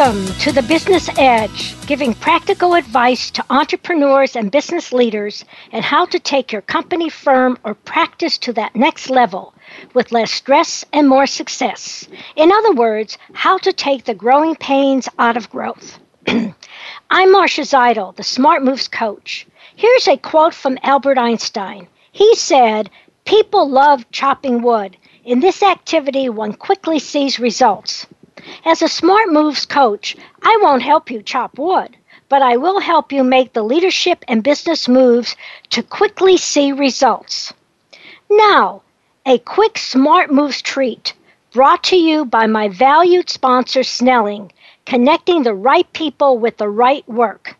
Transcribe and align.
Welcome 0.00 0.34
to 0.38 0.50
the 0.50 0.62
Business 0.62 1.10
Edge, 1.18 1.76
giving 1.86 2.14
practical 2.14 2.72
advice 2.72 3.30
to 3.32 3.44
entrepreneurs 3.50 4.34
and 4.34 4.50
business 4.50 4.94
leaders 4.94 5.44
and 5.72 5.84
how 5.84 6.06
to 6.06 6.18
take 6.18 6.52
your 6.52 6.62
company, 6.62 7.10
firm, 7.10 7.58
or 7.64 7.74
practice 7.74 8.38
to 8.38 8.54
that 8.54 8.74
next 8.74 9.10
level 9.10 9.52
with 9.92 10.10
less 10.10 10.32
stress 10.32 10.86
and 10.94 11.06
more 11.06 11.26
success. 11.26 12.08
In 12.34 12.50
other 12.50 12.72
words, 12.72 13.18
how 13.34 13.58
to 13.58 13.74
take 13.74 14.04
the 14.04 14.14
growing 14.14 14.56
pains 14.56 15.06
out 15.18 15.36
of 15.36 15.50
growth. 15.50 15.98
I'm 16.26 17.32
Marcia 17.32 17.66
Zidle, 17.66 18.16
the 18.16 18.22
Smart 18.22 18.64
Moves 18.64 18.88
coach. 18.88 19.46
Here's 19.76 20.08
a 20.08 20.16
quote 20.16 20.54
from 20.54 20.78
Albert 20.82 21.18
Einstein. 21.18 21.88
He 22.10 22.34
said, 22.36 22.88
People 23.26 23.68
love 23.68 24.10
chopping 24.10 24.62
wood. 24.62 24.96
In 25.26 25.40
this 25.40 25.62
activity, 25.62 26.30
one 26.30 26.54
quickly 26.54 26.98
sees 26.98 27.38
results. 27.38 28.06
As 28.64 28.82
a 28.82 28.88
Smart 28.88 29.30
Moves 29.30 29.66
coach, 29.66 30.16
I 30.42 30.58
won't 30.62 30.82
help 30.82 31.10
you 31.10 31.22
chop 31.22 31.58
wood, 31.58 31.96
but 32.28 32.42
I 32.42 32.56
will 32.56 32.80
help 32.80 33.12
you 33.12 33.24
make 33.24 33.52
the 33.52 33.62
leadership 33.62 34.24
and 34.28 34.42
business 34.42 34.88
moves 34.88 35.36
to 35.70 35.82
quickly 35.82 36.36
see 36.36 36.72
results. 36.72 37.52
Now, 38.30 38.82
a 39.26 39.38
quick 39.38 39.78
Smart 39.78 40.30
Moves 40.30 40.62
treat 40.62 41.14
brought 41.52 41.82
to 41.84 41.96
you 41.96 42.24
by 42.24 42.46
my 42.46 42.68
valued 42.68 43.28
sponsor, 43.28 43.82
Snelling, 43.82 44.52
connecting 44.86 45.42
the 45.42 45.54
right 45.54 45.92
people 45.92 46.38
with 46.38 46.56
the 46.56 46.68
right 46.68 47.06
work. 47.08 47.56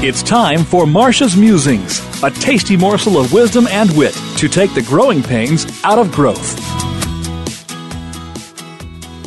It's 0.00 0.22
time 0.22 0.64
for 0.64 0.86
Marcia's 0.86 1.36
Musings, 1.36 2.00
a 2.22 2.30
tasty 2.30 2.76
morsel 2.76 3.18
of 3.18 3.32
wisdom 3.32 3.66
and 3.68 3.96
wit 3.96 4.14
to 4.38 4.48
take 4.48 4.72
the 4.72 4.82
growing 4.82 5.20
pains 5.20 5.66
out 5.82 5.98
of 5.98 6.12
growth. 6.12 6.54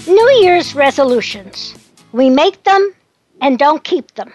New 0.08 0.30
Year's 0.40 0.74
resolutions. 0.74 1.76
We 2.14 2.30
make 2.30 2.64
them 2.64 2.94
and 3.42 3.60
don't 3.60 3.84
keep 3.84 4.16
them. 4.16 4.32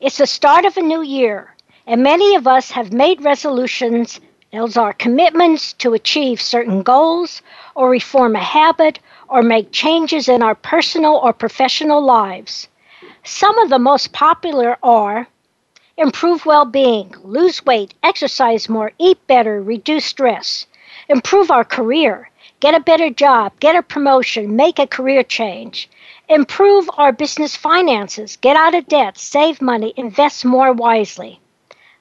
It's 0.00 0.18
the 0.18 0.26
start 0.26 0.64
of 0.64 0.76
a 0.76 0.82
new 0.82 1.02
year, 1.02 1.54
and 1.86 2.02
many 2.02 2.34
of 2.34 2.48
us 2.48 2.72
have 2.72 2.92
made 2.92 3.22
resolutions. 3.22 4.20
Those 4.52 4.76
are 4.76 4.92
commitments 4.92 5.74
to 5.74 5.94
achieve 5.94 6.42
certain 6.42 6.82
goals, 6.82 7.40
or 7.76 7.88
reform 7.88 8.34
a 8.34 8.40
habit, 8.40 8.98
or 9.28 9.42
make 9.42 9.70
changes 9.70 10.28
in 10.28 10.42
our 10.42 10.56
personal 10.56 11.14
or 11.22 11.32
professional 11.32 12.04
lives. 12.04 12.66
Some 13.22 13.56
of 13.58 13.70
the 13.70 13.78
most 13.78 14.12
popular 14.12 14.76
are 14.82 15.28
improve 15.96 16.44
well 16.44 16.64
being, 16.64 17.14
lose 17.22 17.64
weight, 17.64 17.94
exercise 18.02 18.68
more, 18.68 18.90
eat 18.98 19.24
better, 19.28 19.62
reduce 19.62 20.04
stress, 20.04 20.66
improve 21.08 21.52
our 21.52 21.64
career, 21.64 22.28
get 22.58 22.74
a 22.74 22.80
better 22.80 23.10
job, 23.10 23.52
get 23.60 23.76
a 23.76 23.82
promotion, 23.82 24.56
make 24.56 24.80
a 24.80 24.86
career 24.86 25.22
change, 25.22 25.88
improve 26.28 26.90
our 26.98 27.12
business 27.12 27.54
finances, 27.54 28.36
get 28.36 28.56
out 28.56 28.74
of 28.74 28.88
debt, 28.88 29.16
save 29.16 29.62
money, 29.62 29.94
invest 29.96 30.44
more 30.44 30.72
wisely. 30.72 31.38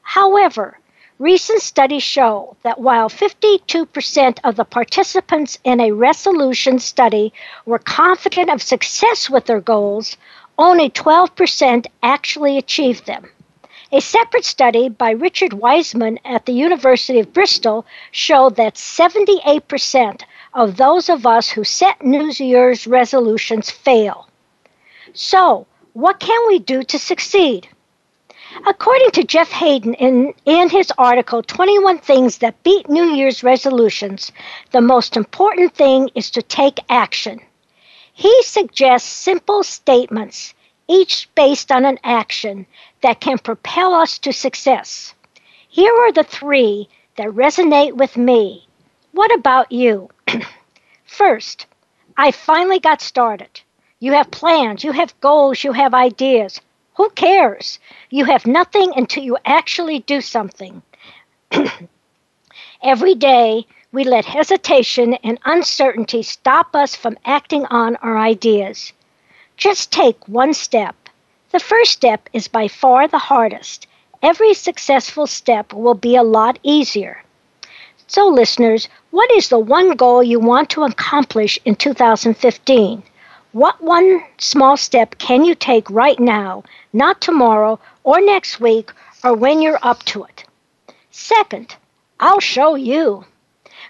However, 0.01 0.79
recent 1.19 1.61
studies 1.61 2.03
show 2.03 2.57
that 2.63 2.79
while 2.79 3.09
52% 3.09 4.39
of 4.43 4.55
the 4.55 4.65
participants 4.65 5.59
in 5.63 5.79
a 5.79 5.91
resolution 5.91 6.79
study 6.79 7.31
were 7.65 7.79
confident 7.79 8.49
of 8.49 8.61
success 8.61 9.29
with 9.29 9.45
their 9.45 9.61
goals, 9.61 10.17
only 10.57 10.89
12% 10.89 11.85
actually 12.01 12.57
achieved 12.57 13.05
them. 13.05 13.29
A 13.95 14.01
separate 14.01 14.43
study 14.43 14.89
by 14.89 15.11
Richard 15.11 15.53
Wiseman 15.53 16.17
at 16.25 16.47
the 16.47 16.51
University 16.51 17.19
of 17.19 17.31
Bristol 17.31 17.85
showed 18.09 18.55
that 18.55 18.73
78% 18.73 20.23
of 20.55 20.77
those 20.77 21.09
of 21.09 21.27
us 21.27 21.51
who 21.51 21.63
set 21.63 22.03
New 22.03 22.31
Year's 22.31 22.87
resolutions 22.87 23.69
fail. 23.69 24.27
So, 25.13 25.67
what 25.93 26.19
can 26.19 26.47
we 26.47 26.57
do 26.57 26.81
to 26.81 26.97
succeed? 26.97 27.67
According 28.65 29.11
to 29.11 29.23
Jeff 29.23 29.51
Haden 29.51 29.93
in, 29.93 30.33
in 30.45 30.69
his 30.69 30.91
article, 30.97 31.43
21 31.43 31.99
Things 31.99 32.39
That 32.39 32.63
Beat 32.63 32.89
New 32.89 33.13
Year's 33.13 33.43
Resolutions, 33.43 34.31
the 34.71 34.81
most 34.81 35.15
important 35.15 35.75
thing 35.75 36.09
is 36.15 36.31
to 36.31 36.41
take 36.41 36.79
action. 36.89 37.39
He 38.11 38.41
suggests 38.41 39.07
simple 39.07 39.61
statements, 39.61 40.55
each 40.87 41.29
based 41.35 41.71
on 41.71 41.85
an 41.85 41.99
action 42.03 42.65
that 43.03 43.21
can 43.21 43.37
propel 43.37 43.93
us 43.93 44.17
to 44.19 44.33
success. 44.33 45.13
Here 45.69 45.93
are 45.93 46.11
the 46.11 46.23
three 46.23 46.89
that 47.17 47.27
resonate 47.27 47.93
with 47.93 48.17
me. 48.17 48.67
What 49.11 49.33
about 49.33 49.71
you? 49.71 50.09
First, 51.05 51.67
I 52.17 52.31
finally 52.31 52.79
got 52.79 53.01
started. 53.01 53.61
You 53.99 54.13
have 54.13 54.31
plans, 54.31 54.83
you 54.83 54.91
have 54.93 55.19
goals, 55.21 55.63
you 55.63 55.73
have 55.73 55.93
ideas. 55.93 56.59
Who 56.95 57.09
cares? 57.11 57.79
You 58.09 58.25
have 58.25 58.45
nothing 58.45 58.91
until 58.95 59.23
you 59.23 59.37
actually 59.45 59.99
do 59.99 60.21
something. 60.21 60.81
Every 62.83 63.15
day, 63.15 63.65
we 63.91 64.03
let 64.03 64.25
hesitation 64.25 65.13
and 65.23 65.39
uncertainty 65.45 66.23
stop 66.23 66.75
us 66.75 66.95
from 66.95 67.17
acting 67.25 67.65
on 67.65 67.95
our 67.97 68.17
ideas. 68.17 68.93
Just 69.57 69.91
take 69.91 70.27
one 70.27 70.53
step. 70.53 70.95
The 71.53 71.59
first 71.59 71.91
step 71.91 72.29
is 72.33 72.47
by 72.47 72.67
far 72.67 73.07
the 73.07 73.19
hardest. 73.19 73.85
Every 74.23 74.55
successful 74.55 75.27
step 75.27 75.71
will 75.71 75.93
be 75.93 76.15
a 76.15 76.23
lot 76.23 76.57
easier. 76.63 77.23
So, 78.07 78.27
listeners, 78.27 78.89
what 79.11 79.29
is 79.29 79.49
the 79.49 79.59
one 79.59 79.91
goal 79.91 80.23
you 80.23 80.39
want 80.39 80.71
to 80.71 80.81
accomplish 80.81 81.59
in 81.63 81.75
2015? 81.75 83.03
What 83.51 83.79
one 83.83 84.23
small 84.39 84.77
step 84.77 85.19
can 85.19 85.45
you 85.45 85.53
take 85.53 85.87
right 85.91 86.19
now, 86.19 86.63
not 86.91 87.21
tomorrow 87.21 87.79
or 88.03 88.19
next 88.19 88.59
week 88.59 88.91
or 89.23 89.35
when 89.35 89.61
you're 89.61 89.79
up 89.83 90.01
to 90.05 90.23
it? 90.23 90.45
Second, 91.11 91.75
I'll 92.19 92.39
show 92.39 92.73
you. 92.73 93.25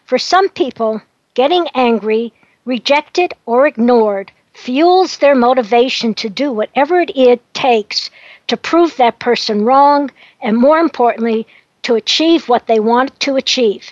For 0.04 0.18
some 0.18 0.50
people, 0.50 1.02
getting 1.34 1.70
angry, 1.76 2.34
rejected, 2.66 3.34
or 3.46 3.68
ignored 3.68 4.34
fuels 4.54 5.18
their 5.18 5.36
motivation 5.36 6.14
to 6.14 6.30
do 6.30 6.52
whatever 6.52 7.06
it 7.08 7.54
takes 7.54 8.10
to 8.48 8.58
prove 8.58 8.96
that 8.98 9.20
person 9.20 9.66
wrong 9.66 10.12
and, 10.42 10.58
more 10.58 10.80
importantly, 10.80 11.48
to 11.82 11.96
achieve 11.96 12.48
what 12.48 12.68
they 12.68 12.80
want 12.80 13.20
to 13.20 13.36
achieve. 13.36 13.92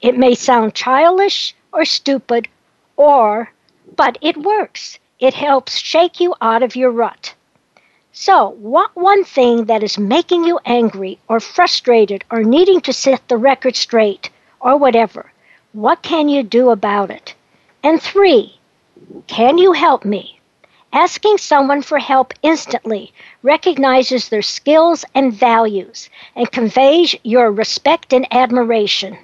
It 0.00 0.16
may 0.16 0.34
sound 0.34 0.74
childish 0.74 1.54
or 1.72 1.84
stupid, 1.84 2.48
or, 2.96 3.50
but 3.96 4.18
it 4.20 4.36
works. 4.36 4.98
It 5.18 5.34
helps 5.34 5.78
shake 5.78 6.20
you 6.20 6.34
out 6.40 6.62
of 6.62 6.76
your 6.76 6.90
rut. 6.90 7.34
So, 8.12 8.50
what 8.58 8.94
one 8.94 9.24
thing 9.24 9.66
that 9.66 9.82
is 9.82 9.98
making 9.98 10.44
you 10.44 10.58
angry 10.64 11.18
or 11.28 11.40
frustrated 11.40 12.24
or 12.30 12.42
needing 12.42 12.80
to 12.82 12.92
set 12.92 13.28
the 13.28 13.36
record 13.36 13.76
straight 13.76 14.30
or 14.60 14.76
whatever? 14.76 15.32
What 15.72 16.02
can 16.02 16.28
you 16.28 16.42
do 16.42 16.70
about 16.70 17.10
it? 17.10 17.34
And 17.82 18.00
three, 18.00 18.55
can 19.26 19.58
you 19.58 19.72
help 19.72 20.04
me? 20.04 20.40
Asking 20.92 21.38
someone 21.38 21.82
for 21.82 21.98
help 21.98 22.32
instantly 22.42 23.12
recognizes 23.42 24.28
their 24.28 24.42
skills 24.42 25.04
and 25.14 25.32
values 25.32 26.08
and 26.34 26.50
conveys 26.50 27.14
your 27.22 27.50
respect 27.50 28.12
and 28.12 28.26
admiration. 28.30 29.18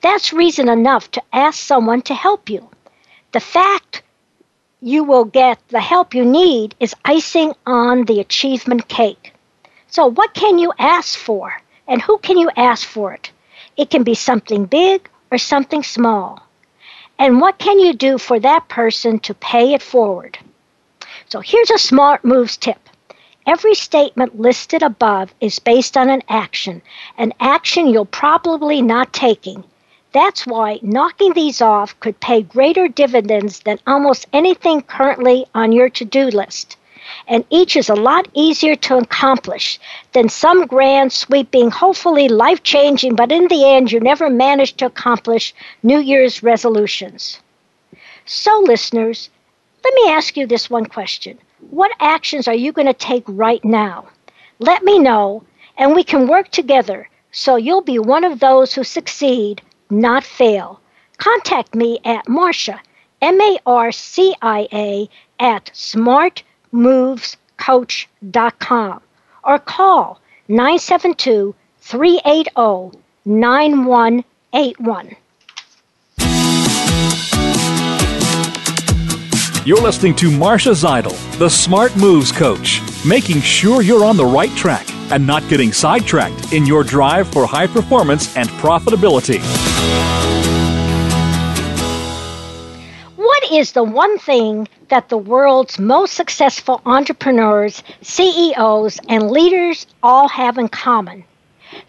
That's 0.00 0.32
reason 0.32 0.68
enough 0.68 1.10
to 1.12 1.22
ask 1.32 1.58
someone 1.58 2.02
to 2.02 2.14
help 2.14 2.50
you. 2.50 2.68
The 3.32 3.40
fact 3.40 4.02
you 4.80 5.04
will 5.04 5.24
get 5.24 5.58
the 5.68 5.80
help 5.80 6.14
you 6.14 6.24
need 6.24 6.74
is 6.80 6.94
icing 7.04 7.54
on 7.64 8.04
the 8.04 8.20
achievement 8.20 8.88
cake. 8.88 9.32
So, 9.86 10.06
what 10.06 10.34
can 10.34 10.58
you 10.58 10.72
ask 10.78 11.16
for? 11.18 11.52
And 11.86 12.02
who 12.02 12.18
can 12.18 12.36
you 12.36 12.50
ask 12.56 12.88
for 12.88 13.12
it? 13.12 13.30
It 13.76 13.90
can 13.90 14.02
be 14.02 14.14
something 14.14 14.64
big 14.66 15.08
or 15.30 15.38
something 15.38 15.82
small. 15.82 16.41
And 17.22 17.40
what 17.40 17.58
can 17.58 17.78
you 17.78 17.92
do 17.92 18.18
for 18.18 18.40
that 18.40 18.66
person 18.66 19.20
to 19.20 19.32
pay 19.32 19.74
it 19.74 19.80
forward? 19.80 20.38
So, 21.28 21.38
here's 21.38 21.70
a 21.70 21.78
smart 21.78 22.24
moves 22.24 22.56
tip. 22.56 22.88
Every 23.46 23.76
statement 23.76 24.40
listed 24.40 24.82
above 24.82 25.32
is 25.40 25.60
based 25.60 25.96
on 25.96 26.10
an 26.10 26.24
action, 26.28 26.82
an 27.16 27.32
action 27.38 27.86
you'll 27.86 28.06
probably 28.06 28.82
not 28.82 29.12
taking, 29.12 29.62
that's 30.12 30.48
why 30.48 30.80
knocking 30.82 31.32
these 31.32 31.62
off 31.62 31.98
could 32.00 32.18
pay 32.18 32.42
greater 32.42 32.88
dividends 32.88 33.60
than 33.60 33.78
almost 33.86 34.26
anything 34.32 34.82
currently 34.82 35.46
on 35.54 35.70
your 35.70 35.90
to 35.90 36.04
do 36.04 36.26
list. 36.26 36.76
And 37.26 37.44
each 37.50 37.76
is 37.76 37.88
a 37.88 37.94
lot 37.94 38.28
easier 38.34 38.76
to 38.76 38.98
accomplish 38.98 39.78
than 40.12 40.28
some 40.28 40.66
grand, 40.66 41.12
sweeping, 41.12 41.70
hopefully 41.70 42.28
life 42.28 42.62
changing, 42.62 43.16
but 43.16 43.32
in 43.32 43.48
the 43.48 43.64
end 43.64 43.92
you 43.92 44.00
never 44.00 44.28
manage 44.30 44.74
to 44.78 44.86
accomplish 44.86 45.54
New 45.82 45.98
Year's 45.98 46.42
resolutions. 46.42 47.40
So, 48.24 48.60
listeners, 48.60 49.30
let 49.84 49.94
me 49.94 50.10
ask 50.10 50.36
you 50.36 50.46
this 50.46 50.70
one 50.70 50.86
question 50.86 51.38
What 51.70 51.92
actions 52.00 52.48
are 52.48 52.54
you 52.54 52.72
going 52.72 52.86
to 52.86 52.94
take 52.94 53.24
right 53.26 53.64
now? 53.64 54.08
Let 54.58 54.84
me 54.84 54.98
know, 54.98 55.44
and 55.76 55.94
we 55.94 56.04
can 56.04 56.28
work 56.28 56.48
together 56.50 57.08
so 57.34 57.56
you'll 57.56 57.80
be 57.80 57.98
one 57.98 58.24
of 58.24 58.40
those 58.40 58.74
who 58.74 58.84
succeed 58.84 59.62
not 59.88 60.22
fail. 60.22 60.80
Contact 61.16 61.74
me 61.74 61.98
at 62.04 62.28
Marcia, 62.28 62.78
M 63.22 63.40
A 63.40 63.58
R 63.64 63.90
C 63.90 64.34
I 64.42 64.68
A, 64.70 65.08
at 65.40 65.70
smartmovescoach.com 66.72 69.00
or 69.44 69.58
call 69.58 70.20
972 70.48 71.54
380 71.80 72.98
9181. 73.24 75.16
You're 79.64 79.80
listening 79.80 80.16
to 80.16 80.28
Marcia 80.30 80.70
Zidle, 80.70 81.38
the 81.38 81.48
Smart 81.48 81.96
Moves 81.96 82.32
Coach, 82.32 82.80
making 83.06 83.40
sure 83.42 83.80
you're 83.80 84.04
on 84.04 84.16
the 84.16 84.26
right 84.26 84.50
track 84.56 84.84
and 85.12 85.24
not 85.24 85.48
getting 85.48 85.72
sidetracked 85.72 86.52
in 86.52 86.66
your 86.66 86.82
drive 86.82 87.28
for 87.28 87.46
high 87.46 87.68
performance 87.68 88.36
and 88.36 88.48
profitability. 88.48 89.40
Is 93.56 93.72
the 93.72 93.82
one 93.82 94.18
thing 94.18 94.68
that 94.88 95.08
the 95.08 95.18
world's 95.18 95.78
most 95.78 96.14
successful 96.14 96.80
entrepreneurs, 96.86 97.82
CEOs, 98.00 98.98
and 99.08 99.30
leaders 99.30 99.86
all 100.02 100.28
have 100.28 100.58
in 100.58 100.68
common? 100.68 101.24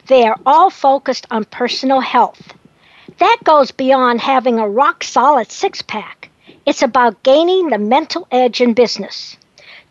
They 0.08 0.26
are 0.26 0.38
all 0.46 0.70
focused 0.70 1.26
on 1.32 1.46
personal 1.46 2.00
health. 2.00 2.54
That 3.20 3.38
goes 3.44 3.72
beyond 3.72 4.22
having 4.22 4.60
a 4.60 4.68
rock 4.68 5.04
solid 5.04 5.52
six 5.52 5.82
pack. 5.82 6.30
It's 6.66 6.82
about 6.82 7.24
gaining 7.24 7.70
the 7.70 7.78
mental 7.78 8.28
edge 8.32 8.62
in 8.62 8.74
business. 8.74 9.38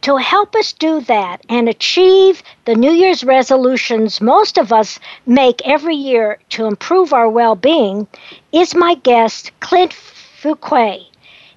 To 0.02 0.16
help 0.16 0.56
us 0.56 0.72
do 0.72 1.00
that 1.02 1.42
and 1.48 1.68
achieve 1.68 2.42
the 2.64 2.74
New 2.74 2.90
Year's 2.90 3.22
resolutions 3.22 4.20
most 4.20 4.58
of 4.58 4.72
us 4.72 4.98
make 5.26 5.62
every 5.64 5.94
year 5.94 6.38
to 6.50 6.66
improve 6.66 7.12
our 7.12 7.28
well 7.28 7.54
being 7.54 8.08
is 8.50 8.74
my 8.74 8.94
guest, 8.94 9.52
Clint 9.60 9.92
Fuquay. 9.92 11.06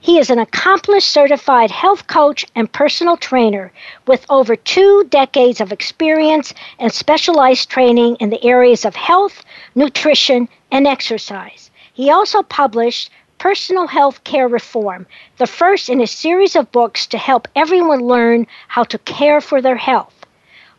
He 0.05 0.19
is 0.19 0.29
an 0.29 0.37
accomplished 0.37 1.09
certified 1.09 1.71
health 1.71 2.05
coach 2.05 2.45
and 2.53 2.71
personal 2.71 3.17
trainer 3.17 3.71
with 4.05 4.23
over 4.29 4.55
two 4.55 5.03
decades 5.05 5.59
of 5.59 5.71
experience 5.71 6.53
and 6.77 6.93
specialized 6.93 7.71
training 7.71 8.17
in 8.17 8.29
the 8.29 8.43
areas 8.45 8.85
of 8.85 8.95
health, 8.95 9.43
nutrition, 9.73 10.47
and 10.71 10.85
exercise. 10.85 11.71
He 11.91 12.11
also 12.11 12.43
published 12.43 13.09
Personal 13.39 13.87
Health 13.87 14.23
Care 14.23 14.47
Reform, 14.47 15.07
the 15.37 15.47
first 15.47 15.89
in 15.89 15.99
a 15.99 16.05
series 16.05 16.55
of 16.55 16.71
books 16.71 17.07
to 17.07 17.17
help 17.17 17.47
everyone 17.55 18.01
learn 18.01 18.45
how 18.67 18.83
to 18.83 18.99
care 18.99 19.41
for 19.41 19.59
their 19.59 19.75
health. 19.75 20.13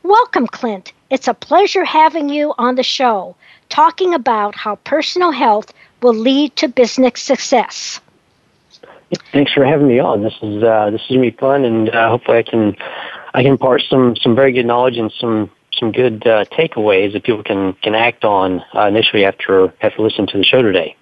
Welcome, 0.05 0.47
Clint. 0.47 0.93
It's 1.11 1.27
a 1.27 1.35
pleasure 1.35 1.85
having 1.85 2.29
you 2.29 2.55
on 2.59 2.77
the 2.77 2.85
show, 2.85 3.35
talking 3.71 4.15
about 4.15 4.55
how 4.55 4.77
personal 4.77 5.33
health 5.33 5.73
will 6.01 6.15
lead 6.15 6.55
to 6.55 6.69
business 6.69 7.21
success. 7.21 8.01
Thanks 9.33 9.53
for 9.53 9.65
having 9.65 9.87
me 9.87 10.01
on. 10.01 10.23
This 10.23 10.35
is 10.43 10.63
uh, 10.63 10.91
this 10.91 11.01
is 11.03 11.09
gonna 11.09 11.21
be 11.21 11.31
fun, 11.31 11.65
and 11.65 11.89
uh, 11.91 12.09
hopefully 12.09 12.39
I 12.39 12.43
can 12.43 12.77
I 13.35 13.43
can 13.43 13.53
impart 13.53 13.83
some 13.89 14.17
some 14.17 14.35
very 14.35 14.53
good 14.53 14.67
knowledge 14.67 14.97
and 14.97 15.13
some 15.13 15.51
some 15.73 15.93
good 15.93 16.27
uh, 16.27 16.45
takeaways 16.47 17.13
that 17.13 17.23
people 17.23 17.43
can 17.43 17.75
can 17.75 17.95
act 17.95 18.25
on 18.25 18.63
uh, 18.75 18.87
initially 18.87 19.25
after 19.25 19.73
after 19.81 20.03
listening 20.03 20.27
to 20.29 20.39
the 20.39 20.45
show 20.45 20.61
today. 20.61 20.97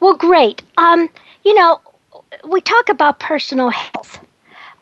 Well, 0.00 0.14
great. 0.14 0.62
Um, 0.78 1.10
you 1.44 1.54
know, 1.54 1.80
we 2.48 2.62
talk 2.62 2.88
about 2.88 3.18
personal 3.18 3.68
health, 3.68 4.18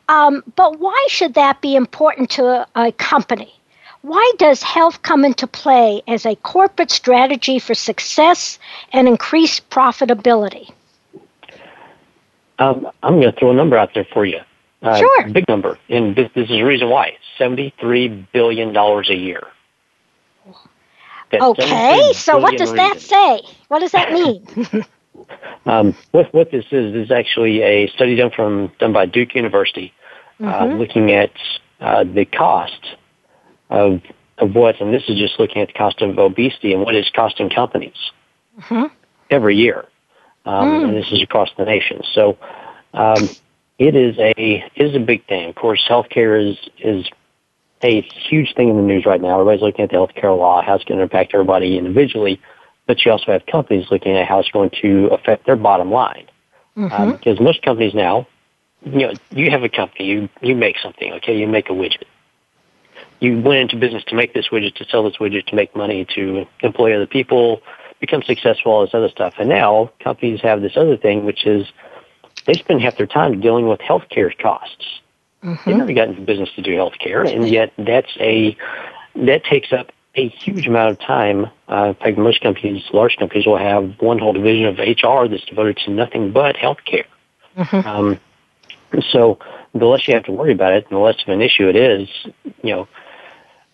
um, 0.08 0.44
but 0.55 0.79
why 0.79 1.06
should 1.08 1.35
that 1.35 1.61
be 1.61 1.75
important 1.75 2.31
to 2.31 2.44
a, 2.44 2.67
a 2.76 2.93
company? 2.93 3.53
Why 4.03 4.32
does 4.38 4.62
health 4.62 5.03
come 5.03 5.25
into 5.25 5.47
play 5.47 6.03
as 6.06 6.26
a 6.26 6.37
corporate 6.37 6.91
strategy 6.91 7.58
for 7.58 7.75
success 7.75 8.58
and 8.93 9.08
increased 9.08 9.69
profitability? 9.70 10.73
Um, 12.59 12.89
I'm 13.03 13.21
going 13.21 13.33
to 13.33 13.39
throw 13.39 13.51
a 13.51 13.55
number 13.55 13.77
out 13.77 13.91
there 13.95 14.07
for 14.13 14.25
you. 14.25 14.41
Uh, 14.83 14.99
sure. 14.99 15.29
Big 15.31 15.49
number. 15.49 15.79
And 15.89 16.17
this, 16.17 16.31
this 16.35 16.45
is 16.45 16.51
the 16.51 16.63
reason 16.63 16.91
why. 16.91 17.17
$73 17.39 18.27
billion 18.33 18.77
a 18.77 19.03
year. 19.15 19.43
okay, 21.33 22.13
so 22.15 22.39
what 22.39 22.59
does 22.59 22.73
that 22.75 23.01
say? 23.01 23.41
What 23.69 23.79
does 23.79 23.93
that 23.93 24.13
mean? 24.13 24.47
um, 25.67 25.95
what, 26.11 26.33
what 26.35 26.51
this 26.51 26.65
is 26.71 26.95
is 26.95 27.11
actually 27.11 27.63
a 27.63 27.89
study 27.89 28.17
done 28.17 28.31
from 28.31 28.73
done 28.79 28.93
by 28.93 29.07
Duke 29.07 29.35
University, 29.35 29.93
uh, 30.41 30.45
mm-hmm. 30.45 30.73
uh, 30.73 30.77
looking 30.77 31.13
at 31.13 31.33
uh, 31.81 32.05
the 32.05 32.25
cost 32.25 32.97
of 33.71 34.01
of 34.39 34.55
what, 34.55 34.81
and 34.81 34.93
this 34.93 35.05
is 35.09 35.19
just 35.19 35.39
looking 35.39 35.63
at 35.63 35.69
the 35.69 35.75
cost 35.75 36.01
of 36.01 36.19
obesity 36.19 36.73
and 36.73 36.83
what 36.83 36.95
it's 36.95 37.11
costing 37.11 37.51
companies 37.51 38.11
mm-hmm. 38.61 38.93
every 39.31 39.57
year, 39.57 39.85
um, 40.44 40.69
mm. 40.69 40.84
and 40.84 40.96
this 40.96 41.11
is 41.13 41.22
across 41.22 41.51
the 41.56 41.65
nation. 41.65 42.03
So. 42.15 42.39
Um, 42.94 43.29
it 43.79 43.96
is 43.96 44.17
a 44.19 44.32
it 44.37 44.87
is 44.91 44.94
a 44.94 45.01
big 45.01 45.27
thing. 45.27 45.49
Of 45.49 45.55
course, 45.56 45.82
healthcare 45.89 46.51
is 46.51 46.56
is 46.79 47.06
a 47.82 48.01
huge 48.01 48.55
thing 48.55 48.69
in 48.69 48.77
the 48.77 48.82
news 48.82 49.05
right 49.06 49.20
now. 49.20 49.41
Everybody's 49.41 49.63
looking 49.63 49.84
at 49.84 49.91
the 49.91 49.96
healthcare 49.96 50.37
law, 50.37 50.63
how 50.63 50.75
it's 50.75 50.84
going 50.84 50.99
to 50.99 51.03
impact 51.03 51.32
everybody 51.34 51.77
individually, 51.79 52.41
but 52.87 53.05
you 53.05 53.11
also 53.11 53.32
have 53.32 53.44
companies 53.46 53.87
looking 53.91 54.17
at 54.17 54.29
how 54.29 54.39
it's 54.39 54.51
going 54.51 54.70
to 54.82 55.06
affect 55.08 55.46
their 55.46 55.56
bottom 55.56 55.91
line. 55.91 56.29
Mm-hmm. 56.77 56.93
Um, 56.93 57.13
because 57.13 57.41
most 57.41 57.63
companies 57.63 57.93
now, 57.93 58.27
you 58.84 59.08
know, 59.08 59.13
you 59.31 59.51
have 59.51 59.63
a 59.63 59.69
company, 59.69 60.06
you 60.06 60.29
you 60.41 60.55
make 60.55 60.77
something, 60.79 61.13
okay, 61.15 61.37
you 61.37 61.46
make 61.46 61.69
a 61.69 61.72
widget. 61.72 62.05
You 63.20 63.41
went 63.41 63.61
into 63.61 63.77
business 63.77 64.03
to 64.08 64.17
make 64.17 64.34
this 64.34 64.49
widget, 64.51 64.75
to 64.77 64.84
sell 64.87 65.05
this 65.05 65.17
widget, 65.17 65.46
to 65.46 65.56
make 65.56 65.77
money, 65.77 66.06
to 66.15 66.46
employ 66.61 66.94
other 66.94 67.06
people, 67.06 67.63
become 68.03 68.23
successful, 68.23 68.73
all 68.73 68.82
this 68.82 68.93
other 68.93 69.09
stuff. 69.09 69.35
And 69.39 69.49
now 69.49 69.91
companies 70.01 70.41
have 70.43 70.61
this 70.61 70.77
other 70.77 70.97
thing, 70.97 71.25
which 71.25 71.47
is 71.47 71.67
they 72.47 72.55
spend 72.55 72.82
half 72.82 72.97
their 72.99 73.06
time 73.06 73.41
dealing 73.41 73.69
with 73.69 73.81
healthcare 73.81 74.37
costs. 74.37 75.01
Mm-hmm. 75.43 75.71
They've 75.71 75.79
never 75.79 75.93
gotten 75.94 76.11
into 76.15 76.27
business 76.27 76.51
to 76.56 76.63
do 76.63 76.73
healthcare, 76.73 77.32
and 77.32 77.49
yet 77.49 77.73
that's 77.79 78.15
a 78.21 78.56
that 79.15 79.44
takes 79.44 79.73
up 79.73 79.93
a 80.15 80.29
huge 80.29 80.67
amount 80.67 80.91
of 80.91 81.01
time. 81.01 81.47
Uh, 81.69 81.89
in 81.89 81.94
fact, 81.94 82.19
most 82.19 82.41
companies, 82.41 82.82
large 82.93 83.17
companies, 83.17 83.47
will 83.47 83.56
have 83.56 83.94
one 84.01 84.19
whole 84.19 84.32
division 84.32 84.67
of 84.67 84.79
HR 84.79 85.29
that's 85.29 85.44
devoted 85.44 85.79
to 85.79 85.91
nothing 85.91 86.32
but 86.32 86.56
healthcare. 86.56 87.06
Mm-hmm. 87.56 87.89
Um, 87.89 88.21
so 89.11 89.39
the 89.75 89.87
less 89.87 90.06
you 90.06 90.15
have 90.15 90.25
to 90.25 90.32
worry 90.32 90.53
about 90.53 90.75
it, 90.75 90.89
the 90.91 90.99
less 90.99 91.17
of 91.23 91.29
an 91.29 91.41
issue 91.41 91.69
it 91.69 91.77
is, 91.77 92.09
you 92.63 92.75
know, 92.75 92.89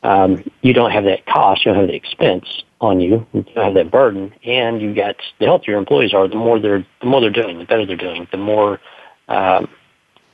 um, 0.03 0.45
you 0.63 0.73
don't 0.73 0.91
have 0.91 1.05
that 1.05 1.27
cost, 1.27 1.65
you 1.65 1.73
don't 1.73 1.81
have 1.81 1.89
the 1.89 1.97
expense 1.97 2.63
on 2.81 3.01
you, 3.01 3.27
you 3.33 3.45
have 3.57 3.75
that 3.75 3.91
burden, 3.91 4.33
and 4.45 4.81
you 4.81 4.95
got 4.95 5.17
the 5.41 5.47
healthier 5.47 5.77
employees 5.77 6.15
are, 6.15 6.29
the 6.29 6.37
more 6.37 6.59
they're 6.61 6.87
the 7.01 7.07
more 7.07 7.21
they're 7.21 7.31
doing, 7.31 7.59
the 7.59 7.65
better 7.65 7.85
they're 7.85 7.97
doing, 7.97 8.29
the 8.31 8.39
more 8.39 8.81
um, 9.29 9.69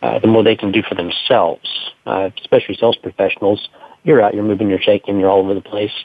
uh, 0.02 0.18
the 0.18 0.26
more 0.26 0.42
they 0.42 0.56
can 0.56 0.70
do 0.70 0.82
for 0.82 0.94
themselves, 0.94 1.92
uh, 2.06 2.30
especially 2.38 2.76
sales 2.76 2.96
professionals. 2.96 3.68
You're 4.02 4.20
out, 4.20 4.34
you're 4.34 4.44
moving, 4.44 4.68
you're 4.68 4.80
shaking, 4.80 5.18
you're 5.18 5.30
all 5.30 5.40
over 5.40 5.54
the 5.54 5.62
place. 5.62 6.04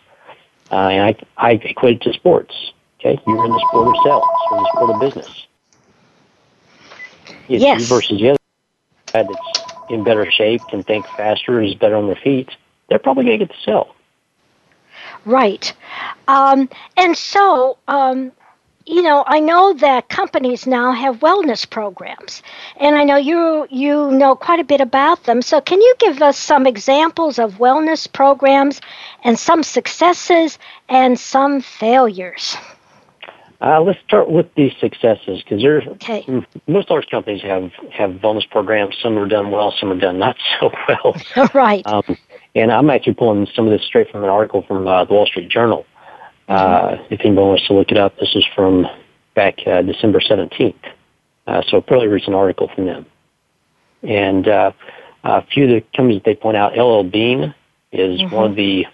Uh, 0.72 0.88
and 0.88 1.04
I, 1.04 1.16
I 1.38 1.52
equate 1.52 1.98
it 1.98 2.02
to 2.04 2.14
sports. 2.14 2.56
Okay, 3.00 3.20
you're 3.28 3.46
in 3.46 3.52
the 3.52 3.66
sport 3.68 3.90
of 3.90 3.96
sales, 4.06 4.24
you're 4.50 4.58
in 4.58 4.64
the 4.64 4.72
sport 4.74 4.92
of 4.92 5.00
business. 5.02 5.48
It's 7.50 7.64
yes. 7.64 7.82
You 7.82 7.88
versus 7.88 8.20
the 8.20 8.30
other 8.30 8.40
side 9.12 9.28
that's 9.28 9.90
in 9.90 10.04
better 10.04 10.30
shape, 10.30 10.62
can 10.70 10.84
think 10.84 11.06
faster, 11.18 11.62
is 11.62 11.76
better 11.76 11.96
on 11.96 12.06
their 12.06 12.16
feet, 12.16 12.50
they're 12.90 13.00
probably 13.00 13.26
going 13.26 13.40
to 13.40 13.46
get 13.46 13.54
the 13.54 13.62
sale. 13.66 13.96
Right. 15.26 15.74
Um, 16.28 16.70
and 16.98 17.16
so, 17.18 17.78
um, 17.88 18.32
you 18.86 19.02
know, 19.02 19.24
I 19.28 19.40
know 19.40 19.74
that 19.74 20.10
companies 20.10 20.66
now 20.68 20.92
have 20.92 21.20
wellness 21.20 21.70
programs, 21.70 22.42
and 22.78 22.98
I 22.98 23.04
know 23.04 23.18
you 23.18 23.68
you 23.70 24.12
know 24.12 24.36
quite 24.36 24.60
a 24.60 24.64
bit 24.64 24.82
about 24.82 25.24
them. 25.26 25.42
So, 25.42 25.62
can 25.62 25.82
you 25.82 25.96
give 26.00 26.22
us 26.22 26.38
some 26.38 26.66
examples 26.68 27.40
of 27.40 27.56
wellness 27.60 28.12
programs 28.12 28.82
and 29.24 29.38
some 29.40 29.64
successes 29.64 30.58
and 30.90 31.20
some 31.20 31.62
failures? 31.62 32.58
Uh, 33.62 33.82
let's 33.82 34.00
start 34.08 34.30
with 34.30 34.48
the 34.56 34.72
successes 34.80 35.44
because 35.44 35.62
there's 35.62 35.86
okay. 35.86 36.26
most 36.68 36.90
large 36.90 37.08
companies 37.10 37.42
have 37.42 37.72
have 37.92 38.12
wellness 38.22 38.50
programs. 38.50 38.96
Some 39.04 39.18
are 39.18 39.28
done 39.28 39.52
well, 39.52 39.74
some 39.78 39.92
are 39.92 40.00
done 40.00 40.18
not 40.18 40.38
so 40.60 40.72
well. 40.88 41.16
right. 41.54 41.86
Um, 41.86 42.18
and 42.56 42.72
I'm 42.72 42.90
actually 42.90 43.16
pulling 43.16 43.48
some 43.54 43.66
of 43.66 43.72
this 43.72 43.86
straight 43.86 44.10
from 44.12 44.24
an 44.24 44.30
article 44.30 44.64
from 44.66 44.88
uh, 44.88 45.04
the 45.06 45.14
Wall 45.14 45.26
Street 45.26 45.50
Journal. 45.50 45.86
Uh, 46.48 46.98
if 47.12 47.20
anyone 47.24 47.50
wants 47.50 47.68
to 47.68 47.74
look 47.74 47.92
it 47.92 47.98
up, 47.98 48.18
this 48.18 48.34
is 48.34 48.46
from 48.56 48.88
back 49.36 49.60
uh, 49.68 49.82
December 49.84 50.20
17th. 50.20 50.74
Uh, 51.46 51.62
so 51.68 51.78
a 51.78 51.82
fairly 51.82 52.08
recent 52.08 52.36
article 52.36 52.70
from 52.74 52.86
them. 52.86 53.06
And 54.02 54.48
uh, 54.48 54.72
a 55.24 55.46
few 55.46 55.66
of 55.66 55.70
the 55.70 55.84
companies 55.96 56.22
that 56.24 56.26
they 56.26 56.36
point 56.36 56.58
out, 56.58 56.78
LL 56.78 57.04
Bean 57.04 57.54
is 57.92 58.20
mm-hmm. 58.20 58.36
one 58.36 58.50
of 58.52 58.56
the 58.56 58.86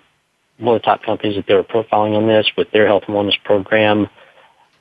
one 0.57 0.75
of 0.75 0.81
the 0.81 0.85
top 0.85 1.03
companies 1.03 1.35
that 1.35 1.45
they 1.47 1.53
were 1.53 1.63
profiling 1.63 2.15
on 2.15 2.27
this 2.27 2.47
with 2.57 2.71
their 2.71 2.87
health 2.87 3.03
and 3.07 3.15
wellness 3.15 3.41
program. 3.43 4.07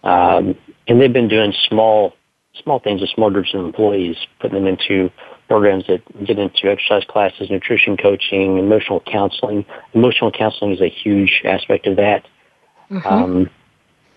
Um, 0.05 0.57
and 0.87 1.01
they've 1.01 1.13
been 1.13 1.29
doing 1.29 1.53
small 1.69 2.15
small 2.63 2.79
things 2.79 3.01
with 3.01 3.11
small 3.11 3.31
groups 3.31 3.53
of 3.53 3.65
employees, 3.65 4.17
putting 4.41 4.63
them 4.63 4.67
into 4.67 5.11
programs 5.49 5.85
that 5.89 6.01
get 6.25 6.39
into 6.39 6.71
exercise 6.71 7.03
classes, 7.09 7.51
nutrition 7.51 7.97
coaching, 7.97 8.59
emotional 8.59 9.01
counseling. 9.01 9.65
Emotional 9.93 10.31
counseling 10.31 10.73
is 10.73 10.81
a 10.81 10.89
huge 10.89 11.43
aspect 11.45 11.87
of 11.87 11.97
that 11.97 12.25
mm-hmm. 12.91 13.07
um, 13.07 13.51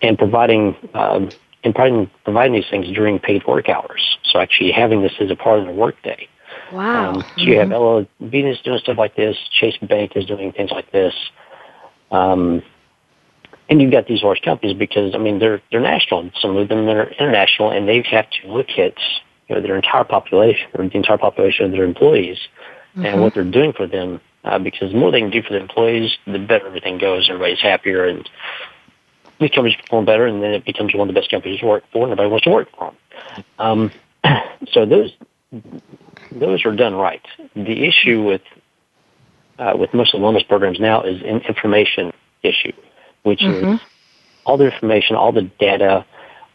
and 0.02 0.16
providing 0.16 0.76
um, 0.94 1.30
and 1.64 1.74
providing, 1.74 2.10
providing 2.24 2.52
these 2.52 2.70
things 2.70 2.86
during 2.94 3.18
paid 3.18 3.44
work 3.46 3.68
hours. 3.68 4.18
So 4.24 4.38
actually 4.38 4.70
having 4.70 5.02
this 5.02 5.12
as 5.20 5.30
a 5.30 5.36
part 5.36 5.58
of 5.58 5.66
the 5.66 5.72
workday. 5.72 6.28
Wow. 6.72 7.10
Um, 7.10 7.20
so 7.20 7.26
mm-hmm. 7.26 7.40
you 7.40 7.58
have 7.58 7.70
LL 7.70 8.28
Bean 8.30 8.46
is 8.46 8.58
doing 8.60 8.78
stuff 8.78 8.96
like 8.96 9.16
this. 9.16 9.36
Chase 9.58 9.76
Bank 9.82 10.12
is 10.14 10.24
doing 10.26 10.52
things 10.52 10.70
like 10.70 10.90
this. 10.92 11.14
Um, 12.10 12.62
and 13.68 13.82
you've 13.82 13.92
got 13.92 14.06
these 14.06 14.22
large 14.22 14.42
companies 14.42 14.76
because 14.76 15.14
I 15.14 15.18
mean 15.18 15.38
they're 15.38 15.60
they're 15.70 15.80
national. 15.80 16.30
Some 16.40 16.56
of 16.56 16.68
them 16.68 16.88
are 16.88 17.10
international, 17.10 17.70
and 17.70 17.88
they 17.88 18.02
have 18.10 18.28
to 18.42 18.52
look 18.52 18.70
at 18.78 18.94
you 19.48 19.54
know 19.54 19.60
their 19.60 19.76
entire 19.76 20.04
population 20.04 20.68
or 20.74 20.86
the 20.86 20.96
entire 20.96 21.18
population 21.18 21.66
of 21.66 21.72
their 21.72 21.84
employees 21.84 22.38
mm-hmm. 22.92 23.06
and 23.06 23.20
what 23.20 23.34
they're 23.34 23.44
doing 23.44 23.72
for 23.72 23.86
them 23.86 24.20
uh, 24.44 24.58
because 24.58 24.92
the 24.92 24.98
more 24.98 25.10
they 25.10 25.20
can 25.20 25.30
do 25.30 25.42
for 25.42 25.52
the 25.52 25.60
employees, 25.60 26.16
the 26.26 26.38
better 26.38 26.66
everything 26.66 26.98
goes. 26.98 27.28
Everybody's 27.28 27.60
happier, 27.60 28.06
and 28.06 28.28
these 29.40 29.50
companies 29.50 29.76
perform 29.76 30.04
better, 30.04 30.26
and 30.26 30.42
then 30.42 30.52
it 30.52 30.64
becomes 30.64 30.94
one 30.94 31.08
of 31.08 31.14
the 31.14 31.20
best 31.20 31.30
companies 31.30 31.60
to 31.60 31.66
work 31.66 31.84
for, 31.92 32.04
and 32.04 32.12
everybody 32.12 32.30
wants 32.30 32.44
to 32.44 32.50
work 32.50 32.68
for 32.76 32.92
them. 32.92 33.44
Um, 33.58 33.90
so 34.72 34.86
those 34.86 35.12
those 36.32 36.64
are 36.64 36.74
done 36.74 36.94
right. 36.94 37.22
The 37.54 37.86
issue 37.86 38.22
with 38.22 38.42
uh, 39.58 39.74
with 39.76 39.92
most 39.92 40.14
of 40.14 40.20
the 40.20 40.26
wellness 40.26 40.46
programs 40.46 40.78
now 40.78 41.02
is 41.02 41.20
an 41.22 41.40
information 41.48 42.12
issue, 42.42 42.72
which 43.28 43.40
mm-hmm. 43.40 43.74
is 43.74 43.80
all 44.44 44.56
the 44.56 44.72
information, 44.72 45.14
all 45.14 45.30
the 45.30 45.42
data, 45.42 46.04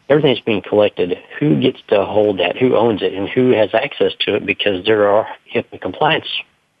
everything 0.08 0.34
that's 0.34 0.44
being 0.44 0.62
collected. 0.62 1.16
Who 1.38 1.60
gets 1.60 1.80
to 1.88 2.04
hold 2.04 2.40
that? 2.40 2.56
Who 2.56 2.76
owns 2.76 3.02
it? 3.02 3.14
And 3.14 3.28
who 3.28 3.50
has 3.50 3.70
access 3.72 4.12
to 4.20 4.36
it? 4.36 4.44
Because 4.44 4.84
there 4.84 5.08
are 5.08 5.26
HIPAA 5.54 5.80
compliance 5.80 6.26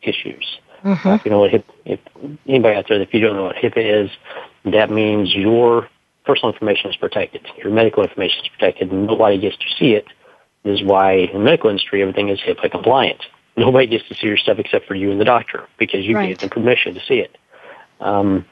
issues. 0.02 0.58
Mm-hmm. 0.84 1.08
Uh, 1.08 1.14
if 1.14 1.24
you 1.24 1.30
know 1.30 1.38
what 1.38 1.50
HIP, 1.50 1.70
if 1.84 2.00
anybody 2.46 2.76
out 2.76 2.86
there, 2.88 3.00
if 3.00 3.14
you 3.14 3.20
don't 3.20 3.36
know 3.36 3.44
what 3.44 3.56
HIPAA 3.56 4.04
is, 4.04 4.10
that 4.64 4.90
means 4.90 5.34
your 5.34 5.88
personal 6.26 6.52
information 6.52 6.90
is 6.90 6.96
protected. 6.96 7.46
Your 7.58 7.72
medical 7.72 8.02
information 8.02 8.44
is 8.44 8.48
protected, 8.48 8.90
and 8.90 9.06
nobody 9.06 9.38
gets 9.38 9.56
to 9.56 9.66
see 9.78 9.92
it. 9.92 10.06
This 10.64 10.80
is 10.80 10.86
why 10.86 11.12
in 11.12 11.32
the 11.32 11.38
medical 11.38 11.70
industry 11.70 12.02
everything 12.02 12.28
is 12.28 12.40
HIPAA 12.40 12.70
compliant. 12.70 13.22
Nobody 13.56 13.86
gets 13.86 14.08
to 14.08 14.14
see 14.14 14.26
your 14.26 14.36
stuff 14.36 14.58
except 14.58 14.86
for 14.86 14.94
you 14.94 15.10
and 15.12 15.20
the 15.20 15.24
doctor 15.24 15.68
because 15.78 16.04
you 16.04 16.16
right. 16.16 16.28
gave 16.28 16.38
them 16.38 16.50
permission 16.50 16.94
to 16.94 17.00
see 17.06 17.20
it. 17.20 17.36
Um, 18.00 18.44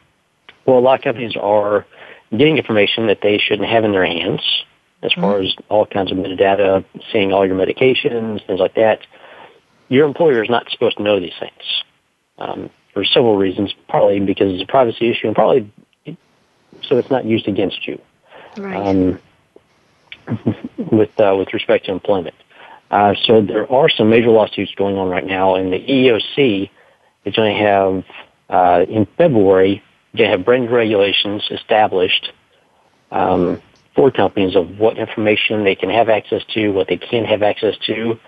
well, 0.66 0.78
a 0.78 0.80
lot 0.80 0.98
of 0.98 1.04
companies 1.04 1.36
are 1.36 1.86
getting 2.30 2.56
information 2.56 3.06
that 3.08 3.20
they 3.22 3.38
shouldn't 3.38 3.68
have 3.68 3.84
in 3.84 3.92
their 3.92 4.06
hands, 4.06 4.40
as 5.02 5.12
far 5.12 5.34
mm-hmm. 5.34 5.46
as 5.46 5.54
all 5.68 5.86
kinds 5.86 6.12
of 6.12 6.18
metadata, 6.18 6.84
seeing 7.12 7.32
all 7.32 7.46
your 7.46 7.56
medications, 7.56 8.46
things 8.46 8.60
like 8.60 8.74
that. 8.74 9.00
Your 9.88 10.06
employer 10.06 10.42
is 10.42 10.48
not 10.48 10.70
supposed 10.70 10.96
to 10.96 11.02
know 11.02 11.20
these 11.20 11.34
things 11.38 11.82
um, 12.38 12.70
for 12.94 13.04
several 13.04 13.36
reasons. 13.36 13.74
Partly 13.88 14.20
because 14.20 14.52
it's 14.52 14.62
a 14.62 14.66
privacy 14.66 15.10
issue, 15.10 15.26
and 15.26 15.36
probably 15.36 15.70
so 16.82 16.96
it's 16.98 17.10
not 17.10 17.24
used 17.24 17.48
against 17.48 17.86
you. 17.86 18.00
Right. 18.56 18.86
Um, 18.86 19.18
with 20.90 21.18
uh, 21.20 21.34
with 21.36 21.52
respect 21.52 21.86
to 21.86 21.92
employment. 21.92 22.34
Uh, 22.90 23.14
so 23.24 23.40
there 23.40 23.70
are 23.72 23.88
some 23.88 24.10
major 24.10 24.28
lawsuits 24.28 24.74
going 24.74 24.96
on 24.98 25.08
right 25.08 25.26
now, 25.26 25.54
and 25.54 25.72
the 25.72 25.78
EEOC 25.78 26.70
is 27.24 27.34
going 27.34 27.56
to 27.56 27.62
have 27.62 28.04
uh, 28.50 28.84
in 28.86 29.06
February 29.16 29.82
they 30.14 30.24
have 30.24 30.44
brand 30.44 30.70
regulations 30.70 31.42
established 31.50 32.32
um, 33.10 33.60
for 33.94 34.10
companies 34.10 34.56
of 34.56 34.78
what 34.78 34.98
information 34.98 35.64
they 35.64 35.74
can 35.74 35.90
have 35.90 36.08
access 36.08 36.42
to, 36.54 36.70
what 36.70 36.88
they 36.88 36.96
can't 36.96 37.26
have 37.26 37.42
access 37.42 37.74
to, 37.86 38.18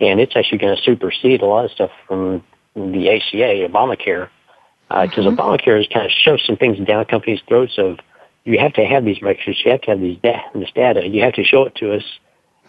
and 0.00 0.20
it's 0.20 0.36
actually 0.36 0.58
going 0.58 0.76
to 0.76 0.82
supersede 0.82 1.42
a 1.42 1.46
lot 1.46 1.64
of 1.64 1.70
stuff 1.70 1.90
from 2.06 2.42
the 2.74 3.10
ACA, 3.10 3.68
Obamacare, 3.68 4.28
because 4.88 5.26
uh, 5.26 5.30
mm-hmm. 5.30 5.40
Obamacare 5.40 5.78
has 5.78 5.86
kind 5.92 6.06
of 6.06 6.12
shoved 6.12 6.42
some 6.46 6.56
things 6.56 6.78
down 6.86 7.04
companies' 7.04 7.40
throats 7.48 7.74
of 7.78 7.98
you 8.44 8.58
have 8.58 8.74
to 8.74 8.84
have 8.84 9.04
these 9.04 9.22
records, 9.22 9.58
you 9.64 9.70
have 9.70 9.80
to 9.82 9.90
have 9.90 10.00
these 10.00 10.18
da- 10.22 10.42
this 10.54 10.70
data, 10.74 11.06
you 11.06 11.22
have 11.22 11.34
to 11.34 11.44
show 11.44 11.64
it 11.64 11.74
to 11.76 11.94
us, 11.94 12.02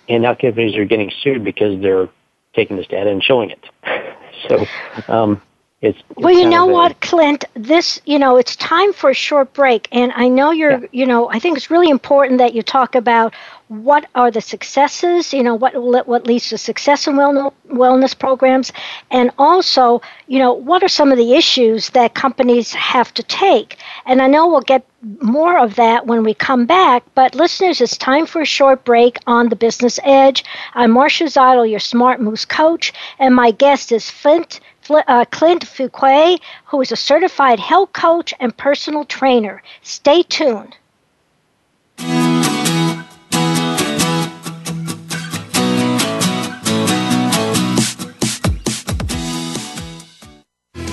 and 0.08 0.24
now 0.24 0.36
companies 0.36 0.78
are 0.78 0.86
getting 0.86 1.12
sued 1.22 1.44
because 1.44 1.82
they're 1.82 2.08
taking 2.56 2.78
this 2.78 2.88
data 2.88 3.10
and 3.10 3.24
showing 3.24 3.50
it. 3.50 3.66
so 4.48 5.14
um, 5.14 5.42
it's, 5.86 6.00
it's 6.10 6.18
well, 6.18 6.34
you 6.34 6.50
know 6.50 6.66
what, 6.66 7.00
Clint? 7.02 7.46
This, 7.54 8.02
you 8.06 8.18
know, 8.18 8.38
it's 8.38 8.56
time 8.56 8.92
for 8.94 9.10
a 9.12 9.14
short 9.14 9.54
break, 9.54 9.88
and 9.92 10.12
I 10.16 10.28
know 10.28 10.52
you're, 10.52 10.80
yeah. 10.80 10.88
you 10.92 11.06
know, 11.06 11.30
I 11.30 11.40
think 11.40 11.58
it's 11.58 11.70
really 11.70 11.90
important 11.90 12.40
that 12.40 12.54
you 12.54 12.64
talk 12.64 12.96
about 12.96 13.34
what 13.68 14.08
are 14.14 14.30
the 14.30 14.42
successes, 14.42 15.34
you 15.34 15.42
know, 15.44 15.56
what 15.56 15.74
what 15.76 16.28
leads 16.28 16.50
to 16.50 16.58
success 16.58 17.08
in 17.08 17.16
wellness 17.16 18.18
programs, 18.18 18.72
and 19.12 19.32
also, 19.38 20.02
you 20.28 20.40
know, 20.40 20.54
what 20.54 20.84
are 20.84 20.88
some 20.88 21.12
of 21.12 21.18
the 21.18 21.34
issues 21.34 21.90
that 21.92 22.14
companies 22.14 22.74
have 22.74 23.14
to 23.14 23.24
take. 23.24 23.78
And 24.06 24.22
I 24.22 24.28
know 24.28 24.48
we'll 24.48 24.62
get 24.62 24.86
more 25.22 25.58
of 25.58 25.76
that 25.76 26.08
when 26.08 26.24
we 26.24 26.34
come 26.34 26.66
back. 26.66 27.04
But 27.14 27.36
listeners, 27.36 27.82
it's 27.82 27.98
time 27.98 28.26
for 28.26 28.42
a 28.42 28.46
short 28.46 28.84
break 28.86 29.18
on 29.28 29.50
the 29.50 29.56
Business 29.56 30.00
Edge. 30.04 30.44
I'm 30.74 30.92
Marcia 30.92 31.26
Zidle, 31.26 31.70
your 31.70 31.80
Smart 31.80 32.22
Moves 32.22 32.46
coach, 32.46 32.94
and 33.20 33.36
my 33.36 33.52
guest 33.52 33.92
is 33.92 34.10
Flint 34.10 34.60
uh, 34.90 35.26
Clint 35.32 35.66
Fuquay, 35.66 36.40
who 36.66 36.82
is 36.82 36.92
a 36.92 36.96
certified 36.96 37.60
health 37.60 37.94
coach 37.94 38.34
and 38.40 38.56
personal 38.56 39.06
trainer. 39.06 39.62
Stay 39.82 40.24
tuned. 40.24 40.76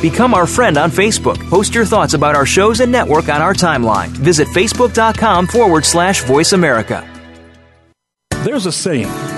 Become 0.03 0.35
our 0.35 0.49
friend 0.49 0.77
on 0.79 0.91
Facebook. 0.91 1.39
Post 1.49 1.77
your 1.77 1.85
thoughts 1.85 2.15
about 2.15 2.35
our 2.35 2.45
shows 2.45 2.81
and 2.81 2.91
network 2.91 3.29
on 3.29 3.41
our 3.41 3.55
timeline. 3.55 4.09
Visit 4.09 4.49
facebook.com 4.49 5.47
forward 5.47 5.85
slash 5.85 6.25
voice 6.25 6.53
America. 6.53 7.09
There's 8.43 8.67
a 8.67 8.73
saying 8.73 9.07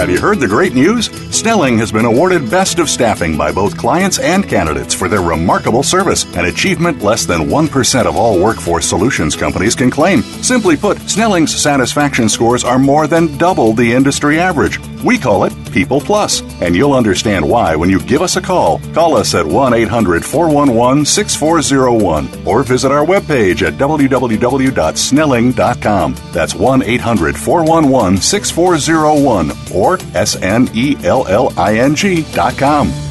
Have 0.00 0.08
you 0.08 0.18
heard 0.18 0.40
the 0.40 0.48
great 0.48 0.72
news? 0.72 1.10
Snelling 1.30 1.76
has 1.76 1.92
been 1.92 2.06
awarded 2.06 2.50
Best 2.50 2.78
of 2.78 2.88
Staffing 2.88 3.36
by 3.36 3.52
both 3.52 3.76
clients 3.76 4.18
and 4.18 4.48
candidates 4.48 4.94
for 4.94 5.10
their 5.10 5.20
remarkable 5.20 5.82
service, 5.82 6.24
an 6.36 6.46
achievement 6.46 7.02
less 7.02 7.26
than 7.26 7.48
1% 7.48 8.06
of 8.06 8.16
all 8.16 8.42
workforce 8.42 8.86
solutions 8.86 9.36
companies 9.36 9.74
can 9.74 9.90
claim. 9.90 10.22
Simply 10.22 10.74
put, 10.74 10.96
Snelling's 11.00 11.54
satisfaction 11.54 12.30
scores 12.30 12.64
are 12.64 12.78
more 12.78 13.06
than 13.06 13.36
double 13.36 13.74
the 13.74 13.92
industry 13.92 14.40
average. 14.40 14.78
We 15.04 15.18
call 15.18 15.44
it 15.44 15.52
People 15.72 16.00
Plus, 16.00 16.42
and 16.60 16.76
you'll 16.76 16.94
understand 16.94 17.48
why 17.48 17.76
when 17.76 17.88
you 17.90 18.00
give 18.00 18.22
us 18.22 18.36
a 18.36 18.40
call. 18.40 18.78
Call 18.92 19.16
us 19.16 19.34
at 19.34 19.46
1 19.46 19.74
800 19.74 20.24
411 20.24 21.04
6401 21.04 22.46
or 22.46 22.62
visit 22.62 22.92
our 22.92 23.04
webpage 23.04 23.66
at 23.66 23.74
www.snelling.com. 23.74 26.14
That's 26.32 26.54
1 26.54 26.82
800 26.82 27.36
411 27.36 28.16
6401 28.18 29.50
or 29.74 29.98
S 30.14 30.36
N 30.36 30.70
E 30.74 30.96
L 31.04 31.26
L 31.28 31.52
I 31.58 31.78
N 31.78 31.94
G.com. 31.94 33.09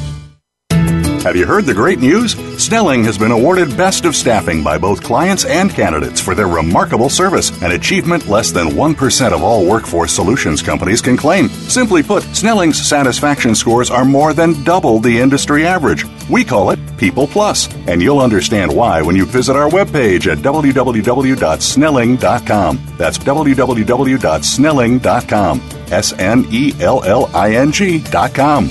Have 1.22 1.36
you 1.36 1.44
heard 1.44 1.66
the 1.66 1.74
great 1.74 1.98
news? 1.98 2.32
Snelling 2.56 3.04
has 3.04 3.18
been 3.18 3.30
awarded 3.30 3.76
Best 3.76 4.06
of 4.06 4.16
Staffing 4.16 4.64
by 4.64 4.78
both 4.78 5.02
clients 5.02 5.44
and 5.44 5.70
candidates 5.70 6.18
for 6.18 6.34
their 6.34 6.48
remarkable 6.48 7.10
service, 7.10 7.50
an 7.60 7.72
achievement 7.72 8.26
less 8.26 8.52
than 8.52 8.68
1% 8.68 9.32
of 9.32 9.42
all 9.42 9.66
workforce 9.66 10.14
solutions 10.14 10.62
companies 10.62 11.02
can 11.02 11.18
claim. 11.18 11.50
Simply 11.50 12.02
put, 12.02 12.22
Snelling's 12.34 12.80
satisfaction 12.80 13.54
scores 13.54 13.90
are 13.90 14.06
more 14.06 14.32
than 14.32 14.64
double 14.64 14.98
the 14.98 15.20
industry 15.20 15.66
average. 15.66 16.06
We 16.30 16.42
call 16.42 16.70
it 16.70 16.78
People 16.96 17.26
Plus, 17.26 17.70
and 17.86 18.00
you'll 18.00 18.20
understand 18.20 18.74
why 18.74 19.02
when 19.02 19.14
you 19.14 19.26
visit 19.26 19.56
our 19.56 19.68
webpage 19.68 20.26
at 20.26 20.38
www.snelling.com. 20.38 22.80
That's 22.96 23.18
www.snelling.com. 23.18 25.60
S 25.92 26.12
N 26.14 26.46
E 26.50 26.72
L 26.80 27.04
L 27.04 27.28
I 27.34 27.56
N 27.56 27.72
G.com. 27.72 28.70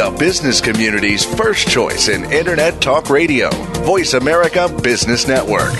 the 0.00 0.16
business 0.18 0.62
community's 0.62 1.26
first 1.36 1.68
choice 1.68 2.08
in 2.08 2.24
Internet 2.32 2.80
Talk 2.80 3.10
Radio. 3.10 3.50
Voice 3.84 4.14
America 4.14 4.66
Business 4.82 5.28
Network. 5.28 5.74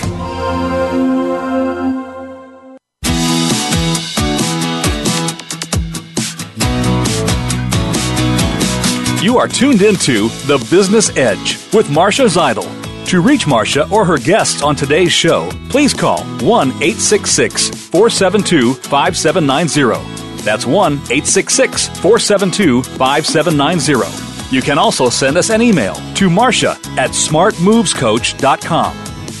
You 9.23 9.39
are 9.39 9.47
tuned 9.47 9.81
into 9.81 10.29
The 10.45 10.63
Business 10.69 11.15
Edge 11.17 11.57
with 11.73 11.89
Marcia 11.89 12.25
Zidle. 12.25 12.69
To 13.07 13.21
reach 13.21 13.47
Marcia 13.47 13.89
or 13.89 14.05
her 14.05 14.19
guests 14.19 14.61
on 14.61 14.75
today's 14.75 15.11
show, 15.11 15.49
please 15.69 15.95
call 15.95 16.23
1 16.41 16.67
866 16.69 17.69
472 17.69 18.75
5790 18.75 20.20
that's 20.43 20.65
1 20.65 20.93
866 20.93 21.87
472 21.99 22.83
5790. 22.83 24.55
You 24.55 24.61
can 24.61 24.77
also 24.77 25.09
send 25.09 25.37
us 25.37 25.49
an 25.49 25.61
email 25.61 25.95
to 26.15 26.29
Marcia 26.29 26.71
at 26.97 27.11
smartmovescoach.com. 27.11 28.97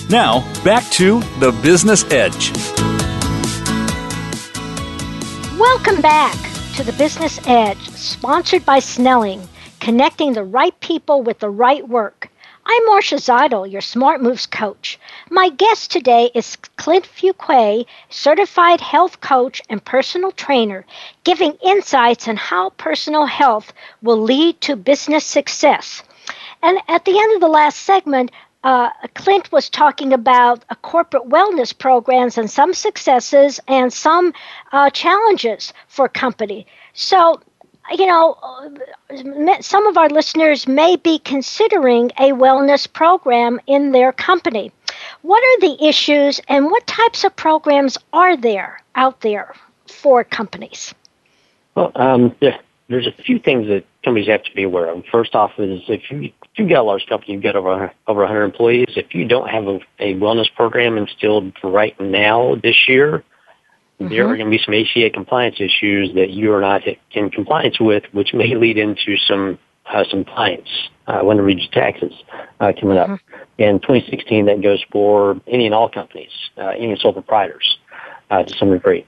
Now, 0.09 0.63
back 0.63 0.89
to 0.91 1.19
the 1.39 1.51
Business 1.61 2.03
Edge. 2.11 2.51
Welcome 5.59 6.01
back 6.01 6.35
to 6.75 6.83
the 6.83 6.93
Business 6.93 7.39
Edge, 7.45 7.77
sponsored 7.89 8.65
by 8.65 8.79
Snelling, 8.79 9.47
connecting 9.79 10.33
the 10.33 10.43
right 10.43 10.79
people 10.79 11.21
with 11.21 11.39
the 11.39 11.49
right 11.49 11.87
work. 11.87 12.30
I'm 12.73 12.85
Marcia 12.85 13.15
Zidle, 13.15 13.69
your 13.69 13.81
Smart 13.81 14.21
Moves 14.21 14.45
coach. 14.45 14.97
My 15.29 15.49
guest 15.49 15.91
today 15.91 16.31
is 16.33 16.55
Clint 16.77 17.03
Fuquay, 17.03 17.85
certified 18.07 18.79
health 18.79 19.19
coach 19.19 19.61
and 19.69 19.83
personal 19.83 20.31
trainer, 20.31 20.85
giving 21.25 21.55
insights 21.55 22.29
on 22.29 22.37
how 22.37 22.69
personal 22.69 23.25
health 23.25 23.73
will 24.01 24.21
lead 24.21 24.61
to 24.61 24.77
business 24.77 25.25
success. 25.25 26.01
And 26.63 26.77
at 26.87 27.03
the 27.03 27.19
end 27.19 27.35
of 27.35 27.41
the 27.41 27.49
last 27.49 27.77
segment, 27.79 28.31
uh, 28.63 28.91
Clint 29.15 29.51
was 29.51 29.69
talking 29.69 30.13
about 30.13 30.63
uh, 30.69 30.75
corporate 30.75 31.27
wellness 31.27 31.77
programs 31.77 32.37
and 32.37 32.49
some 32.49 32.73
successes 32.73 33.59
and 33.67 33.91
some 33.91 34.33
uh, 34.71 34.89
challenges 34.91 35.73
for 35.89 36.07
company. 36.07 36.65
So 36.93 37.41
you 37.89 38.05
know, 38.05 38.37
some 39.59 39.87
of 39.87 39.97
our 39.97 40.09
listeners 40.09 40.67
may 40.67 40.95
be 40.95 41.19
considering 41.19 42.11
a 42.19 42.31
wellness 42.31 42.91
program 42.91 43.59
in 43.67 43.91
their 43.91 44.11
company. 44.11 44.71
What 45.21 45.43
are 45.43 45.67
the 45.67 45.85
issues 45.85 46.39
and 46.47 46.65
what 46.65 46.85
types 46.87 47.23
of 47.23 47.35
programs 47.35 47.97
are 48.13 48.37
there 48.37 48.81
out 48.95 49.21
there 49.21 49.53
for 49.87 50.23
companies? 50.23 50.93
Well, 51.75 51.91
um, 51.95 52.35
yeah, 52.41 52.57
there's 52.89 53.07
a 53.07 53.11
few 53.11 53.39
things 53.39 53.67
that 53.67 53.85
companies 54.03 54.27
have 54.27 54.43
to 54.43 54.55
be 54.55 54.63
aware 54.63 54.87
of. 54.87 55.03
First 55.11 55.35
off 55.35 55.51
is 55.57 55.81
if 55.87 56.09
you 56.11 56.31
if 56.53 56.59
you've 56.59 56.69
got 56.69 56.81
a 56.81 56.83
large 56.83 57.05
company, 57.07 57.33
you've 57.33 57.43
got 57.43 57.55
over 57.55 57.91
over 58.07 58.21
100 58.21 58.43
employees. 58.43 58.93
If 58.95 59.15
you 59.15 59.25
don't 59.25 59.49
have 59.49 59.67
a, 59.67 59.79
a 59.99 60.15
wellness 60.15 60.53
program 60.53 60.97
instilled 60.97 61.53
right 61.63 61.99
now 61.99 62.55
this 62.61 62.87
year, 62.89 63.23
Mm-hmm. 64.01 64.13
There 64.13 64.27
are 64.27 64.35
going 64.35 64.49
to 64.49 64.57
be 64.57 64.63
some 64.63 64.73
ACA 64.73 65.11
compliance 65.11 65.57
issues 65.59 66.13
that 66.15 66.31
you 66.31 66.53
are 66.53 66.61
not 66.61 66.81
in 67.11 67.29
compliance 67.29 67.79
with, 67.79 68.03
which 68.11 68.33
may 68.33 68.55
lead 68.55 68.77
into 68.77 69.17
some 69.17 69.59
uh, 69.85 70.03
some 70.09 70.25
fines 70.25 70.89
uh, 71.07 71.21
when 71.21 71.37
you 71.37 71.43
reach 71.43 71.69
taxes 71.71 72.13
uh, 72.59 72.71
coming 72.79 72.97
up. 72.97 73.09
Mm-hmm. 73.09 73.61
In 73.61 73.79
2016, 73.79 74.45
that 74.45 74.61
goes 74.61 74.83
for 74.91 75.39
any 75.47 75.65
and 75.65 75.75
all 75.75 75.89
companies, 75.89 76.31
uh, 76.57 76.73
even 76.79 76.97
sole 76.97 77.13
proprietors, 77.13 77.77
uh, 78.29 78.43
to 78.43 78.57
some 78.57 78.71
degree. 78.71 79.05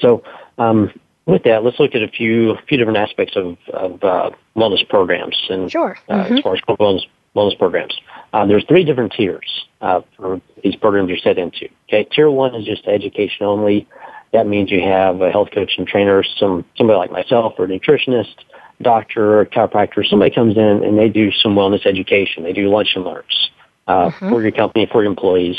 So, 0.00 0.22
um, 0.58 0.92
with 1.26 1.42
that, 1.44 1.64
let's 1.64 1.78
look 1.78 1.94
at 1.94 2.02
a 2.02 2.08
few 2.08 2.56
few 2.66 2.78
different 2.78 2.98
aspects 2.98 3.36
of, 3.36 3.58
of 3.72 4.02
uh, 4.02 4.30
wellness 4.56 4.88
programs 4.88 5.36
and 5.50 5.70
sure. 5.70 5.98
mm-hmm. 6.08 6.36
as 6.36 6.40
far 6.40 6.54
as 6.54 6.60
wellness 6.62 7.06
wellness 7.38 7.58
programs. 7.58 7.98
Uh, 8.32 8.46
there's 8.46 8.64
three 8.64 8.84
different 8.84 9.12
tiers 9.12 9.66
uh, 9.80 10.00
for 10.16 10.40
these 10.62 10.76
programs 10.76 11.08
you're 11.08 11.18
set 11.18 11.38
into. 11.38 11.68
Okay, 11.88 12.04
tier 12.12 12.30
one 12.30 12.54
is 12.54 12.64
just 12.64 12.86
education 12.86 13.46
only. 13.46 13.86
That 14.32 14.46
means 14.46 14.70
you 14.70 14.82
have 14.82 15.20
a 15.22 15.30
health 15.30 15.48
coach 15.54 15.72
and 15.78 15.86
trainer, 15.86 16.22
some 16.22 16.64
somebody 16.76 16.98
like 16.98 17.10
myself, 17.10 17.54
or 17.58 17.64
a 17.64 17.68
nutritionist, 17.68 18.34
doctor, 18.82 19.40
or 19.40 19.46
chiropractor. 19.46 20.06
Somebody 20.06 20.34
comes 20.34 20.56
in 20.56 20.84
and 20.84 20.98
they 20.98 21.08
do 21.08 21.32
some 21.32 21.54
wellness 21.54 21.86
education. 21.86 22.42
They 22.42 22.52
do 22.52 22.68
lunch 22.68 22.92
and 22.94 23.04
learns 23.04 23.50
uh, 23.86 24.10
mm-hmm. 24.10 24.28
for 24.28 24.42
your 24.42 24.52
company, 24.52 24.86
for 24.90 25.02
your 25.02 25.10
employees. 25.10 25.56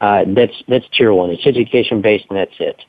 Uh, 0.00 0.24
that's 0.28 0.54
that's 0.68 0.86
tier 0.96 1.12
one. 1.12 1.30
It's 1.30 1.46
education 1.46 2.00
based, 2.00 2.26
and 2.30 2.38
that's 2.38 2.54
it. 2.58 2.82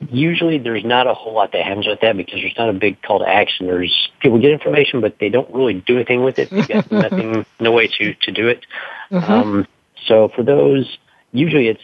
Usually, 0.00 0.58
there's 0.58 0.84
not 0.84 1.06
a 1.06 1.14
whole 1.14 1.34
lot 1.34 1.52
that 1.52 1.64
happens 1.64 1.86
with 1.86 2.00
that 2.00 2.16
because 2.16 2.40
there's 2.40 2.56
not 2.58 2.68
a 2.68 2.72
big 2.72 3.00
call 3.02 3.20
to 3.20 3.28
action. 3.28 3.66
There's 3.66 4.10
people 4.20 4.38
get 4.38 4.50
information, 4.50 5.00
but 5.00 5.18
they 5.18 5.28
don't 5.28 5.52
really 5.54 5.74
do 5.74 5.96
anything 5.96 6.24
with 6.24 6.38
it. 6.38 6.50
They've 6.50 6.68
got 6.68 6.90
nothing, 6.92 7.46
no 7.60 7.72
way 7.72 7.86
to 7.86 8.14
to 8.14 8.32
do 8.32 8.48
it. 8.48 8.66
Mm-hmm. 9.10 9.32
Um, 9.32 9.66
so 10.06 10.28
for 10.28 10.42
those, 10.42 10.98
usually 11.32 11.68
it's 11.68 11.82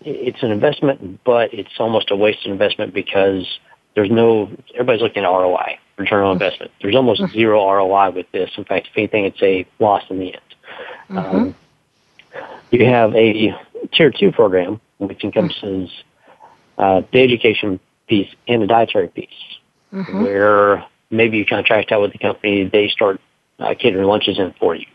it's 0.00 0.42
an 0.42 0.50
investment, 0.50 1.20
but 1.24 1.52
it's 1.54 1.78
almost 1.78 2.10
a 2.10 2.16
wasted 2.16 2.50
investment 2.50 2.94
because 2.94 3.58
there's 3.94 4.10
no, 4.10 4.50
everybody's 4.74 5.02
looking 5.02 5.24
at 5.24 5.28
ROI, 5.28 5.78
return 5.96 6.24
on 6.24 6.32
investment. 6.32 6.70
There's 6.80 6.94
almost 6.94 7.20
mm-hmm. 7.20 7.32
zero 7.32 7.68
ROI 7.68 8.10
with 8.10 8.30
this. 8.32 8.50
In 8.56 8.64
fact, 8.64 8.88
if 8.90 8.96
anything, 8.96 9.24
it's 9.24 9.42
a 9.42 9.66
loss 9.80 10.04
in 10.10 10.18
the 10.20 10.34
end. 10.34 10.42
Mm-hmm. 11.10 11.36
Um, 11.36 11.54
you 12.70 12.84
have 12.84 13.14
a 13.14 13.58
tier 13.92 14.10
two 14.10 14.30
program, 14.30 14.80
which 14.98 15.24
encompasses 15.24 15.90
uh, 16.78 17.02
the 17.12 17.20
education 17.20 17.80
piece 18.08 18.28
and 18.46 18.62
the 18.62 18.66
dietary 18.66 19.08
piece, 19.08 19.28
mm-hmm. 19.92 20.22
where 20.22 20.84
maybe 21.10 21.38
you 21.38 21.44
contract 21.44 21.92
out 21.92 22.00
with 22.00 22.12
the 22.12 22.18
company, 22.18 22.68
they 22.72 22.88
start 22.88 23.20
uh, 23.58 23.74
catering 23.78 24.06
lunches 24.06 24.38
in 24.38 24.54
for 24.58 24.74
you. 24.74 24.86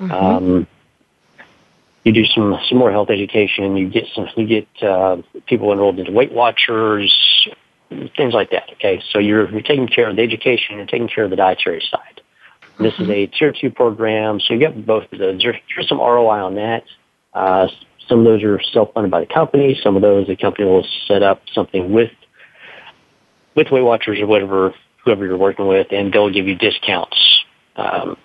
Mm-hmm. 0.00 0.12
Um, 0.12 0.66
you 2.04 2.12
do 2.12 2.24
some 2.24 2.56
some 2.68 2.78
more 2.78 2.92
health 2.92 3.10
education. 3.10 3.76
You 3.76 3.90
get 3.90 4.04
some 4.14 4.28
you 4.36 4.46
get 4.46 4.82
uh, 4.82 5.16
people 5.46 5.72
enrolled 5.72 5.98
into 5.98 6.12
Weight 6.12 6.32
Watchers, 6.32 7.12
things 8.16 8.32
like 8.32 8.50
that. 8.50 8.70
Okay, 8.74 9.02
so 9.10 9.18
you're 9.18 9.50
you're 9.50 9.62
taking 9.62 9.88
care 9.88 10.08
of 10.08 10.16
the 10.16 10.22
education. 10.22 10.76
You're 10.76 10.86
taking 10.86 11.08
care 11.08 11.24
of 11.24 11.30
the 11.30 11.36
dietary 11.36 11.82
side. 11.90 12.20
This 12.78 12.92
is 12.98 13.08
a 13.08 13.26
tier 13.26 13.52
two 13.58 13.70
program, 13.70 14.38
so 14.38 14.54
you 14.54 14.60
get 14.60 14.86
both 14.86 15.10
of 15.10 15.18
those. 15.18 15.42
There's 15.42 15.88
some 15.88 15.98
ROI 15.98 16.44
on 16.44 16.54
that. 16.56 16.84
Uh, 17.32 17.68
some 18.08 18.20
of 18.20 18.24
those 18.24 18.42
are 18.42 18.60
self-funded 18.72 19.10
by 19.10 19.20
the 19.20 19.26
company. 19.26 19.78
Some 19.82 19.96
of 19.96 20.02
those 20.02 20.26
the 20.26 20.36
company 20.36 20.68
will 20.68 20.86
set 21.06 21.22
up 21.22 21.42
something 21.52 21.92
with 21.92 22.10
with 23.54 23.70
Weight 23.70 23.82
Watchers 23.82 24.20
or 24.20 24.26
whatever 24.26 24.74
whoever 25.04 25.24
you're 25.24 25.36
working 25.36 25.66
with, 25.66 25.88
and 25.90 26.12
they'll 26.12 26.30
give 26.30 26.46
you 26.46 26.54
discounts 26.54 27.44
um, 27.76 28.16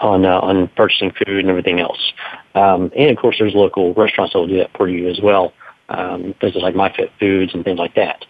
on 0.00 0.24
uh, 0.24 0.40
on 0.40 0.68
purchasing 0.68 1.12
food 1.12 1.38
and 1.38 1.48
everything 1.48 1.80
else. 1.80 2.12
Um, 2.54 2.90
and 2.96 3.10
of 3.10 3.16
course, 3.16 3.36
there's 3.38 3.54
local 3.54 3.94
restaurants 3.94 4.32
that 4.32 4.38
will 4.38 4.46
do 4.46 4.58
that 4.58 4.70
for 4.76 4.88
you 4.88 5.08
as 5.08 5.20
well. 5.22 5.52
um, 5.92 6.34
places 6.40 6.62
like 6.62 6.74
MyFit 6.74 7.10
Foods 7.18 7.54
and 7.54 7.64
things 7.64 7.78
like 7.78 7.94
that. 7.94 8.24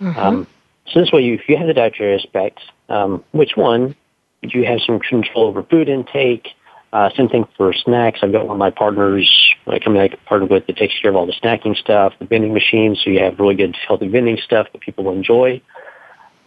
Mm-hmm. 0.00 0.18
Um, 0.18 0.46
so 0.86 1.00
this 1.00 1.12
way, 1.12 1.22
you, 1.22 1.34
if 1.34 1.48
you 1.48 1.56
have 1.56 1.66
the 1.66 1.74
dietary 1.74 2.16
aspect, 2.16 2.60
um, 2.88 3.24
which 3.32 3.52
one? 3.56 3.94
You 4.42 4.66
have 4.66 4.80
some 4.86 5.00
control 5.00 5.46
over 5.46 5.62
food 5.62 5.88
intake. 5.88 6.48
Uh, 6.94 7.10
same 7.16 7.28
thing 7.28 7.44
for 7.56 7.72
snacks. 7.72 8.20
I've 8.22 8.30
got 8.30 8.46
one 8.46 8.54
of 8.54 8.58
my 8.58 8.70
partners, 8.70 9.28
I 9.66 9.80
come 9.80 9.96
in, 9.96 10.14
partner 10.26 10.46
with 10.46 10.68
that 10.68 10.76
takes 10.76 10.94
care 11.02 11.10
of 11.10 11.16
all 11.16 11.26
the 11.26 11.32
snacking 11.32 11.76
stuff, 11.76 12.12
the 12.20 12.24
vending 12.24 12.54
machines, 12.54 13.00
so 13.02 13.10
you 13.10 13.18
have 13.18 13.40
really 13.40 13.56
good 13.56 13.74
healthy 13.88 14.06
vending 14.06 14.38
stuff 14.38 14.68
that 14.72 14.80
people 14.80 15.10
enjoy. 15.10 15.60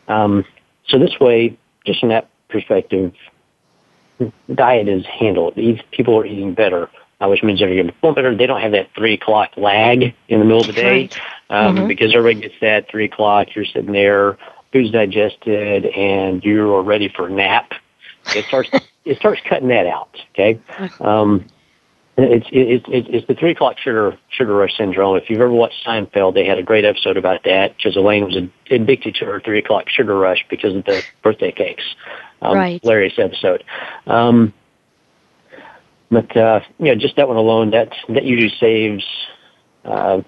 Um, 0.08 0.46
so 0.88 1.00
this 1.00 1.20
way, 1.20 1.60
just 1.86 2.00
from 2.00 2.10
that 2.10 2.30
perspective, 2.48 3.12
diet 4.56 4.88
is 4.88 5.06
handled. 5.06 5.56
These 5.58 5.82
people 5.92 6.18
are 6.18 6.26
eating 6.26 6.54
better, 6.54 6.90
uh, 7.20 7.28
which 7.28 7.44
means 7.44 7.60
they're 7.60 7.68
going 7.68 7.88
to 7.88 7.92
perform 7.92 8.16
better. 8.16 8.34
They 8.34 8.48
don't 8.48 8.62
have 8.62 8.72
that 8.72 8.88
three 8.96 9.16
o'clock 9.16 9.52
lag 9.58 10.16
in 10.30 10.40
the 10.40 10.46
middle 10.46 10.62
of 10.62 10.68
the 10.68 10.72
day 10.72 11.10
um, 11.50 11.76
mm-hmm. 11.76 11.88
because 11.90 12.16
everybody 12.16 12.48
gets 12.48 12.60
that 12.62 12.90
three 12.90 13.04
o'clock. 13.04 13.54
You're 13.54 13.66
sitting 13.66 13.92
there, 13.92 14.38
food's 14.72 14.92
digested, 14.92 15.88
and 15.88 16.42
you're 16.42 16.82
ready 16.84 17.12
for 17.14 17.28
a 17.28 17.32
nap. 17.32 17.74
It 18.34 18.46
starts 18.46 18.70
it 19.08 19.18
starts 19.18 19.42
cutting 19.48 19.70
that 19.70 19.88
out. 19.88 20.18
Okay. 20.32 20.60
Um, 21.00 21.46
it's 22.18 22.48
it's 22.52 22.86
it's 22.88 23.28
the 23.28 23.36
three 23.36 23.52
o'clock 23.52 23.78
sugar 23.78 24.18
sugar 24.30 24.56
rush 24.56 24.76
syndrome. 24.76 25.18
If 25.18 25.30
you've 25.30 25.40
ever 25.40 25.52
watched 25.52 25.86
Seinfeld, 25.86 26.34
they 26.34 26.46
had 26.46 26.58
a 26.58 26.64
great 26.64 26.84
episode 26.84 27.16
about 27.16 27.44
that 27.44 27.78
because 27.78 27.96
Elaine 27.96 28.26
was 28.26 28.36
addicted 28.72 29.16
to 29.16 29.26
her 29.26 29.40
three 29.40 29.60
o'clock 29.60 29.88
sugar 29.88 30.18
rush 30.18 30.44
because 30.50 30.76
of 30.76 30.84
the 30.86 31.04
birthday 31.22 31.52
cakes. 31.52 31.84
Um, 32.42 32.56
right. 32.56 32.82
Hilarious 32.82 33.20
episode. 33.20 33.64
Um, 34.08 34.52
but 36.10 36.36
uh, 36.36 36.62
you 36.80 36.86
know, 36.86 36.96
just 36.96 37.18
that 37.18 37.28
one 37.28 37.38
alone, 37.38 37.72
that 37.72 37.94
that 38.10 38.24
usually 38.24 38.56
saves 38.60 39.06
uh, 39.86 40.22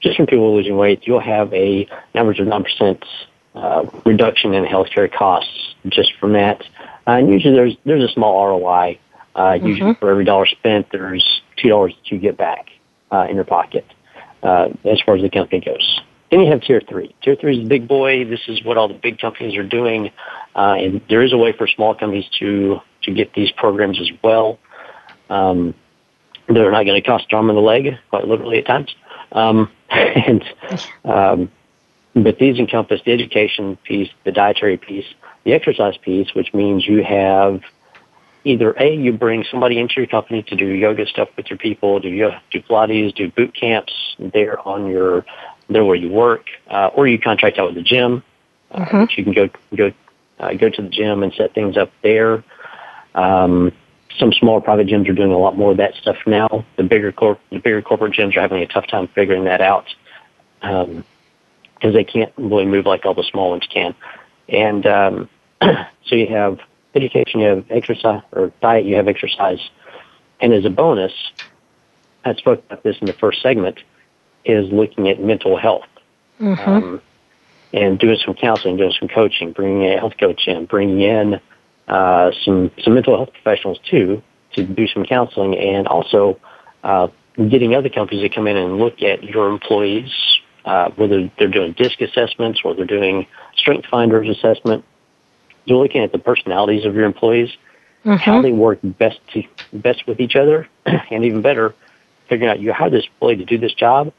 just 0.00 0.16
from 0.16 0.26
people 0.26 0.52
losing 0.56 0.76
weight. 0.76 1.06
You'll 1.06 1.20
have 1.20 1.52
a 1.54 1.88
average 2.16 2.40
of 2.40 2.48
nine 2.48 2.64
percent 2.64 3.04
uh, 3.54 3.84
reduction 4.04 4.52
in 4.52 4.64
healthcare 4.64 5.12
costs 5.12 5.76
just 5.88 6.12
from 6.18 6.32
that. 6.32 6.64
And 7.06 7.30
usually 7.30 7.54
there's 7.54 7.76
there's 7.84 8.10
a 8.10 8.12
small 8.12 8.46
ROI 8.46 8.98
uh, 9.36 9.52
mm-hmm. 9.52 9.66
Usually, 9.66 9.94
for 9.94 10.10
every 10.10 10.24
dollar 10.24 10.46
spent, 10.46 10.86
there's 10.90 11.42
two 11.56 11.68
dollars 11.68 11.94
that 11.94 12.10
you 12.10 12.18
get 12.18 12.38
back 12.38 12.70
uh, 13.12 13.26
in 13.28 13.36
your 13.36 13.44
pocket 13.44 13.84
uh, 14.42 14.68
as 14.84 15.00
far 15.04 15.14
as 15.14 15.22
the 15.22 15.28
company 15.28 15.60
goes. 15.60 16.00
Then 16.30 16.40
you 16.40 16.50
have 16.50 16.62
tier 16.62 16.80
three. 16.88 17.14
Tier 17.22 17.36
three 17.36 17.58
is 17.58 17.62
the 17.62 17.68
big 17.68 17.86
boy. 17.86 18.24
This 18.24 18.40
is 18.48 18.64
what 18.64 18.78
all 18.78 18.88
the 18.88 18.94
big 18.94 19.18
companies 19.18 19.54
are 19.56 19.62
doing, 19.62 20.10
uh, 20.56 20.76
and 20.78 21.02
there 21.10 21.22
is 21.22 21.34
a 21.34 21.36
way 21.36 21.52
for 21.52 21.66
small 21.66 21.94
companies 21.94 22.24
to 22.38 22.80
to 23.02 23.12
get 23.12 23.34
these 23.34 23.52
programs 23.52 24.00
as 24.00 24.10
well. 24.24 24.58
Um, 25.28 25.74
they're 26.48 26.70
not 26.70 26.86
going 26.86 27.00
to 27.00 27.06
cost 27.06 27.26
an 27.30 27.36
arm 27.36 27.50
and 27.50 27.58
a 27.58 27.60
leg, 27.60 27.98
quite 28.08 28.26
literally 28.26 28.58
at 28.58 28.66
times. 28.66 28.94
Um, 29.32 29.70
and 29.90 30.42
um, 31.04 31.52
but 32.14 32.38
these 32.38 32.58
encompass 32.58 33.02
the 33.04 33.12
education 33.12 33.76
piece, 33.84 34.08
the 34.24 34.32
dietary 34.32 34.78
piece, 34.78 35.04
the 35.46 35.52
exercise 35.52 35.96
piece, 35.96 36.34
which 36.34 36.52
means 36.52 36.86
you 36.86 37.04
have 37.04 37.62
either 38.42 38.72
A, 38.72 38.94
you 38.94 39.12
bring 39.12 39.44
somebody 39.48 39.78
into 39.78 39.94
your 39.96 40.08
company 40.08 40.42
to 40.42 40.56
do 40.56 40.66
yoga 40.66 41.06
stuff 41.06 41.28
with 41.36 41.48
your 41.48 41.56
people, 41.56 42.00
do 42.00 42.08
yoga, 42.08 42.42
do 42.50 42.60
Pilates, 42.60 43.14
do 43.14 43.30
boot 43.30 43.54
camps 43.54 43.92
there 44.18 44.58
on 44.66 44.88
your, 44.88 45.24
there 45.68 45.84
where 45.84 45.94
you 45.94 46.10
work, 46.10 46.46
uh, 46.68 46.90
or 46.94 47.06
you 47.06 47.18
contract 47.18 47.58
out 47.58 47.68
with 47.68 47.76
the 47.76 47.82
gym, 47.82 48.24
uh, 48.72 48.80
mm-hmm. 48.80 49.00
which 49.02 49.16
you 49.16 49.22
can 49.22 49.32
go, 49.32 49.48
go, 49.74 49.92
uh, 50.40 50.52
go 50.54 50.68
to 50.68 50.82
the 50.82 50.88
gym 50.88 51.22
and 51.22 51.32
set 51.34 51.54
things 51.54 51.76
up 51.76 51.92
there. 52.02 52.42
Um, 53.14 53.70
some 54.18 54.32
smaller 54.32 54.60
private 54.60 54.88
gyms 54.88 55.08
are 55.08 55.14
doing 55.14 55.30
a 55.30 55.38
lot 55.38 55.56
more 55.56 55.70
of 55.70 55.76
that 55.76 55.94
stuff 55.94 56.16
now. 56.26 56.64
The 56.76 56.82
bigger 56.82 57.12
corp, 57.12 57.38
the 57.50 57.58
bigger 57.58 57.82
corporate 57.82 58.14
gyms 58.14 58.36
are 58.36 58.40
having 58.40 58.62
a 58.62 58.66
tough 58.66 58.88
time 58.88 59.06
figuring 59.14 59.44
that 59.44 59.60
out. 59.60 59.86
Um, 60.62 61.04
because 61.74 61.94
they 61.94 62.04
can't 62.04 62.32
really 62.38 62.64
move 62.64 62.86
like 62.86 63.04
all 63.04 63.12
the 63.12 63.22
small 63.22 63.50
ones 63.50 63.66
can. 63.70 63.94
And 64.48 64.86
um, 64.86 65.28
so 65.62 66.14
you 66.14 66.26
have 66.28 66.58
education, 66.94 67.40
you 67.40 67.48
have 67.48 67.64
exercise, 67.70 68.22
or 68.32 68.52
diet, 68.60 68.84
you 68.84 68.96
have 68.96 69.08
exercise. 69.08 69.60
And 70.40 70.52
as 70.52 70.64
a 70.64 70.70
bonus, 70.70 71.12
I 72.24 72.34
spoke 72.34 72.64
about 72.66 72.82
this 72.82 72.96
in 73.00 73.06
the 73.06 73.12
first 73.12 73.42
segment, 73.42 73.80
is 74.44 74.70
looking 74.70 75.08
at 75.08 75.20
mental 75.20 75.56
health. 75.56 75.86
Mm-hmm. 76.40 76.70
Um, 76.70 77.02
and 77.72 77.98
doing 77.98 78.16
some 78.24 78.34
counseling, 78.34 78.76
doing 78.76 78.92
some 78.98 79.08
coaching, 79.08 79.52
bringing 79.52 79.86
a 79.92 79.98
health 79.98 80.14
coach 80.18 80.46
in, 80.46 80.66
bringing 80.66 81.00
in 81.00 81.40
uh, 81.88 82.30
some 82.44 82.70
some 82.82 82.94
mental 82.94 83.16
health 83.16 83.32
professionals 83.32 83.78
too 83.88 84.22
to 84.52 84.64
do 84.64 84.86
some 84.88 85.04
counseling, 85.04 85.56
and 85.56 85.86
also 85.86 86.38
uh, 86.84 87.08
getting 87.48 87.74
other 87.74 87.88
companies 87.88 88.22
to 88.22 88.34
come 88.34 88.46
in 88.46 88.56
and 88.56 88.78
look 88.78 89.02
at 89.02 89.22
your 89.22 89.50
employees, 89.50 90.10
uh, 90.64 90.90
whether 90.96 91.30
they're 91.38 91.48
doing 91.48 91.72
DISC 91.72 92.00
assessments 92.00 92.60
or 92.64 92.74
they're 92.74 92.86
doing 92.86 93.26
Strength 93.56 93.88
Finders 93.90 94.28
assessment, 94.28 94.84
you're 95.66 95.82
looking 95.82 96.02
at 96.02 96.12
the 96.12 96.18
personalities 96.18 96.84
of 96.84 96.94
your 96.94 97.04
employees, 97.04 97.50
mm-hmm. 98.04 98.14
how 98.14 98.40
they 98.40 98.52
work 98.52 98.78
best 98.82 99.20
to, 99.34 99.42
best 99.72 100.06
with 100.06 100.20
each 100.20 100.36
other, 100.36 100.68
and 100.86 101.24
even 101.24 101.42
better, 101.42 101.74
figuring 102.28 102.50
out 102.50 102.60
you 102.60 102.72
hire 102.72 102.88
this 102.88 103.04
employee 103.04 103.36
to 103.36 103.44
do 103.44 103.58
this 103.58 103.74
job, 103.74 104.12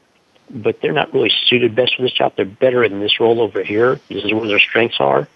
but 0.50 0.80
they're 0.82 0.94
not 0.94 1.14
really 1.14 1.32
suited 1.48 1.76
best 1.76 1.96
for 1.96 2.04
this 2.04 2.12
job. 2.12 2.34
They're 2.36 2.46
better 2.46 2.84
in 2.84 3.00
this 3.00 3.20
role 3.20 3.42
over 3.42 3.64
here. 3.64 4.00
This 4.10 4.24
is 4.24 4.34
where 4.34 4.48
their 4.48 4.60
strengths 4.60 4.98
are. 5.00 5.28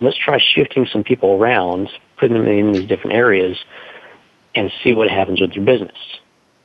Let's 0.00 0.18
try 0.18 0.38
shifting 0.38 0.86
some 0.86 1.04
people 1.04 1.32
around, 1.32 1.88
putting 2.18 2.36
them 2.36 2.46
in 2.46 2.72
these 2.72 2.86
different 2.86 3.16
areas, 3.16 3.56
and 4.54 4.70
see 4.82 4.94
what 4.94 5.08
happens 5.08 5.40
with 5.40 5.52
your 5.52 5.64
business. 5.64 5.96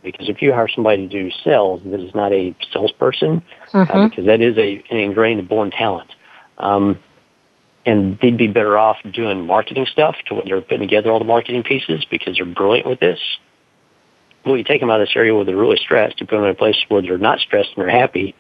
Because 0.04 0.30
if 0.30 0.42
you 0.42 0.52
hire 0.52 0.68
somebody 0.68 1.08
to 1.08 1.24
do 1.24 1.32
sales 1.44 1.82
that 1.86 2.00
is 2.00 2.14
not 2.16 2.34
a 2.34 2.56
salesperson, 2.74 3.44
uh, 3.74 3.86
mm-hmm. 3.86 3.98
uh, 3.98 4.08
because 4.10 4.26
that 4.26 4.42
is 4.42 4.58
a, 4.58 4.84
an 4.90 4.98
ingrained 4.98 5.48
born 5.48 5.72
talent, 5.72 6.10
um, 6.58 7.00
and 7.86 8.18
they'd 8.22 8.38
be 8.38 8.48
better 8.48 8.78
off 8.78 8.98
doing 9.12 9.46
marketing 9.46 9.88
stuff 9.92 10.16
to 10.28 10.36
when 10.36 10.48
they're 10.48 10.62
putting 10.62 10.82
together 10.82 11.12
all 11.12 11.20
the 11.20 11.26
marketing 11.26 11.64
pieces 11.64 12.06
because 12.10 12.38
they're 12.38 12.46
brilliant 12.46 12.88
with 12.88 13.00
this. 13.00 13.20
Well, 14.46 14.58
you 14.58 14.64
take 14.64 14.82
them 14.82 14.90
out 14.90 15.02
of 15.02 15.08
this 15.08 15.16
area 15.16 15.36
where 15.36 15.46
they're 15.46 15.56
really 15.56 15.78
stressed, 15.78 16.20
you 16.20 16.28
put 16.28 16.36
them 16.36 16.46
in 16.46 16.52
a 16.52 16.56
place 16.56 16.78
where 16.88 17.02
they're 17.02 17.18
not 17.18 17.40
stressed 17.40 17.70
and 17.76 17.84
they're 17.84 18.00
happy. 18.00 18.36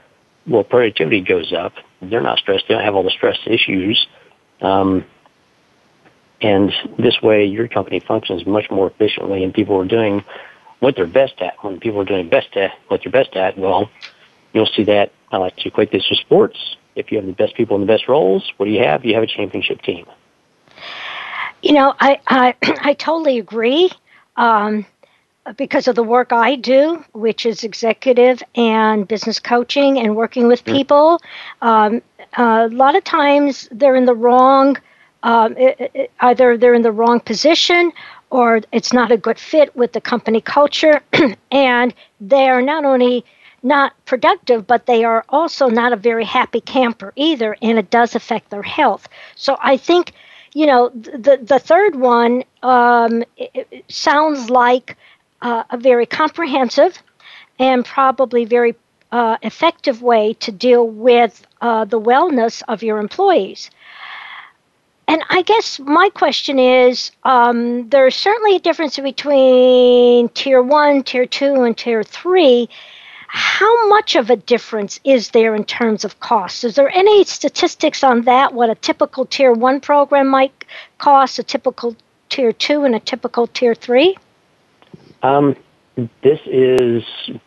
Well, 0.47 0.63
productivity 0.63 1.21
goes 1.21 1.53
up. 1.53 1.73
They're 2.01 2.21
not 2.21 2.39
stressed. 2.39 2.65
They 2.67 2.73
don't 2.73 2.83
have 2.83 2.95
all 2.95 3.03
the 3.03 3.11
stress 3.11 3.37
issues. 3.45 4.07
Um, 4.61 5.05
and 6.41 6.71
this 6.97 7.21
way, 7.21 7.45
your 7.45 7.67
company 7.67 7.99
functions 7.99 8.47
much 8.47 8.71
more 8.71 8.89
efficiently, 8.89 9.43
and 9.43 9.53
people 9.53 9.79
are 9.79 9.85
doing 9.85 10.23
what 10.79 10.95
they're 10.95 11.05
best 11.05 11.33
at. 11.41 11.63
When 11.63 11.79
people 11.79 12.01
are 12.01 12.05
doing 12.05 12.29
best 12.29 12.57
at 12.57 12.71
what 12.87 13.01
they're 13.03 13.11
best 13.11 13.35
at, 13.35 13.55
well, 13.55 13.91
you'll 14.51 14.69
see 14.75 14.85
that. 14.85 15.11
I 15.31 15.37
like 15.37 15.55
to 15.57 15.67
equate 15.67 15.91
this 15.91 16.07
to 16.07 16.15
sports 16.15 16.57
if 16.95 17.11
you 17.11 17.17
have 17.17 17.25
the 17.25 17.33
best 17.33 17.55
people 17.55 17.75
in 17.75 17.81
the 17.81 17.87
best 17.87 18.07
roles, 18.07 18.51
what 18.57 18.65
do 18.65 18.71
you 18.71 18.83
have? 18.83 19.05
You 19.05 19.13
have 19.15 19.23
a 19.23 19.27
championship 19.27 19.81
team. 19.81 20.05
You 21.61 21.73
know, 21.73 21.93
I 21.99 22.19
I, 22.27 22.55
I 22.81 22.93
totally 22.93 23.39
agree. 23.39 23.91
Um, 24.37 24.85
because 25.57 25.87
of 25.87 25.95
the 25.95 26.03
work 26.03 26.31
I 26.31 26.55
do, 26.55 27.03
which 27.13 27.45
is 27.45 27.63
executive 27.63 28.43
and 28.55 29.07
business 29.07 29.39
coaching 29.39 29.97
and 29.97 30.15
working 30.15 30.47
with 30.47 30.63
mm. 30.63 30.73
people, 30.73 31.19
um, 31.61 32.01
uh, 32.37 32.67
a 32.71 32.73
lot 32.73 32.95
of 32.95 33.03
times 33.03 33.67
they're 33.71 33.95
in 33.95 34.05
the 34.05 34.13
wrong, 34.13 34.77
um, 35.23 35.57
it, 35.57 35.91
it, 35.93 36.11
either 36.19 36.57
they're 36.57 36.75
in 36.75 36.83
the 36.83 36.91
wrong 36.91 37.19
position 37.19 37.91
or 38.29 38.61
it's 38.71 38.93
not 38.93 39.11
a 39.11 39.17
good 39.17 39.37
fit 39.37 39.75
with 39.75 39.93
the 39.93 40.01
company 40.01 40.41
culture, 40.41 41.01
and 41.51 41.93
they 42.21 42.47
are 42.47 42.61
not 42.61 42.85
only 42.85 43.25
not 43.63 43.93
productive, 44.05 44.65
but 44.65 44.85
they 44.85 45.03
are 45.03 45.23
also 45.29 45.69
not 45.69 45.93
a 45.93 45.95
very 45.95 46.25
happy 46.25 46.61
camper 46.61 47.13
either, 47.15 47.55
and 47.61 47.77
it 47.77 47.89
does 47.89 48.15
affect 48.15 48.49
their 48.49 48.63
health. 48.63 49.07
So 49.35 49.57
I 49.61 49.77
think, 49.77 50.13
you 50.53 50.65
know, 50.65 50.89
the 50.89 51.39
the 51.41 51.59
third 51.59 51.95
one 51.95 52.43
um, 52.63 53.23
sounds 53.87 54.49
like 54.49 54.97
uh, 55.41 55.63
a 55.69 55.77
very 55.77 56.05
comprehensive 56.05 56.97
and 57.59 57.85
probably 57.85 58.45
very 58.45 58.75
uh, 59.11 59.37
effective 59.41 60.01
way 60.01 60.33
to 60.35 60.51
deal 60.51 60.87
with 60.87 61.45
uh, 61.61 61.85
the 61.85 61.99
wellness 61.99 62.63
of 62.67 62.81
your 62.81 62.97
employees. 62.99 63.69
And 65.07 65.23
I 65.29 65.41
guess 65.41 65.79
my 65.79 66.09
question 66.09 66.57
is 66.57 67.11
um, 67.23 67.89
there's 67.89 68.15
certainly 68.15 68.55
a 68.55 68.59
difference 68.59 68.97
between 68.97 70.29
tier 70.29 70.61
one, 70.61 71.03
tier 71.03 71.25
two, 71.25 71.63
and 71.63 71.77
tier 71.77 72.01
three 72.03 72.69
how 73.33 73.87
much 73.87 74.17
of 74.17 74.29
a 74.29 74.35
difference 74.35 74.99
is 75.05 75.29
there 75.29 75.55
in 75.55 75.63
terms 75.63 76.03
of 76.03 76.19
cost? 76.19 76.65
Is 76.65 76.75
there 76.75 76.89
any 76.89 77.23
statistics 77.23 78.03
on 78.03 78.23
that? 78.23 78.53
What 78.53 78.69
a 78.69 78.75
typical 78.75 79.25
tier 79.25 79.53
one 79.53 79.79
program 79.79 80.27
might 80.27 80.65
cost, 80.97 81.39
a 81.39 81.43
typical 81.43 81.95
tier 82.27 82.51
two, 82.51 82.83
and 82.83 82.93
a 82.93 82.99
typical 82.99 83.47
tier 83.47 83.73
three? 83.73 84.17
Um, 85.23 85.55
this 86.23 86.41
is 86.45 87.03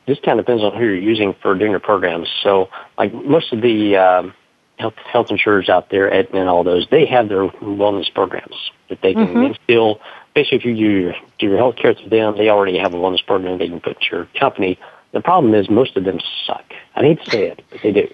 this 0.07 0.19
kind 0.25 0.41
of 0.41 0.47
depends 0.47 0.63
on 0.63 0.73
who 0.73 0.85
you're 0.85 0.97
using 0.97 1.35
for 1.43 1.55
doing 1.55 1.73
your 1.73 1.81
programs. 1.81 2.31
So, 2.43 2.71
like 2.97 3.13
most 3.13 3.53
of 3.53 3.61
the 3.61 3.99
um, 3.99 4.33
health 4.79 4.95
health 5.13 5.27
insurers 5.29 5.69
out 5.69 5.91
there, 5.91 6.11
Aetna 6.11 6.41
and 6.41 6.49
all 6.49 6.65
those, 6.65 6.87
they 6.91 7.05
have 7.05 7.29
their 7.29 7.49
wellness 7.49 8.13
programs 8.15 8.71
that 8.89 9.03
they 9.03 9.13
can 9.13 9.27
mm-hmm. 9.27 9.43
instill. 9.43 10.01
Basically, 10.35 10.59
if 10.59 10.65
you 10.65 10.75
do 10.75 10.81
your, 10.81 11.15
do 11.39 11.47
your 11.47 11.59
health 11.59 11.77
care 11.77 11.93
through 11.93 12.09
them, 12.09 12.39
they 12.39 12.49
already 12.49 12.79
have 12.79 12.95
a 12.95 12.97
wellness 12.97 13.25
program 13.27 13.59
they 13.59 13.69
can 13.69 13.81
put 13.81 14.01
to 14.01 14.07
your 14.11 14.29
company 14.41 14.79
The 15.15 15.21
problem 15.21 15.55
is 15.55 15.71
most 15.71 15.97
of 15.97 16.05
them 16.05 16.19
suck. 16.45 16.65
I 16.95 17.03
hate 17.03 17.23
to 17.25 17.31
say 17.31 17.47
it, 17.47 17.63
but 17.71 17.81
they 17.83 17.93
do. 17.93 18.09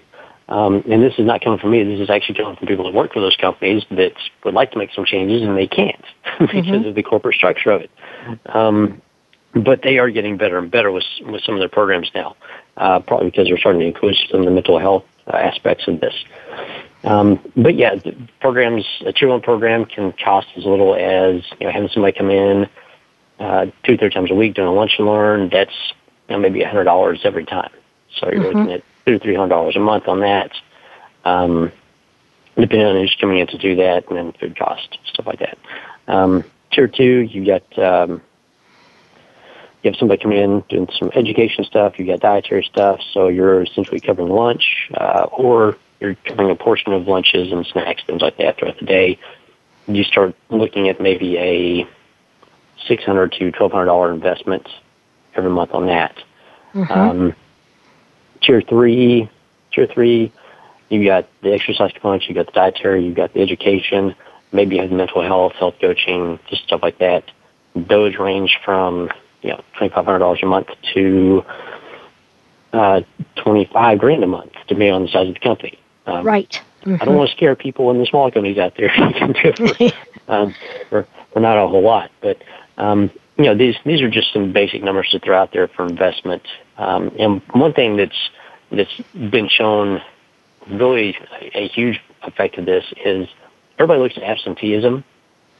Um, 0.47 0.83
and 0.89 1.01
this 1.01 1.13
is 1.17 1.25
not 1.25 1.41
coming 1.41 1.59
from 1.59 1.71
me. 1.71 1.83
This 1.83 1.99
is 1.99 2.09
actually 2.09 2.35
coming 2.35 2.55
from 2.55 2.67
people 2.67 2.85
that 2.85 2.93
work 2.93 3.13
for 3.13 3.21
those 3.21 3.35
companies 3.35 3.83
that 3.89 4.13
would 4.43 4.53
like 4.53 4.71
to 4.71 4.77
make 4.77 4.93
some 4.93 5.05
changes 5.05 5.41
and 5.41 5.57
they 5.57 5.67
can't 5.67 6.03
because 6.39 6.65
mm-hmm. 6.65 6.89
of 6.89 6.95
the 6.95 7.03
corporate 7.03 7.35
structure 7.35 7.71
of 7.71 7.81
it. 7.81 7.91
Um, 8.45 9.01
but 9.53 9.81
they 9.81 9.97
are 9.97 10.09
getting 10.09 10.37
better 10.37 10.57
and 10.57 10.69
better 10.71 10.91
with 10.91 11.03
with 11.25 11.43
some 11.43 11.55
of 11.55 11.59
their 11.59 11.69
programs 11.69 12.09
now, 12.13 12.37
uh, 12.77 12.99
probably 12.99 13.31
because 13.31 13.47
they're 13.47 13.57
starting 13.57 13.81
to 13.81 13.87
include 13.87 14.15
some 14.29 14.41
of 14.41 14.45
the 14.45 14.51
mental 14.51 14.79
health 14.79 15.03
uh, 15.27 15.35
aspects 15.35 15.87
of 15.87 15.99
this. 15.99 16.13
Um, 17.03 17.39
but 17.57 17.75
yeah, 17.75 17.95
the 17.95 18.15
programs, 18.39 18.85
a 19.01 19.27
one 19.27 19.41
program 19.41 19.85
can 19.85 20.13
cost 20.13 20.47
as 20.55 20.63
little 20.63 20.95
as 20.95 21.43
you 21.59 21.67
know 21.67 21.73
having 21.73 21.89
somebody 21.89 22.17
come 22.17 22.29
in 22.29 22.69
uh, 23.39 23.65
two, 23.83 23.97
three 23.97 24.09
times 24.09 24.31
a 24.31 24.35
week 24.35 24.53
doing 24.53 24.67
a 24.67 24.73
lunch 24.73 24.93
and 24.99 25.07
learn. 25.07 25.49
That's 25.49 25.75
you 26.31 26.37
know, 26.37 26.41
maybe 26.41 26.61
a 26.61 26.67
hundred 26.67 26.85
dollars 26.85 27.19
every 27.25 27.45
time. 27.45 27.71
So 28.17 28.31
you're 28.31 28.41
mm-hmm. 28.41 28.57
looking 28.57 28.73
at 28.73 28.83
two, 29.05 29.19
three 29.19 29.35
hundred 29.35 29.49
dollars 29.49 29.75
a 29.75 29.79
month 29.79 30.07
on 30.07 30.21
that. 30.21 30.51
Um, 31.25 31.73
depending 32.55 32.87
on 32.87 32.95
who's 32.95 33.15
coming 33.19 33.39
in 33.39 33.47
to 33.47 33.57
do 33.57 33.75
that, 33.75 34.07
and 34.07 34.17
then 34.17 34.31
food 34.33 34.57
cost 34.57 34.97
stuff 35.05 35.27
like 35.27 35.39
that. 35.39 35.57
Um, 36.07 36.45
tier 36.71 36.87
two, 36.87 37.19
you 37.19 37.45
got 37.45 37.79
um, 37.79 38.21
you 39.83 39.91
have 39.91 39.97
somebody 39.97 40.21
coming 40.21 40.37
in 40.37 40.61
doing 40.69 40.87
some 40.97 41.11
education 41.13 41.65
stuff. 41.65 41.99
You 41.99 42.05
got 42.05 42.21
dietary 42.21 42.63
stuff, 42.63 43.01
so 43.11 43.27
you're 43.27 43.63
essentially 43.63 43.99
covering 43.99 44.29
lunch, 44.29 44.89
uh, 44.93 45.27
or 45.31 45.77
you're 45.99 46.15
covering 46.15 46.49
a 46.49 46.55
portion 46.55 46.93
of 46.93 47.07
lunches 47.07 47.51
and 47.51 47.65
snacks, 47.65 48.03
things 48.07 48.21
like 48.21 48.37
that 48.37 48.57
throughout 48.57 48.79
the 48.79 48.85
day. 48.85 49.19
You 49.87 50.05
start 50.05 50.33
looking 50.49 50.87
at 50.87 51.01
maybe 51.01 51.37
a 51.37 51.87
six 52.87 53.03
hundred 53.03 53.33
to 53.33 53.51
twelve 53.51 53.73
hundred 53.73 53.87
dollar 53.87 54.13
investment 54.13 54.69
every 55.35 55.49
month 55.49 55.71
on 55.73 55.87
that. 55.87 56.15
Mm-hmm. 56.73 56.91
Um, 56.91 57.35
tier 58.41 58.61
three, 58.61 59.29
tier 59.73 59.87
three, 59.87 60.31
you 60.89 61.05
got 61.05 61.27
the 61.41 61.53
exercise 61.53 61.91
components, 61.91 62.27
you 62.27 62.35
got 62.35 62.47
the 62.47 62.51
dietary, 62.51 63.05
you 63.05 63.13
got 63.13 63.33
the 63.33 63.41
education, 63.41 64.15
maybe 64.51 64.75
you 64.75 64.81
have 64.81 64.91
mental 64.91 65.21
health, 65.21 65.53
health 65.53 65.75
coaching, 65.79 66.39
just 66.49 66.63
stuff 66.63 66.81
like 66.83 66.97
that. 66.99 67.23
Those 67.75 68.17
range 68.17 68.59
from 68.65 69.09
you 69.41 69.51
know 69.51 69.63
twenty 69.77 69.93
five 69.93 70.05
hundred 70.05 70.19
dollars 70.19 70.39
a 70.43 70.45
month 70.45 70.67
to 70.93 71.45
uh, 72.73 73.01
twenty 73.35 73.69
five 73.71 73.99
grand 73.99 74.23
a 74.23 74.27
month, 74.27 74.51
depending 74.67 74.91
on 74.91 75.03
the 75.03 75.07
size 75.07 75.27
of 75.29 75.33
the 75.35 75.39
company. 75.39 75.79
Um, 76.05 76.25
right. 76.25 76.61
Mm-hmm. 76.81 76.95
I 76.95 76.97
don't 76.97 77.07
mm-hmm. 77.09 77.17
want 77.17 77.29
to 77.29 77.35
scare 77.35 77.55
people 77.55 77.91
in 77.91 77.99
the 77.99 78.05
small 78.05 78.29
companies 78.31 78.57
out 78.57 78.73
there. 78.75 78.93
you 78.97 79.13
can 79.13 79.31
do 79.31 79.39
it 79.43 79.93
for, 80.25 80.33
um, 80.33 80.55
for, 80.89 81.07
for 81.31 81.39
not 81.39 81.57
a 81.57 81.67
whole 81.67 81.83
lot, 81.83 82.11
but 82.21 82.41
um, 82.77 83.11
you 83.41 83.49
know 83.49 83.55
these 83.55 83.75
these 83.85 84.01
are 84.01 84.09
just 84.09 84.31
some 84.33 84.53
basic 84.53 84.83
numbers 84.83 85.09
to 85.11 85.19
throw 85.19 85.37
out 85.37 85.51
there 85.51 85.67
for 85.67 85.85
investment. 85.85 86.43
Um, 86.77 87.11
and 87.17 87.41
one 87.53 87.73
thing 87.73 87.97
that's 87.97 88.29
that's 88.71 89.01
been 89.13 89.49
shown 89.49 90.01
really 90.69 91.17
a, 91.41 91.63
a 91.63 91.67
huge 91.69 91.99
effect 92.21 92.57
of 92.57 92.65
this 92.65 92.85
is 93.03 93.27
everybody 93.79 93.99
looks 93.99 94.17
at 94.17 94.23
absenteeism, 94.23 95.03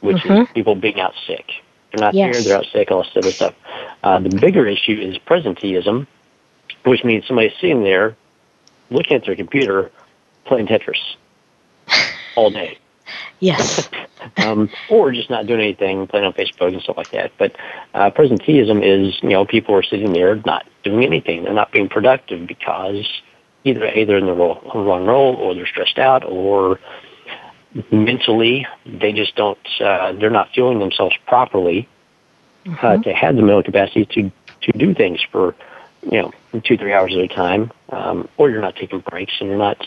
which 0.00 0.18
mm-hmm. 0.18 0.42
is 0.42 0.48
people 0.54 0.76
being 0.76 1.00
out 1.00 1.14
sick. 1.26 1.46
They're 1.90 2.04
not 2.04 2.14
yes. 2.14 2.36
here, 2.36 2.44
they're 2.44 2.58
out 2.58 2.66
sick, 2.72 2.90
all 2.90 3.02
this 3.02 3.12
other 3.16 3.32
stuff. 3.32 3.54
Uh, 4.02 4.20
the 4.20 4.30
bigger 4.30 4.66
issue 4.66 4.98
is 5.00 5.18
presenteeism, 5.18 6.06
which 6.84 7.04
means 7.04 7.26
somebody's 7.26 7.52
sitting 7.60 7.82
there 7.82 8.16
looking 8.90 9.16
at 9.16 9.26
their 9.26 9.36
computer 9.36 9.90
playing 10.44 10.68
Tetris 10.68 11.16
all 12.36 12.50
day. 12.50 12.78
Yes. 13.40 13.88
um, 14.38 14.70
or 14.90 15.12
just 15.12 15.30
not 15.30 15.46
doing 15.46 15.60
anything, 15.60 16.06
playing 16.06 16.26
on 16.26 16.32
Facebook 16.32 16.72
and 16.72 16.82
stuff 16.82 16.96
like 16.96 17.10
that. 17.10 17.32
But 17.38 17.56
uh, 17.94 18.10
presenteeism 18.10 18.82
is, 18.82 19.20
you 19.22 19.30
know, 19.30 19.44
people 19.44 19.74
are 19.74 19.82
sitting 19.82 20.12
there 20.12 20.36
not 20.46 20.66
doing 20.82 21.04
anything. 21.04 21.44
They're 21.44 21.52
not 21.52 21.72
being 21.72 21.88
productive 21.88 22.46
because 22.46 23.06
either 23.64 23.84
A, 23.86 24.04
they're 24.04 24.18
in 24.18 24.26
the 24.26 24.32
role, 24.32 24.60
wrong 24.74 25.06
role, 25.06 25.34
or 25.34 25.54
they're 25.54 25.66
stressed 25.66 25.98
out, 25.98 26.24
or 26.24 26.80
mentally 27.90 28.66
they 28.84 29.12
just 29.12 29.34
don't, 29.36 29.58
uh, 29.80 30.12
they're 30.12 30.30
not 30.30 30.50
fueling 30.52 30.78
themselves 30.78 31.16
properly 31.26 31.88
uh, 32.66 32.68
mm-hmm. 32.68 32.86
uh, 32.86 32.98
to 32.98 33.12
have 33.12 33.36
the 33.36 33.42
mental 33.42 33.62
capacity 33.62 34.04
to, 34.06 34.32
to 34.62 34.78
do 34.78 34.94
things 34.94 35.20
for, 35.30 35.54
you 36.02 36.22
know, 36.22 36.32
two, 36.64 36.76
three 36.76 36.92
hours 36.92 37.12
at 37.14 37.20
a 37.20 37.28
time. 37.28 37.72
Um, 37.90 38.28
or 38.36 38.50
you're 38.50 38.60
not 38.60 38.76
taking 38.76 39.00
breaks 39.00 39.34
and 39.40 39.48
you're 39.48 39.58
not, 39.58 39.86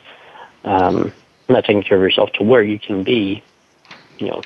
um, 0.64 1.14
not 1.50 1.66
taking 1.66 1.84
care 1.84 1.98
of 1.98 2.04
yourself 2.04 2.32
to 2.34 2.44
where 2.44 2.64
you 2.64 2.80
can 2.80 3.04
be, 3.04 3.44
you 4.18 4.28
know, 4.28 4.42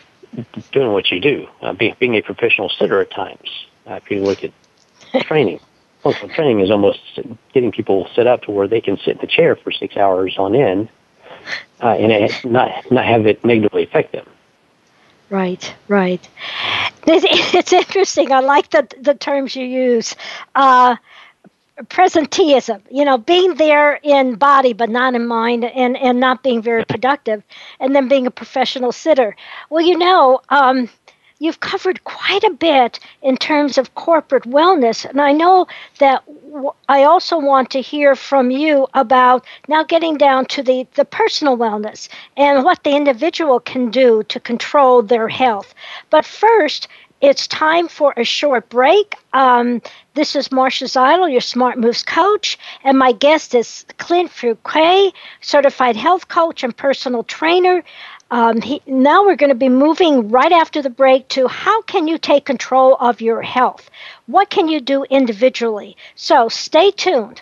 doing 0.72 0.92
what 0.92 1.12
you 1.12 1.20
do, 1.20 1.48
uh, 1.62 1.74
being, 1.74 1.96
being 2.00 2.16
a 2.16 2.22
professional 2.22 2.70
sitter 2.70 3.02
at 3.02 3.12
times. 3.12 3.50
Uh, 3.88 3.94
if 3.94 4.10
you 4.12 4.22
look 4.22 4.44
at 4.44 4.52
training, 5.22 5.60
functional 6.02 6.34
training 6.36 6.60
is 6.60 6.70
almost 6.70 7.00
getting 7.54 7.72
people 7.72 8.08
set 8.16 8.28
up 8.28 8.44
to 8.44 8.52
where 8.52 8.68
they 8.68 8.82
can 8.82 8.98
sit 8.98 9.16
in 9.16 9.18
the 9.20 9.28
chair 9.28 9.56
for 9.56 9.72
six 9.72 9.98
hours 9.98 10.38
on 10.38 10.56
end, 10.56 10.90
uh, 11.82 11.90
and 11.90 12.12
it, 12.12 12.46
not 12.46 12.92
not 12.92 13.06
have 13.06 13.26
it 13.26 13.44
negatively 13.44 13.84
affect 13.84 14.12
them. 14.12 14.26
Right, 15.30 15.74
right. 15.88 16.28
It's, 17.06 17.54
it's 17.56 17.74
interesting. 17.74 18.32
I 18.32 18.40
like 18.40 18.70
the 18.70 18.88
the 19.02 19.16
terms 19.16 19.56
you 19.56 19.66
use. 19.66 20.16
Uh, 20.56 20.96
presenteeism, 21.86 22.82
you 22.92 23.06
know, 23.06 23.18
being 23.18 23.56
there 23.56 24.00
in 24.04 24.36
body 24.36 24.74
but 24.74 24.90
not 24.90 25.16
in 25.16 25.28
mind 25.28 25.64
and, 25.66 25.98
and 25.98 26.20
not 26.20 26.44
being 26.44 26.62
very 26.62 26.86
productive, 26.86 27.44
and 27.80 27.96
then 27.96 28.08
being 28.08 28.28
a 28.28 28.32
professional 28.32 28.92
sitter. 28.92 29.36
Well, 29.70 29.84
you 29.86 29.98
know, 29.98 30.42
um, 30.50 30.90
you've 31.40 31.60
covered 31.62 32.04
quite 32.04 32.44
a 32.44 32.52
bit 32.52 33.00
in 33.22 33.38
terms 33.38 33.78
of 33.78 33.96
corporate 33.96 34.44
wellness. 34.44 35.06
And 35.06 35.22
I 35.22 35.32
know 35.32 35.68
that 36.00 36.24
w- 36.52 36.72
I 36.90 37.04
also 37.04 37.38
want 37.40 37.70
to 37.72 37.82
hear 37.82 38.16
from 38.16 38.52
you 38.52 38.88
about 38.94 39.46
now 39.68 39.84
getting 39.84 40.18
down 40.18 40.46
to 40.48 40.64
the, 40.64 40.86
the 40.96 41.06
personal 41.06 41.58
wellness 41.58 42.10
and 42.36 42.64
what 42.64 42.84
the 42.84 42.96
individual 42.96 43.60
can 43.60 43.90
do 43.90 44.24
to 44.24 44.40
control 44.40 45.02
their 45.02 45.30
health. 45.30 45.74
But 46.10 46.26
first, 46.26 46.88
it's 47.22 47.48
time 47.48 47.88
for 47.88 48.14
a 48.16 48.24
short 48.24 48.70
break. 48.70 49.16
Um, 49.34 49.82
this 50.14 50.36
is 50.36 50.52
Marcia 50.52 50.86
Zidle, 50.86 51.32
your 51.32 51.42
Smart 51.42 51.78
Moves 51.78 52.04
coach, 52.04 52.58
and 52.84 52.98
my 52.98 53.12
guest 53.12 53.54
is 53.56 53.86
Clint 53.98 54.32
Fuquay, 54.32 55.12
certified 55.42 55.96
health 55.96 56.28
coach 56.28 56.64
and 56.64 56.76
personal 56.76 57.24
trainer. 57.24 57.84
Um, 58.32 58.62
he, 58.62 58.82
now 58.86 59.26
we're 59.26 59.36
going 59.36 59.50
to 59.50 59.56
be 59.56 59.70
moving 59.70 60.30
right 60.30 60.52
after 60.52 60.82
the 60.82 60.90
break 60.90 61.28
to 61.30 61.48
how 61.48 61.82
can 61.82 62.08
you 62.08 62.18
take 62.18 62.46
control 62.46 62.96
of 63.00 63.22
your 63.22 63.42
health? 63.42 63.90
What 64.28 64.50
can 64.50 64.68
you 64.68 64.80
do 64.80 65.04
individually? 65.04 65.98
So 66.16 66.48
stay 66.48 66.92
tuned. 66.92 67.42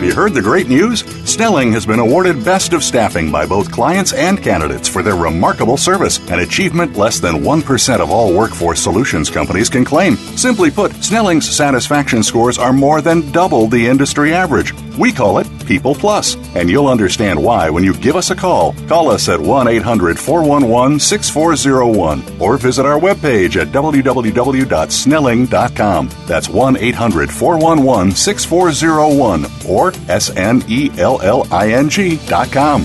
Have 0.00 0.08
you 0.08 0.14
heard 0.14 0.32
the 0.32 0.40
great 0.40 0.66
news? 0.66 1.00
Snelling 1.30 1.72
has 1.72 1.84
been 1.84 1.98
awarded 1.98 2.42
Best 2.42 2.72
of 2.72 2.82
Staffing 2.82 3.30
by 3.30 3.44
both 3.44 3.70
clients 3.70 4.14
and 4.14 4.42
candidates 4.42 4.88
for 4.88 5.02
their 5.02 5.14
remarkable 5.14 5.76
service, 5.76 6.26
an 6.30 6.38
achievement 6.38 6.96
less 6.96 7.20
than 7.20 7.42
1% 7.42 8.00
of 8.00 8.10
all 8.10 8.34
workforce 8.34 8.80
solutions 8.80 9.28
companies 9.28 9.68
can 9.68 9.84
claim. 9.84 10.16
Simply 10.16 10.70
put, 10.70 10.94
Snelling's 11.04 11.54
satisfaction 11.54 12.22
scores 12.22 12.56
are 12.56 12.72
more 12.72 13.02
than 13.02 13.30
double 13.30 13.66
the 13.66 13.86
industry 13.86 14.32
average. 14.32 14.72
We 14.96 15.12
call 15.12 15.36
it 15.36 15.46
People 15.70 15.94
Plus, 15.94 16.34
and 16.56 16.68
you'll 16.68 16.88
understand 16.88 17.40
why 17.40 17.70
when 17.70 17.84
you 17.84 17.94
give 17.94 18.16
us 18.16 18.32
a 18.32 18.34
call. 18.34 18.72
Call 18.88 19.08
us 19.08 19.28
at 19.28 19.40
1 19.40 19.68
800 19.68 20.18
411 20.18 20.98
6401 20.98 22.40
or 22.40 22.56
visit 22.56 22.84
our 22.84 22.98
webpage 22.98 23.54
at 23.54 23.68
www.snelling.com. 23.68 26.10
That's 26.26 26.48
1 26.48 26.76
800 26.76 27.30
411 27.30 28.10
6401 28.10 29.46
or 29.68 29.92
S 30.08 30.36
N 30.36 30.64
E 30.66 30.90
L 30.98 31.22
L 31.22 31.46
I 31.52 31.70
N 31.70 31.88
G 31.88 32.18
dot 32.26 32.50
com. 32.50 32.84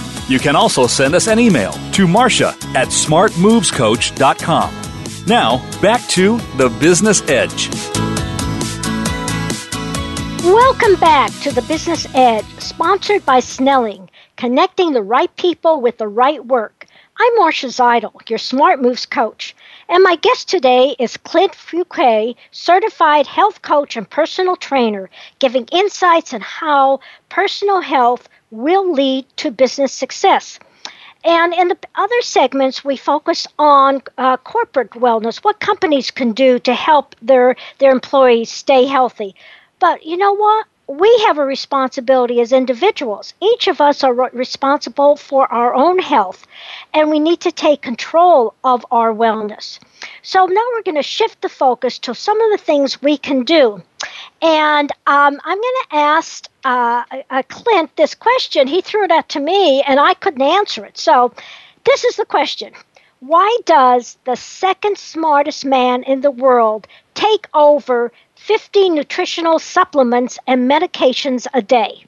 you 0.29 0.39
can 0.39 0.55
also 0.55 0.87
send 0.87 1.15
us 1.15 1.27
an 1.27 1.39
email 1.39 1.73
to 1.91 2.07
Marcia 2.07 2.55
at 2.75 2.87
smartmovescoach.com. 2.87 4.75
Now, 5.27 5.81
back 5.81 6.07
to 6.09 6.37
the 6.57 6.69
Business 6.79 7.21
Edge. 7.29 7.69
Welcome 10.43 10.95
back 10.99 11.31
to 11.41 11.51
the 11.51 11.61
Business 11.61 12.07
Edge, 12.15 12.45
sponsored 12.57 13.23
by 13.25 13.39
Snelling, 13.39 14.09
connecting 14.37 14.91
the 14.91 15.03
right 15.03 15.33
people 15.35 15.79
with 15.79 15.99
the 15.99 16.07
right 16.07 16.43
work. 16.43 16.87
I'm 17.17 17.35
Marcia 17.37 17.67
Zidle, 17.67 18.27
your 18.27 18.39
Smart 18.39 18.81
Moves 18.81 19.05
coach, 19.05 19.55
and 19.87 20.01
my 20.01 20.15
guest 20.15 20.49
today 20.49 20.95
is 20.97 21.17
Clint 21.17 21.51
Fuquay, 21.51 22.35
certified 22.49 23.27
health 23.27 23.61
coach 23.61 23.95
and 23.95 24.09
personal 24.09 24.55
trainer, 24.55 25.11
giving 25.37 25.65
insights 25.71 26.33
on 26.33 26.41
how 26.41 27.01
personal 27.29 27.81
health 27.81 28.27
will 28.51 28.91
lead 28.93 29.25
to 29.37 29.49
business 29.49 29.93
success. 29.93 30.59
And 31.23 31.53
in 31.53 31.67
the 31.67 31.77
other 31.95 32.21
segments, 32.21 32.83
we 32.83 32.97
focus 32.97 33.47
on 33.59 34.01
uh, 34.17 34.37
corporate 34.37 34.91
wellness, 34.91 35.37
what 35.37 35.59
companies 35.59 36.11
can 36.11 36.33
do 36.33 36.59
to 36.59 36.73
help 36.73 37.15
their, 37.21 37.55
their 37.77 37.91
employees 37.91 38.51
stay 38.51 38.85
healthy. 38.85 39.35
But 39.79 40.05
you 40.05 40.17
know 40.17 40.33
what? 40.35 40.65
We 40.87 41.23
have 41.27 41.37
a 41.37 41.45
responsibility 41.45 42.41
as 42.41 42.51
individuals. 42.51 43.33
Each 43.39 43.67
of 43.67 43.79
us 43.79 44.03
are 44.03 44.13
responsible 44.13 45.15
for 45.15 45.51
our 45.53 45.73
own 45.73 45.99
health, 45.99 46.45
and 46.93 47.09
we 47.09 47.19
need 47.19 47.39
to 47.41 47.51
take 47.51 47.81
control 47.81 48.53
of 48.63 48.85
our 48.91 49.13
wellness. 49.13 49.79
So 50.21 50.47
now 50.47 50.61
we're 50.73 50.81
going 50.83 50.95
to 50.95 51.03
shift 51.03 51.41
the 51.41 51.49
focus 51.49 51.99
to 51.99 52.13
some 52.13 52.41
of 52.41 52.51
the 52.51 52.57
things 52.57 53.01
we 53.01 53.17
can 53.17 53.43
do. 53.43 53.81
And 54.41 54.91
um, 55.07 55.39
I'm 55.45 55.61
going 55.61 55.81
to 55.89 55.95
ask 55.95 56.49
uh, 56.63 57.03
uh, 57.29 57.43
Clint 57.47 57.95
this 57.95 58.15
question. 58.15 58.67
He 58.67 58.81
threw 58.81 59.03
it 59.03 59.11
out 59.11 59.29
to 59.29 59.39
me, 59.39 59.81
and 59.83 59.99
I 59.99 60.13
couldn't 60.15 60.41
answer 60.41 60.85
it. 60.85 60.97
So 60.97 61.33
this 61.85 62.03
is 62.03 62.15
the 62.15 62.25
question 62.25 62.73
Why 63.19 63.57
does 63.65 64.17
the 64.25 64.35
second 64.35 64.97
smartest 64.97 65.65
man 65.65 66.03
in 66.03 66.21
the 66.21 66.31
world 66.31 66.87
take 67.13 67.47
over 67.53 68.11
50 68.35 68.89
nutritional 68.89 69.59
supplements 69.59 70.39
and 70.47 70.69
medications 70.69 71.47
a 71.53 71.61
day? 71.61 72.05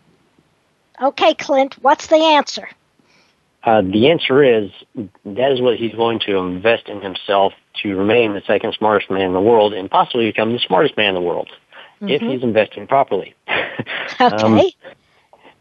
Okay, 1.02 1.34
Clint, 1.34 1.76
what's 1.82 2.08
the 2.08 2.18
answer? 2.18 2.70
Uh, 3.64 3.82
the 3.82 4.10
answer 4.10 4.44
is 4.44 4.72
that 5.26 5.52
is 5.52 5.62
what 5.62 5.78
he's 5.78 5.94
going 5.94 6.20
to 6.20 6.38
invest 6.38 6.90
in 6.90 7.02
himself 7.02 7.54
to 7.82 7.96
remain 7.96 8.34
the 8.34 8.42
second 8.46 8.74
smartest 8.74 9.10
man 9.10 9.22
in 9.22 9.34
the 9.34 9.42
world 9.42 9.74
and 9.74 9.90
possibly 9.90 10.28
become 10.28 10.52
the 10.52 10.60
smartest 10.60 10.98
man 10.98 11.10
in 11.10 11.16
the 11.16 11.22
world 11.22 11.50
mm-hmm. 11.96 12.10
if 12.10 12.22
he's 12.22 12.44
investing 12.44 12.88
properly. 12.88 13.36
okay. 14.22 14.36
Um, 14.36 14.62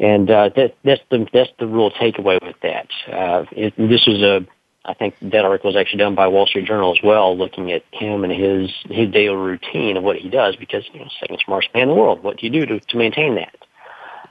and 0.01 0.31
uh, 0.31 0.51
that, 0.57 0.75
that's 0.85 1.03
the 1.11 1.27
that's 1.33 1.51
the 1.59 1.67
real 1.67 1.91
takeaway 1.91 2.45
with 2.45 2.57
that. 2.63 2.89
Uh, 3.11 3.45
it, 3.53 3.75
this 3.77 4.07
is 4.07 4.21
a 4.23 4.45
I 4.85 4.95
think 4.95 5.15
that 5.23 5.45
article 5.45 5.69
was 5.69 5.77
actually 5.77 5.99
done 5.99 6.17
by 6.17 6.27
Wall 6.27 6.47
Street 6.47 6.67
Journal 6.67 6.93
as 6.93 7.03
well, 7.05 7.37
looking 7.37 7.71
at 7.71 7.85
him 7.93 8.25
and 8.25 8.33
his 8.33 8.71
his 8.91 9.11
daily 9.13 9.37
routine 9.37 9.97
of 9.97 10.03
what 10.03 10.17
he 10.17 10.29
does. 10.29 10.57
Because 10.57 10.85
you 10.93 11.01
know, 11.01 11.09
second 11.21 11.39
smartest 11.45 11.73
man 11.73 11.85
in 11.85 11.89
the 11.91 11.95
world. 11.95 12.23
What 12.23 12.39
do 12.39 12.47
you 12.47 12.53
do 12.53 12.67
to 12.67 12.81
to 12.81 12.97
maintain 12.97 13.37
that? 13.37 13.57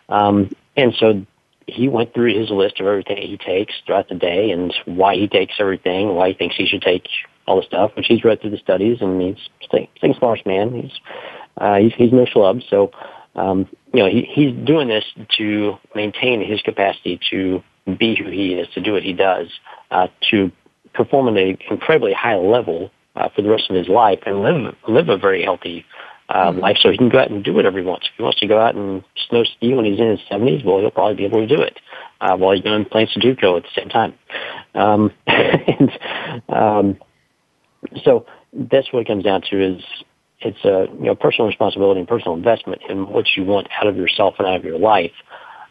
Um, 0.10 0.50
and 0.76 0.94
so 0.96 1.26
he 1.68 1.88
went 1.88 2.14
through 2.14 2.38
his 2.38 2.50
list 2.50 2.82
of 2.82 2.88
everything 2.88 3.18
he 3.18 3.38
takes 3.38 3.74
throughout 3.86 4.10
the 4.10 4.16
day 4.16 4.52
and 4.52 4.74
why 4.86 5.16
he 5.16 5.28
takes 5.28 5.54
everything, 5.58 6.16
why 6.16 6.30
he 6.30 6.34
thinks 6.34 6.58
he 6.58 6.66
should 6.66 6.82
take 6.82 7.08
all 7.48 7.58
the 7.58 7.66
stuff, 7.66 7.96
which 7.96 8.08
he's 8.08 8.24
read 8.24 8.42
through 8.42 8.50
the 8.50 8.58
studies 8.58 8.98
and 9.00 9.22
he's 9.22 9.50
second 9.72 10.16
smartest 10.18 10.46
man. 10.46 10.74
He's 10.74 11.00
uh, 11.62 11.76
he's, 11.76 11.94
he's 11.94 12.12
no 12.12 12.26
schlub, 12.26 12.68
so 12.70 12.92
um, 13.36 13.70
you 13.94 14.00
know 14.02 14.10
he, 14.10 14.24
he's 14.24 14.52
doing 14.66 14.88
this 14.88 15.06
to 15.38 15.78
maintain 15.94 16.42
his 16.42 16.60
capacity 16.62 17.20
to 17.30 17.64
be 18.00 18.16
who 18.16 18.30
he 18.30 18.56
is, 18.56 18.68
to 18.74 18.82
do 18.82 18.94
what 18.94 19.04
he 19.04 19.14
does, 19.14 19.48
uh, 19.92 20.08
to 20.32 20.52
perform 20.94 21.28
at 21.30 21.44
an 21.44 21.58
incredibly 21.70 22.14
high 22.14 22.36
level 22.36 22.90
uh, 23.16 23.30
for 23.36 23.44
the 23.44 23.50
rest 23.50 23.70
of 23.70 23.76
his 23.76 23.88
life 23.88 24.20
and 24.26 24.42
live 24.42 24.76
live 24.88 25.10
a 25.10 25.18
very 25.18 25.44
healthy 25.44 25.86
uh, 26.30 26.50
mm-hmm. 26.50 26.62
life, 26.62 26.78
so 26.82 26.90
he 26.90 26.98
can 26.98 27.10
go 27.10 27.20
out 27.20 27.30
and 27.30 27.44
do 27.44 27.54
whatever 27.54 27.78
he 27.78 27.86
wants. 27.86 28.08
If 28.08 28.14
he 28.18 28.24
wants 28.24 28.40
to 28.40 28.48
go 28.48 28.60
out 28.60 28.74
and 28.74 29.04
snow 29.30 29.44
ski 29.44 29.76
when 29.76 29.86
he's 29.86 30.00
in 30.00 30.10
his 30.10 30.20
seventies, 30.28 30.64
well, 30.66 30.80
he'll 30.80 30.90
probably 30.90 31.16
be 31.16 31.26
able 31.26 31.48
to 31.48 31.56
do 31.56 31.62
it 31.62 31.80
uh, 32.22 32.36
while 32.38 32.56
he's 32.56 32.64
doing 32.64 32.86
playing 32.86 33.08
Sudoku 33.16 33.58
at 33.58 33.64
the 33.64 33.70
same 33.76 33.90
time. 33.90 34.16
Um, 34.74 35.12
and 35.28 35.92
um, 36.50 36.98
so 38.04 38.26
that's 38.52 38.92
what 38.92 39.02
it 39.02 39.08
comes 39.08 39.24
down 39.24 39.44
to 39.52 39.76
is 39.76 39.84
it's 40.42 40.64
a 40.66 40.88
you 41.00 41.06
know 41.06 41.16
personal 41.16 41.48
responsibility 41.48 42.00
and 42.00 42.08
personal 42.10 42.36
investment 42.36 42.82
in 42.90 43.08
what 43.08 43.26
you 43.36 43.44
want 43.44 43.68
out 43.80 43.88
of 43.88 43.96
yourself 43.96 44.36
and 44.40 44.48
out 44.48 44.56
of 44.56 44.66
your 44.66 44.80
life. 44.80 45.14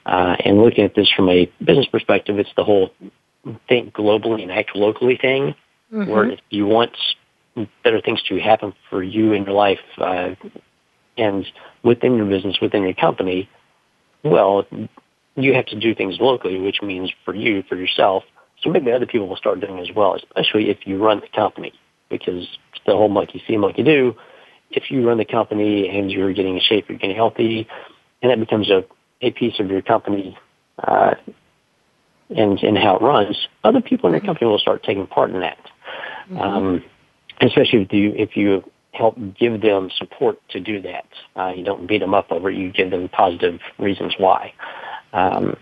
Uh, 0.07 0.37
and 0.45 0.63
looking 0.63 0.85
at 0.85 0.95
this 0.95 1.11
from 1.15 1.29
a 1.29 1.51
business 1.63 1.87
perspective, 1.87 2.39
it's 2.39 2.51
the 2.57 2.65
whole 2.65 2.91
think 3.69 3.93
globally 3.93 4.43
and 4.43 4.51
act 4.51 4.75
locally 4.75 5.17
thing. 5.21 5.55
Mm-hmm. 5.93 6.11
Where 6.11 6.31
if 6.31 6.41
you 6.51 6.67
want 6.67 6.97
better 7.83 8.01
things 8.01 8.23
to 8.29 8.39
happen 8.39 8.73
for 8.89 9.03
you 9.03 9.33
in 9.33 9.45
your 9.45 9.55
life 9.55 9.81
uh, 9.99 10.35
and 11.19 11.45
within 11.83 12.17
your 12.17 12.27
business, 12.27 12.59
within 12.63 12.83
your 12.83 12.95
company, 12.95 13.49
well, 14.23 14.67
you 15.35 15.55
have 15.55 15.67
to 15.67 15.79
do 15.79 15.95
things 15.95 16.17
locally, 16.21 16.59
which 16.61 16.81
means 16.81 17.13
for 17.25 17.35
you, 17.35 17.63
for 17.69 17.77
yourself. 17.77 18.23
So 18.63 18.71
maybe 18.71 18.93
other 18.93 19.07
people 19.07 19.29
will 19.29 19.37
start 19.37 19.61
doing 19.61 19.79
as 19.79 19.89
well, 19.95 20.15
especially 20.15 20.71
if 20.71 20.87
you 20.87 21.03
run 21.03 21.21
the 21.21 21.29
company, 21.35 21.73
because 22.09 22.47
it's 22.73 22.83
the 22.87 22.93
whole 22.93 23.09
monkey 23.09 23.43
see, 23.47 23.57
monkey 23.57 23.83
do 23.83 24.15
if 24.71 24.91
you 24.91 25.07
run 25.07 25.19
the 25.19 25.25
company 25.25 25.89
and 25.89 26.11
you're 26.11 26.33
getting 26.33 26.57
in 26.57 26.63
shape, 26.63 26.89
you're 26.89 26.99
getting 26.99 27.17
healthy, 27.17 27.69
and 28.23 28.31
that 28.31 28.39
becomes 28.39 28.71
a, 28.71 28.85
a 29.21 29.31
piece 29.31 29.59
of 29.59 29.71
your 29.71 29.83
company 29.83 30.39
uh, 30.79 31.15
and, 32.29 32.59
and 32.61 32.79
how 32.79 32.97
it 32.97 33.03
runs, 33.03 33.37
other 33.65 33.81
people 33.81 34.09
in 34.09 34.15
your 34.15 34.25
company 34.25 34.47
will 34.47 34.59
start 34.59 34.83
taking 34.83 35.07
part 35.07 35.31
in 35.31 35.41
that. 35.41 35.59
Mm-hmm. 36.31 36.39
Um, 36.39 36.85
especially 37.41 37.83
if 37.83 37.93
you, 37.93 38.13
if 38.15 38.37
you 38.37 38.65
help 38.93 39.17
give 39.39 39.61
them 39.61 39.91
support 39.97 40.41
to 40.51 40.61
do 40.61 40.83
that. 40.83 41.07
Uh, 41.37 41.53
you 41.57 41.65
don't 41.65 41.87
beat 41.87 41.99
them 41.99 42.15
up 42.15 42.31
over 42.31 42.51
it. 42.51 42.57
You 42.57 42.73
give 42.73 42.91
them 42.91 43.09
positive 43.09 43.61
reasons 43.79 44.15
why. 44.19 44.53
Um, 45.13 45.57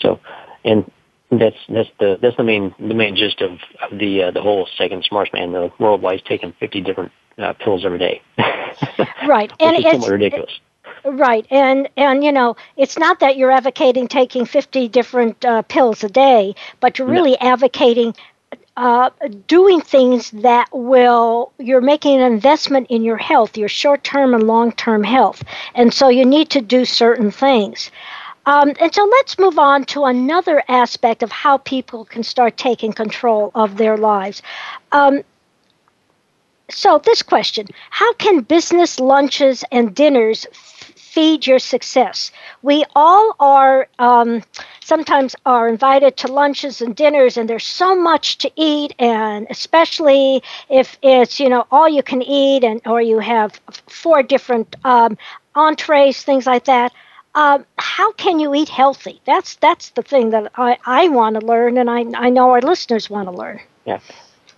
so, 0.00 0.20
and 0.64 0.90
that's 1.30 1.56
that's 1.68 1.88
the 1.98 2.18
that's 2.22 2.36
the 2.36 2.44
main 2.44 2.74
the 2.78 2.94
main 2.94 3.16
gist 3.16 3.40
of, 3.40 3.58
of 3.82 3.98
the 3.98 4.24
uh, 4.24 4.30
the 4.30 4.40
whole 4.40 4.68
second 4.78 5.04
smartest 5.04 5.34
man 5.34 5.52
the 5.52 5.70
world. 5.78 6.02
Why 6.02 6.14
he's 6.14 6.22
taking 6.22 6.54
fifty 6.58 6.80
different 6.80 7.12
uh, 7.38 7.52
pills 7.54 7.84
every 7.84 7.98
day. 7.98 8.22
right, 9.26 9.52
and 9.60 9.76
it's 9.76 10.08
ridiculous. 10.08 10.60
Right, 11.04 11.46
and 11.50 11.88
and 11.96 12.24
you 12.24 12.32
know, 12.32 12.56
it's 12.76 12.98
not 12.98 13.20
that 13.20 13.36
you're 13.36 13.50
advocating 13.50 14.08
taking 14.08 14.44
50 14.44 14.88
different 14.88 15.44
uh, 15.44 15.62
pills 15.62 16.02
a 16.04 16.08
day, 16.08 16.54
but 16.80 16.98
you're 16.98 17.08
really 17.08 17.36
no. 17.40 17.52
advocating 17.52 18.14
uh, 18.76 19.10
doing 19.46 19.80
things 19.80 20.30
that 20.30 20.68
will 20.72 21.52
you're 21.58 21.80
making 21.80 22.20
an 22.20 22.32
investment 22.32 22.86
in 22.90 23.02
your 23.02 23.16
health, 23.16 23.56
your 23.56 23.68
short-term 23.68 24.34
and 24.34 24.46
long-term 24.46 25.02
health, 25.02 25.42
and 25.74 25.92
so 25.92 26.08
you 26.08 26.24
need 26.24 26.50
to 26.50 26.60
do 26.60 26.84
certain 26.84 27.30
things. 27.30 27.90
Um, 28.46 28.72
and 28.80 28.94
so 28.94 29.04
let's 29.04 29.38
move 29.38 29.58
on 29.58 29.84
to 29.86 30.04
another 30.04 30.62
aspect 30.68 31.22
of 31.22 31.30
how 31.30 31.58
people 31.58 32.06
can 32.06 32.22
start 32.22 32.56
taking 32.56 32.94
control 32.94 33.50
of 33.54 33.76
their 33.76 33.98
lives. 33.98 34.42
Um, 34.90 35.22
so, 36.70 36.98
this 36.98 37.22
question 37.22 37.66
How 37.90 38.12
can 38.14 38.40
business 38.40 39.00
lunches 39.00 39.64
and 39.72 39.94
dinners 39.94 40.46
feed 40.96 41.46
your 41.46 41.58
success? 41.58 42.30
We 42.62 42.84
all 42.94 43.34
are 43.40 43.88
um, 43.98 44.42
sometimes 44.82 45.34
are 45.46 45.68
invited 45.68 46.16
to 46.18 46.32
lunches 46.32 46.82
and 46.82 46.94
dinners, 46.94 47.36
and 47.38 47.48
there's 47.48 47.64
so 47.64 47.96
much 47.96 48.38
to 48.38 48.50
eat, 48.56 48.94
and 48.98 49.46
especially 49.48 50.42
if 50.68 50.98
it's 51.02 51.40
you 51.40 51.48
know 51.48 51.66
all 51.70 51.88
you 51.88 52.02
can 52.02 52.22
eat, 52.22 52.64
and 52.64 52.82
or 52.86 53.00
you 53.00 53.18
have 53.18 53.58
four 53.88 54.22
different 54.22 54.76
um, 54.84 55.16
entrees, 55.54 56.22
things 56.22 56.46
like 56.46 56.64
that. 56.66 56.92
Um, 57.34 57.64
how 57.78 58.12
can 58.12 58.40
you 58.40 58.54
eat 58.54 58.68
healthy? 58.68 59.20
That's 59.24 59.56
that's 59.56 59.90
the 59.90 60.02
thing 60.02 60.30
that 60.30 60.52
I, 60.56 60.76
I 60.84 61.08
want 61.08 61.40
to 61.40 61.46
learn, 61.46 61.78
and 61.78 61.88
I 61.88 62.04
I 62.14 62.28
know 62.28 62.50
our 62.50 62.60
listeners 62.60 63.08
want 63.08 63.28
to 63.28 63.32
learn. 63.32 63.60
Yeah, 63.86 64.00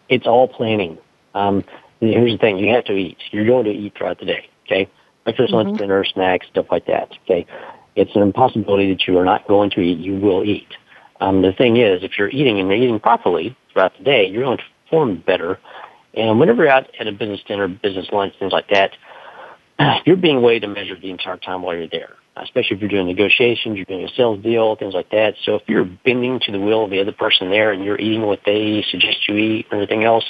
it's 0.09 0.27
all 0.27 0.49
planning. 0.49 0.99
Um, 1.35 1.63
here's 2.01 2.33
the 2.33 2.39
thing: 2.39 2.59
you 2.59 2.75
have 2.75 2.85
to 2.87 2.93
eat. 2.93 3.19
You're 3.31 3.47
going 3.47 3.65
to 3.65 3.71
eat 3.71 3.95
throughout 3.97 4.19
the 4.19 4.27
day. 4.27 4.49
Okay, 4.67 4.91
breakfast, 5.25 5.53
lunch, 5.53 5.69
mm-hmm. 5.69 5.77
dinner, 5.77 6.05
snacks, 6.05 6.47
stuff 6.51 6.67
like 6.71 6.87
that. 6.87 7.11
Okay, 7.25 7.47
it's 7.97 8.15
an 8.15 8.23
impossibility 8.23 8.93
that 8.93 9.07
you 9.07 9.19
are 9.19 9.25
not 9.25 9.47
going 9.47 9.71
to 9.71 9.81
eat. 9.81 9.99
You 9.99 10.19
will 10.19 10.45
eat. 10.45 10.69
Um, 11.21 11.43
the 11.43 11.53
thing 11.53 11.77
is, 11.77 12.03
if 12.03 12.13
you're 12.19 12.31
eating 12.31 12.59
and 12.59 12.69
you're 12.69 12.79
eating 12.79 13.01
properly 13.01 13.57
throughout 13.73 13.93
the 13.99 14.05
day, 14.05 14.27
you're 14.27 14.45
going 14.45 14.59
to 14.59 14.65
perform 14.85 15.23
better. 15.27 15.59
And 16.15 16.41
whenever 16.41 16.65
you're 16.65 16.73
out 16.73 16.91
at 16.99 17.07
a 17.07 17.13
business 17.13 17.41
dinner, 17.47 17.69
business 17.69 18.07
lunch, 18.11 18.35
things 18.39 18.53
like 18.53 18.69
that, 18.71 18.93
you're 20.07 20.17
being 20.17 20.43
weighed 20.43 20.65
and 20.65 20.75
measured 20.75 21.03
the 21.03 21.11
entire 21.11 21.37
time 21.37 21.63
while 21.63 21.77
you're 21.77 21.89
there. 21.89 22.15
Especially 22.37 22.77
if 22.77 22.81
you're 22.81 22.91
doing 22.91 23.07
negotiations, 23.07 23.77
you're 23.77 23.85
doing 23.85 24.05
a 24.05 24.15
sales 24.15 24.43
deal, 24.43 24.77
things 24.77 24.95
like 24.95 25.11
that. 25.11 25.35
So 25.45 25.57
if 25.57 25.63
you're 25.67 25.85
bending 25.85 26.41
to 26.41 26.53
the 26.53 26.61
will 26.61 26.85
of 26.85 26.91
the 26.91 27.01
other 27.01 27.13
person 27.13 27.51
there 27.51 27.73
and 27.73 27.85
you're 27.85 27.99
eating 27.99 28.23
what 28.23 28.41
they 28.47 28.85
suggest 28.91 29.29
you 29.29 29.37
eat 29.37 29.67
and 29.71 29.83
everything 29.83 30.05
else, 30.05 30.25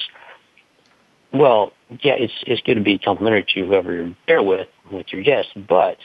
well, 1.33 1.73
yeah, 2.03 2.15
it's 2.15 2.33
it's 2.47 2.63
going 2.63 2.79
to 2.79 2.85
be 2.85 2.99
complimentary 2.99 3.45
to 3.55 3.67
whoever 3.67 3.93
you're 3.93 4.15
there 4.27 4.43
with, 4.43 4.69
with 4.91 5.13
your 5.13 5.23
guests. 5.23 5.53
But 5.55 5.99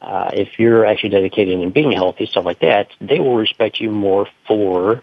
uh, 0.00 0.30
if 0.32 0.58
you're 0.58 0.84
actually 0.86 1.10
dedicated 1.10 1.58
and 1.58 1.72
being 1.72 1.92
healthy, 1.92 2.26
stuff 2.26 2.44
like 2.44 2.60
that, 2.60 2.88
they 3.00 3.18
will 3.18 3.36
respect 3.36 3.80
you 3.80 3.90
more 3.90 4.26
for 4.46 5.02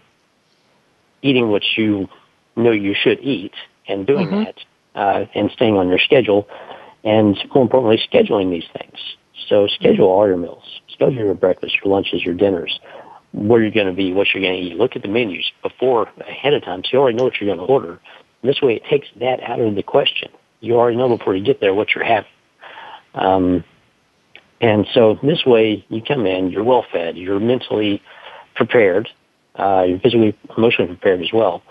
eating 1.22 1.48
what 1.48 1.62
you 1.76 2.08
know 2.56 2.70
you 2.70 2.94
should 2.94 3.20
eat 3.20 3.54
and 3.88 4.06
doing 4.06 4.28
mm-hmm. 4.28 4.44
that 4.44 4.58
uh, 4.94 5.26
and 5.34 5.50
staying 5.50 5.76
on 5.76 5.88
your 5.88 5.98
schedule, 5.98 6.48
and 7.02 7.36
more 7.54 7.62
importantly, 7.62 8.00
scheduling 8.12 8.50
these 8.50 8.68
things. 8.76 8.98
So 9.48 9.66
schedule 9.66 10.06
all 10.06 10.26
your 10.26 10.36
meals. 10.36 10.80
Schedule 10.88 11.24
your 11.24 11.34
breakfast, 11.34 11.76
your 11.84 11.92
lunches, 11.92 12.24
your 12.24 12.34
dinners, 12.34 12.78
where 13.32 13.60
you're 13.60 13.72
going 13.72 13.88
to 13.88 13.92
be, 13.92 14.12
what 14.12 14.28
you're 14.32 14.42
going 14.42 14.54
to 14.54 14.68
eat. 14.68 14.76
Look 14.76 14.96
at 14.96 15.02
the 15.02 15.08
menus 15.08 15.50
before 15.62 16.08
ahead 16.20 16.54
of 16.54 16.62
time, 16.62 16.82
so 16.84 16.90
you 16.92 16.98
already 17.00 17.18
know 17.18 17.24
what 17.24 17.40
you're 17.40 17.54
going 17.54 17.66
to 17.66 17.72
order. 17.72 18.00
This 18.44 18.60
way, 18.60 18.74
it 18.74 18.84
takes 18.84 19.08
that 19.20 19.42
out 19.42 19.58
of 19.58 19.74
the 19.74 19.82
question. 19.82 20.30
You 20.60 20.76
already 20.76 20.96
know 20.96 21.16
before 21.16 21.34
you 21.34 21.42
get 21.42 21.60
there 21.60 21.74
what 21.74 21.94
you're 21.94 22.04
having. 22.04 22.30
Um, 23.14 23.64
and 24.60 24.86
so 24.92 25.18
this 25.22 25.44
way, 25.44 25.84
you 25.88 26.02
come 26.02 26.26
in, 26.26 26.50
you're 26.50 26.64
well 26.64 26.84
fed, 26.92 27.16
you're 27.16 27.40
mentally 27.40 28.02
prepared, 28.54 29.08
uh, 29.56 29.84
you're 29.86 29.98
physically, 29.98 30.36
emotionally 30.56 30.94
prepared 30.94 31.20
as 31.22 31.32
well. 31.32 31.62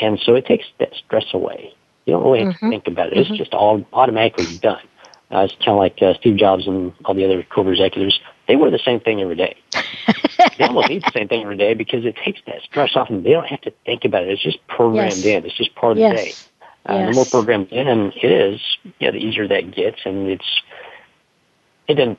And 0.00 0.18
so 0.24 0.34
it 0.34 0.46
takes 0.46 0.64
that 0.78 0.92
stress 0.94 1.26
away. 1.32 1.72
You 2.06 2.14
don't 2.14 2.24
really 2.24 2.44
have 2.44 2.54
mm-hmm. 2.54 2.66
to 2.66 2.70
think 2.70 2.86
about 2.88 3.08
it. 3.08 3.18
It's 3.18 3.28
mm-hmm. 3.28 3.36
just 3.36 3.52
all 3.52 3.84
automatically 3.92 4.58
done. 4.58 4.82
Uh, 5.32 5.40
it's 5.44 5.54
kind 5.54 5.70
of 5.70 5.78
like 5.78 5.96
uh, 6.02 6.14
Steve 6.20 6.36
Jobs 6.36 6.66
and 6.66 6.92
all 7.04 7.14
the 7.14 7.24
other 7.24 7.42
corporate 7.42 7.78
executives. 7.78 8.20
They 8.48 8.56
wear 8.56 8.70
the 8.70 8.78
same 8.78 9.00
thing 9.00 9.20
every 9.22 9.36
day. 9.36 9.56
they 10.58 10.64
almost 10.64 10.90
eat 10.90 11.04
the 11.04 11.12
same 11.12 11.28
thing 11.28 11.42
every 11.42 11.56
day 11.56 11.74
because 11.74 12.04
it 12.04 12.16
takes 12.16 12.40
that 12.46 12.62
stress 12.62 12.90
off 12.96 13.08
them. 13.08 13.22
They 13.22 13.30
don't 13.30 13.46
have 13.46 13.62
to 13.62 13.72
think 13.86 14.04
about 14.04 14.24
it. 14.24 14.30
It's 14.30 14.42
just 14.42 14.58
programmed 14.68 15.14
yes. 15.16 15.24
in. 15.24 15.46
It's 15.46 15.56
just 15.56 15.74
part 15.74 15.92
of 15.92 15.98
yes. 15.98 16.10
the 16.10 16.16
day. 16.16 16.32
Uh, 16.84 16.98
yes. 16.98 17.08
The 17.08 17.14
more 17.14 17.24
programmed 17.24 17.68
in 17.72 17.88
it 17.88 18.24
is, 18.24 18.60
yeah, 18.98 19.12
the 19.12 19.18
easier 19.18 19.48
that 19.48 19.74
gets, 19.74 20.00
and 20.04 20.28
it's 20.28 20.62
it 21.88 21.94
doesn't. 21.94 22.18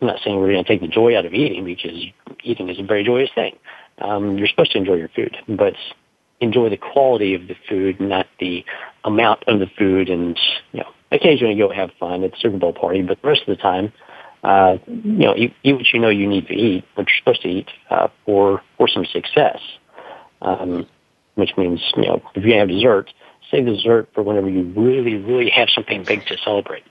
I'm 0.00 0.06
not 0.06 0.20
saying 0.24 0.38
we're 0.38 0.52
going 0.52 0.64
to 0.64 0.68
take 0.68 0.80
the 0.80 0.88
joy 0.88 1.16
out 1.16 1.26
of 1.26 1.34
eating 1.34 1.64
because 1.64 2.04
eating 2.44 2.68
is 2.68 2.78
a 2.78 2.84
very 2.84 3.04
joyous 3.04 3.30
thing. 3.34 3.56
Um, 3.98 4.38
you're 4.38 4.46
supposed 4.48 4.72
to 4.72 4.78
enjoy 4.78 4.94
your 4.94 5.08
food, 5.08 5.36
but 5.48 5.74
enjoy 6.40 6.70
the 6.70 6.76
quality 6.76 7.34
of 7.34 7.48
the 7.48 7.56
food, 7.68 8.00
not 8.00 8.26
the 8.38 8.64
amount 9.04 9.42
of 9.48 9.58
the 9.58 9.66
food. 9.66 10.08
And 10.08 10.38
you 10.72 10.80
know, 10.80 10.90
occasionally 11.10 11.56
go 11.56 11.70
have 11.70 11.90
fun 11.98 12.24
at 12.24 12.32
the 12.32 12.36
Super 12.38 12.58
Bowl 12.58 12.72
party, 12.72 13.02
but 13.02 13.20
the 13.20 13.28
rest 13.28 13.42
of 13.42 13.56
the 13.56 13.56
time, 13.56 13.92
uh, 14.44 14.78
you 14.86 15.26
know, 15.26 15.34
eat, 15.36 15.54
eat 15.62 15.74
what 15.74 15.92
you 15.92 15.98
know 15.98 16.08
you 16.08 16.26
need 16.26 16.46
to 16.48 16.54
eat, 16.54 16.84
what 16.94 17.06
you're 17.08 17.18
supposed 17.18 17.42
to 17.42 17.48
eat 17.48 17.68
uh, 17.90 18.08
for 18.24 18.62
for 18.76 18.88
some 18.88 19.04
success. 19.04 19.60
Um, 20.40 20.86
which 21.38 21.56
means, 21.56 21.80
you 21.96 22.02
know, 22.02 22.20
if 22.34 22.44
you 22.44 22.54
have 22.54 22.68
dessert, 22.68 23.12
save 23.48 23.64
the 23.64 23.70
dessert 23.70 24.08
for 24.12 24.24
whenever 24.24 24.48
you 24.48 24.64
really, 24.76 25.14
really 25.14 25.50
have 25.50 25.68
something 25.70 26.02
big 26.02 26.26
to 26.26 26.36
celebrate. 26.38 26.82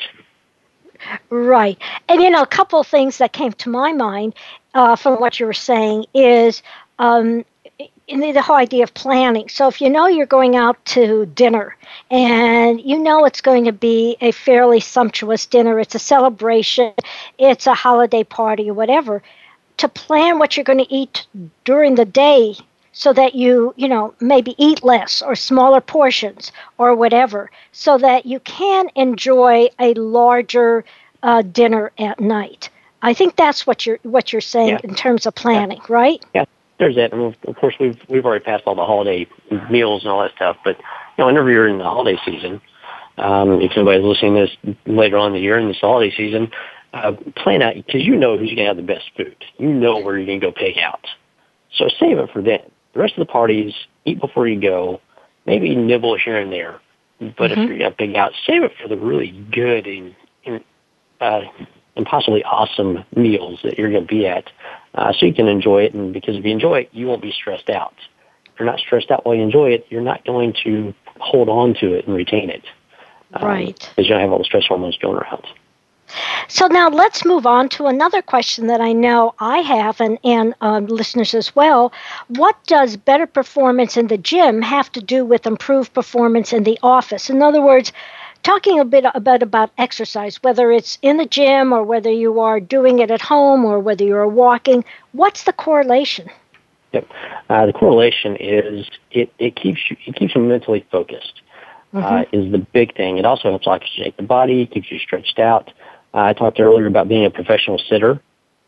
Right, 1.30 1.78
and 2.08 2.22
you 2.22 2.30
know, 2.30 2.42
a 2.42 2.48
couple 2.48 2.82
things 2.84 3.18
that 3.18 3.34
came 3.34 3.52
to 3.52 3.70
my 3.70 3.92
mind 3.92 4.36
uh, 4.74 4.96
from 4.96 5.20
what 5.20 5.40
you 5.40 5.46
were 5.46 5.54
saying 5.54 6.06
is 6.14 6.64
um, 6.98 7.44
the 8.08 8.42
whole 8.42 8.56
idea 8.56 8.84
of 8.84 8.94
planning. 8.94 9.50
So 9.50 9.68
if 9.68 9.82
you 9.82 9.90
know 9.90 10.08
you're 10.08 10.26
going 10.26 10.56
out 10.56 10.84
to 10.88 11.26
dinner 11.28 11.76
and 12.10 12.80
you 12.82 12.98
know 12.98 13.26
it's 13.26 13.42
going 13.42 13.66
to 13.66 13.72
be 13.72 14.18
a 14.22 14.32
fairly 14.32 14.80
sumptuous 14.80 15.46
dinner, 15.46 15.80
it's 15.80 15.96
a 15.96 16.00
celebration, 16.00 16.94
it's 17.38 17.68
a 17.68 17.74
holiday 17.74 18.24
party 18.24 18.70
or 18.70 18.74
whatever, 18.74 19.22
to 19.78 19.90
plan 19.90 20.40
what 20.40 20.56
you're 20.56 20.64
going 20.64 20.84
to 20.84 20.94
eat 20.94 21.28
during 21.66 21.96
the 21.96 22.06
day 22.06 22.56
so 22.94 23.14
that 23.14 23.36
you, 23.36 23.74
you 23.78 23.88
know, 23.88 24.14
maybe 24.20 24.56
eat 24.58 24.84
less 24.84 25.22
or 25.22 25.36
smaller 25.36 25.82
portions 25.82 26.52
or 26.78 26.96
whatever 26.96 27.52
so 27.72 27.98
that 27.98 28.26
you 28.26 28.40
can 28.40 28.90
enjoy 28.96 29.68
a 29.80 29.94
larger 29.96 30.84
uh, 31.22 31.42
dinner 31.42 31.92
at 32.00 32.20
night. 32.20 32.70
I 33.02 33.14
think 33.14 33.36
that's 33.36 33.68
what 33.68 33.86
you're 33.86 34.00
what 34.02 34.34
you're 34.34 34.42
saying 34.42 34.70
yeah. 34.70 34.80
in 34.84 34.96
terms 34.96 35.28
of 35.28 35.36
planning, 35.36 35.78
yeah. 35.78 35.94
right? 35.94 36.26
Yeah 36.34 36.46
there's 36.80 36.96
that. 36.96 37.14
And 37.14 37.36
of 37.48 37.56
course, 37.56 37.76
we've 37.80 37.98
we've 38.10 38.26
already 38.26 38.44
passed 38.44 38.64
all 38.66 38.76
the 38.76 38.86
holiday 38.86 39.28
meals 39.70 40.04
and 40.04 40.12
all 40.12 40.22
that 40.22 40.36
stuff. 40.36 40.58
But 40.64 40.78
you 40.78 40.84
know, 41.20 41.28
whenever 41.28 41.52
you're 41.52 41.68
in 41.68 41.78
the 41.78 41.84
holiday 41.84 42.20
season, 42.26 42.62
um, 43.18 43.62
if 43.62 43.72
anybody's 43.76 44.04
listening 44.04 44.36
to 44.36 44.48
this 44.48 44.76
later 44.86 45.18
on 45.18 45.28
in 45.28 45.34
the 45.34 45.40
year 45.40 45.58
in 45.58 45.68
this 45.68 45.80
holiday 45.80 46.16
season, 46.16 46.52
uh, 46.94 47.14
plan 47.36 47.62
out 47.62 47.76
because 47.76 48.04
you 48.04 48.16
know 48.16 48.38
who's 48.38 48.50
going 48.50 48.58
to 48.58 48.66
have 48.66 48.78
the 48.78 48.84
best 48.84 49.10
food. 49.16 49.36
You 49.58 49.70
know 49.70 50.00
where 50.00 50.18
you're 50.18 50.28
going 50.28 50.40
to 50.40 50.48
go 50.48 50.52
pick 50.52 50.78
out. 50.78 51.06
So 51.76 51.90
save 52.00 52.18
it 52.18 52.30
for 52.32 52.42
then. 52.42 52.62
The 52.94 53.00
rest 53.00 53.14
of 53.18 53.26
the 53.26 53.32
parties, 53.32 53.74
eat 54.06 54.20
before 54.20 54.48
you 54.48 54.60
go. 54.60 55.02
Maybe 55.46 55.76
nibble 55.76 56.18
here 56.18 56.38
and 56.38 56.52
there. 56.52 56.80
But 57.20 57.52
mm-hmm. 57.52 57.62
if 57.62 57.70
you're 57.70 57.78
going 57.78 57.92
to 57.92 57.98
pick 57.98 58.16
out, 58.16 58.34
save 58.46 58.64
it 58.64 58.72
for 58.82 58.88
the 58.88 58.98
really 58.98 59.32
good 59.52 59.88
and, 59.88 60.16
and 60.46 60.64
uh, 61.20 61.42
and 61.96 62.06
possibly 62.06 62.44
awesome 62.44 63.04
meals 63.16 63.60
that 63.64 63.78
you're 63.78 63.90
going 63.90 64.04
to 64.04 64.08
be 64.08 64.28
at 64.28 64.50
uh, 64.98 65.14
so 65.14 65.26
you 65.26 65.34
can 65.34 65.48
enjoy 65.48 65.84
it. 65.84 65.94
And 65.94 66.12
because 66.12 66.36
if 66.36 66.44
you 66.44 66.52
enjoy 66.52 66.80
it, 66.80 66.90
you 66.92 67.08
won't 67.08 67.22
be 67.22 67.32
stressed 67.32 67.70
out. 67.70 67.94
If 68.46 68.60
you're 68.60 68.66
not 68.66 68.80
stressed 68.80 69.12
out 69.12 69.26
while 69.26 69.36
you 69.36 69.44
enjoy 69.44 69.70
it, 69.70 69.86
you're 69.90 70.02
not 70.02 70.26
going 70.26 70.54
to 70.64 70.94
hold 71.20 71.48
on 71.48 71.76
to 71.76 71.94
it 71.94 72.08
and 72.08 72.16
retain 72.16 72.50
it. 72.50 72.64
Um, 73.34 73.46
right. 73.46 73.78
Because 73.96 74.10
you 74.10 74.14
don't 74.14 74.22
have 74.22 74.32
all 74.32 74.40
the 74.40 74.44
stress 74.44 74.66
hormones 74.66 74.98
going 74.98 75.18
around. 75.18 75.46
So 76.48 76.68
now 76.68 76.90
let's 76.90 77.26
move 77.26 77.46
on 77.46 77.68
to 77.70 77.88
another 77.88 78.22
question 78.22 78.68
that 78.68 78.80
I 78.80 78.94
know 78.94 79.36
I 79.40 79.58
have 79.60 80.00
and, 80.00 80.18
and 80.24 80.56
um, 80.62 80.86
listeners 80.86 81.36
as 81.36 81.54
well. 81.54 81.92
What 82.30 82.56
does 82.66 82.96
better 82.96 83.28
performance 83.28 83.98
in 83.98 84.08
the 84.08 84.18
gym 84.18 84.62
have 84.62 84.90
to 84.94 85.02
do 85.02 85.26
with 85.26 85.46
improved 85.46 85.94
performance 85.94 86.54
in 86.54 86.64
the 86.64 86.80
office? 86.82 87.30
In 87.30 87.42
other 87.42 87.62
words, 87.62 87.92
talking 88.44 88.80
a 88.80 88.86
bit 88.86 89.06
about 89.14 89.44
about 89.44 89.72
exercise, 89.78 90.42
whether 90.44 90.72
it's 90.72 90.98
in 91.02 91.18
the 91.18 91.26
gym 91.26 91.74
or 91.74 91.84
whether 91.84 92.12
you 92.12 92.40
are 92.40 92.60
doing 92.60 93.00
it 93.00 93.12
at 93.12 93.22
home 93.22 93.66
or 93.66 93.80
whether 93.80 94.04
you're 94.04 94.28
walking. 94.28 94.84
What's 95.12 95.44
the 95.44 95.54
correlation? 95.54 96.30
Yep, 96.94 97.08
uh, 97.50 97.66
the 97.66 97.74
correlation 97.74 98.38
is 98.38 98.88
it, 99.12 99.32
it 99.40 99.56
keeps 99.56 99.90
you 99.90 99.98
it 100.06 100.16
keeps 100.16 100.36
you 100.36 100.42
mentally 100.42 100.86
focused. 100.92 101.42
Uh, 101.94 102.00
mm-hmm. 102.00 102.38
Uh, 102.38 102.40
is 102.46 102.52
the 102.52 102.58
big 102.58 102.96
thing. 102.96 103.18
It 103.18 103.26
also 103.26 103.50
helps 103.50 103.66
oxygenate 103.66 104.18
the 104.18 104.24
body, 104.24 104.66
keeps 104.66 104.92
you 104.92 105.00
stretched 105.00 105.40
out. 105.40 105.72
Uh, 106.14 106.24
I 106.24 106.34
talked 106.34 106.60
earlier 106.60 106.86
about 106.86 107.08
being 107.08 107.26
a 107.26 107.30
professional 107.30 107.78
sitter 107.78 108.20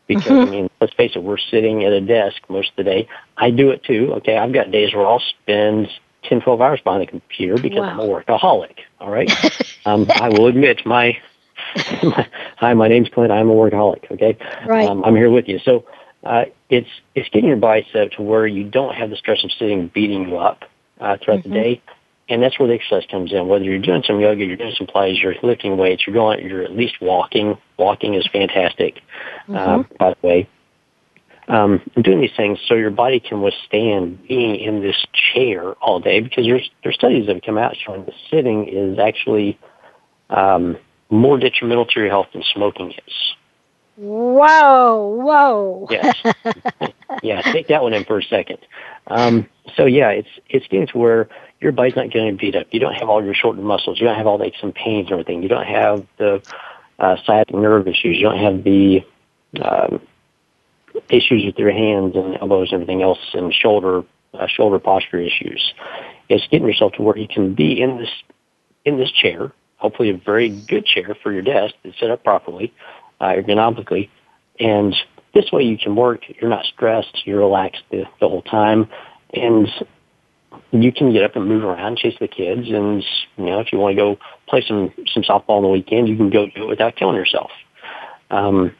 because 0.06 0.24
mm-hmm. 0.24 0.48
I 0.48 0.50
mean, 0.50 0.70
let's 0.80 0.94
face 0.94 1.12
it, 1.14 1.22
we're 1.22 1.38
sitting 1.38 1.84
at 1.84 1.92
a 1.92 2.00
desk 2.00 2.42
most 2.48 2.70
of 2.70 2.76
the 2.76 2.84
day. 2.84 3.08
I 3.36 3.50
do 3.50 3.70
it 3.70 3.84
too. 3.84 4.14
Okay, 4.16 4.36
I've 4.38 4.52
got 4.52 4.70
days 4.70 4.94
where 4.94 5.06
I'll 5.06 5.22
spend 5.42 5.88
10, 6.24 6.42
12 6.42 6.60
hours 6.60 6.80
behind 6.82 7.02
the 7.02 7.06
computer 7.06 7.60
because 7.60 7.78
wow. 7.78 7.90
I'm 7.90 8.00
a 8.00 8.04
workaholic. 8.04 8.78
All 9.00 9.10
right. 9.10 9.30
um, 9.86 10.06
I 10.14 10.28
will 10.28 10.46
admit 10.46 10.84
my 10.84 11.18
my, 12.02 12.28
hi, 12.56 12.74
my 12.74 12.88
name's 12.88 13.08
Clint. 13.08 13.32
I'm 13.32 13.48
a 13.48 13.54
workaholic. 13.54 14.10
Okay, 14.10 14.36
right. 14.66 14.88
Um, 14.88 15.04
I'm 15.04 15.16
here 15.16 15.30
with 15.30 15.48
you. 15.48 15.58
So 15.60 15.84
uh, 16.24 16.44
it's 16.68 16.88
it's 17.14 17.28
getting 17.30 17.48
your 17.48 17.58
bicep 17.58 18.12
to 18.12 18.22
where 18.22 18.46
you 18.46 18.64
don't 18.64 18.94
have 18.94 19.10
the 19.10 19.16
stress 19.16 19.44
of 19.44 19.52
sitting 19.52 19.88
beating 19.88 20.28
you 20.28 20.38
up 20.38 20.64
uh, 21.00 21.16
throughout 21.22 21.40
mm-hmm. 21.40 21.50
the 21.50 21.54
day, 21.54 21.82
and 22.28 22.42
that's 22.42 22.58
where 22.58 22.68
the 22.68 22.74
exercise 22.74 23.04
comes 23.10 23.32
in. 23.32 23.48
Whether 23.48 23.64
you're 23.64 23.78
doing 23.78 24.02
some 24.06 24.20
yoga, 24.20 24.44
you're 24.44 24.56
doing 24.56 24.74
some 24.76 24.86
plays, 24.86 25.18
you're 25.18 25.34
lifting 25.42 25.76
weights, 25.76 26.06
you're 26.06 26.14
going, 26.14 26.46
you're 26.46 26.62
at 26.62 26.72
least 26.72 27.00
walking. 27.00 27.56
Walking 27.78 28.14
is 28.14 28.26
fantastic, 28.32 29.00
mm-hmm. 29.48 29.56
uh, 29.56 29.82
by 29.98 30.10
the 30.20 30.26
way. 30.26 30.48
Um, 31.48 31.80
doing 32.00 32.20
these 32.20 32.36
things 32.36 32.60
so 32.68 32.74
your 32.74 32.90
body 32.90 33.18
can 33.18 33.42
withstand 33.42 34.28
being 34.28 34.54
in 34.54 34.82
this 34.82 35.04
chair 35.12 35.72
all 35.74 35.98
day 35.98 36.20
because 36.20 36.44
there's 36.44 36.70
there's 36.84 36.94
studies 36.94 37.26
that 37.26 37.34
have 37.36 37.42
come 37.42 37.58
out 37.58 37.76
showing 37.76 38.04
that 38.04 38.14
sitting 38.30 38.68
is 38.68 39.00
actually 39.00 39.58
um, 40.28 40.76
more 41.08 41.38
detrimental 41.38 41.86
to 41.86 42.00
your 42.00 42.08
health 42.08 42.28
than 42.32 42.44
smoking 42.54 42.92
is. 42.92 43.34
Whoa, 43.96 45.08
whoa. 45.22 45.86
yes. 45.90 46.16
yeah, 47.22 47.42
take 47.42 47.68
that 47.68 47.82
one 47.82 47.92
in 47.92 48.04
for 48.04 48.18
a 48.18 48.22
second. 48.22 48.58
Um, 49.08 49.46
so 49.76 49.84
yeah, 49.84 50.08
it's 50.10 50.28
it's 50.48 50.66
getting 50.68 50.86
to 50.88 50.98
where 50.98 51.28
your 51.60 51.72
body's 51.72 51.96
not 51.96 52.10
getting 52.10 52.36
beat 52.36 52.56
up. 52.56 52.68
You 52.70 52.80
don't 52.80 52.94
have 52.94 53.10
all 53.10 53.22
your 53.22 53.34
shortened 53.34 53.66
muscles. 53.66 54.00
You 54.00 54.06
don't 54.06 54.16
have 54.16 54.26
all 54.26 54.38
the 54.38 54.44
aches 54.44 54.58
and 54.62 54.74
pains 54.74 55.06
and 55.06 55.12
everything. 55.12 55.42
You 55.42 55.50
don't 55.50 55.66
have 55.66 56.06
the 56.16 56.42
uh, 56.98 57.16
sciatic 57.26 57.54
nerve 57.54 57.86
issues. 57.88 58.16
You 58.16 58.22
don't 58.22 58.38
have 58.38 58.64
the 58.64 59.04
um, 59.60 60.00
issues 61.08 61.44
with 61.44 61.58
your 61.58 61.72
hands 61.72 62.14
and 62.14 62.36
elbows 62.40 62.72
and 62.72 62.82
everything 62.82 63.02
else, 63.02 63.18
and 63.34 63.52
shoulder 63.52 64.04
uh, 64.34 64.46
shoulder 64.46 64.78
posture 64.78 65.20
issues. 65.20 65.74
It's 66.28 66.46
getting 66.48 66.66
yourself 66.66 66.92
to 66.94 67.02
where 67.02 67.16
you 67.16 67.28
can 67.28 67.54
be 67.54 67.80
in 67.80 67.98
this 67.98 68.10
in 68.84 68.98
this 68.98 69.10
chair, 69.10 69.52
hopefully 69.76 70.10
a 70.10 70.16
very 70.16 70.48
good 70.48 70.86
chair 70.86 71.16
for 71.22 71.32
your 71.32 71.42
desk 71.42 71.74
that's 71.84 71.98
set 71.98 72.10
up 72.10 72.24
properly, 72.24 72.72
uh, 73.20 73.26
ergonomically, 73.26 74.08
and 74.58 74.94
this 75.34 75.50
way 75.52 75.62
you 75.62 75.78
can 75.78 75.96
work. 75.96 76.22
You're 76.40 76.50
not 76.50 76.64
stressed. 76.64 77.26
You're 77.26 77.40
relaxed 77.40 77.82
the, 77.90 78.04
the 78.20 78.28
whole 78.28 78.42
time, 78.42 78.88
and 79.32 79.68
you 80.72 80.92
can 80.92 81.12
get 81.12 81.24
up 81.24 81.36
and 81.36 81.46
move 81.46 81.64
around, 81.64 81.98
chase 81.98 82.16
the 82.20 82.28
kids, 82.28 82.68
and 82.68 83.04
you 83.36 83.44
know 83.46 83.60
if 83.60 83.72
you 83.72 83.78
want 83.78 83.96
to 83.96 84.02
go 84.02 84.18
play 84.48 84.64
some 84.66 84.92
some 85.12 85.22
softball 85.22 85.56
on 85.56 85.62
the 85.62 85.68
weekend, 85.68 86.08
you 86.08 86.16
can 86.16 86.30
go 86.30 86.46
do 86.46 86.64
it 86.64 86.68
without 86.68 86.96
killing 86.96 87.16
yourself. 87.16 87.50
Um, 88.30 88.74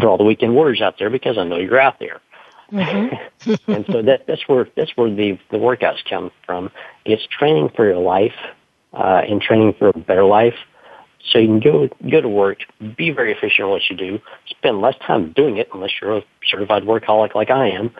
for 0.00 0.08
all 0.08 0.18
the 0.18 0.24
weekend 0.24 0.54
warriors 0.54 0.80
out 0.80 0.98
there, 0.98 1.10
because 1.10 1.38
I 1.38 1.44
know 1.44 1.56
you're 1.56 1.80
out 1.80 1.98
there. 1.98 2.20
Mm-hmm. 2.72 3.50
and 3.72 3.86
so 3.86 4.02
that 4.02 4.26
that's 4.26 4.46
where 4.46 4.68
that's 4.76 4.96
where 4.96 5.08
the 5.14 5.38
the 5.50 5.56
workouts 5.56 6.04
come 6.08 6.30
from. 6.44 6.70
It's 7.04 7.26
training 7.26 7.70
for 7.74 7.86
your 7.86 7.96
life 7.96 8.34
uh, 8.92 9.22
and 9.26 9.40
training 9.40 9.74
for 9.78 9.88
a 9.88 9.98
better 9.98 10.24
life. 10.24 10.56
So 11.30 11.38
you 11.38 11.48
can 11.48 11.60
go 11.60 11.88
go 12.10 12.20
to 12.20 12.28
work, 12.28 12.58
be 12.96 13.10
very 13.10 13.32
efficient 13.32 13.66
in 13.66 13.70
what 13.70 13.82
you 13.90 13.96
do, 13.96 14.20
spend 14.48 14.80
less 14.80 14.94
time 15.06 15.32
doing 15.32 15.56
it 15.56 15.68
unless 15.72 15.90
you're 16.00 16.18
a 16.18 16.22
certified 16.46 16.84
workaholic 16.84 17.34
like 17.34 17.50
I 17.50 17.70
am. 17.70 17.90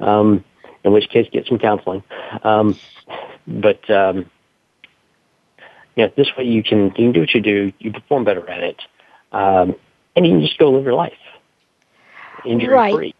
um, 0.00 0.44
in 0.84 0.92
which 0.92 1.08
case, 1.10 1.28
get 1.32 1.46
some 1.46 1.58
counseling. 1.58 2.02
Um, 2.42 2.78
but 3.46 3.88
um, 3.90 4.30
yeah, 5.96 6.06
this 6.16 6.28
way 6.36 6.44
you 6.44 6.62
can 6.62 6.86
you 6.86 6.92
can 6.92 7.12
do 7.12 7.20
what 7.20 7.34
you 7.34 7.40
do, 7.40 7.72
you 7.78 7.92
perform 7.92 8.24
better 8.24 8.48
at 8.48 8.62
it, 8.62 8.82
um, 9.32 9.74
and 10.18 10.26
you 10.26 10.32
can 10.32 10.40
just 10.42 10.58
go 10.58 10.70
live 10.70 10.84
your 10.84 10.94
life 10.94 11.12
injury 12.44 12.74
right. 12.74 13.14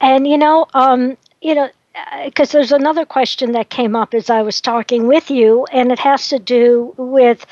And 0.00 0.26
you 0.26 0.36
know, 0.36 0.66
um, 0.74 1.16
you 1.40 1.54
know, 1.54 1.70
because 2.24 2.52
there's 2.52 2.72
another 2.72 3.06
question 3.06 3.52
that 3.52 3.70
came 3.70 3.94
up 3.96 4.14
as 4.14 4.28
I 4.28 4.42
was 4.42 4.60
talking 4.60 5.06
with 5.06 5.30
you, 5.30 5.66
and 5.72 5.92
it 5.92 5.98
has 6.00 6.28
to 6.28 6.38
do 6.38 6.92
with, 6.96 7.46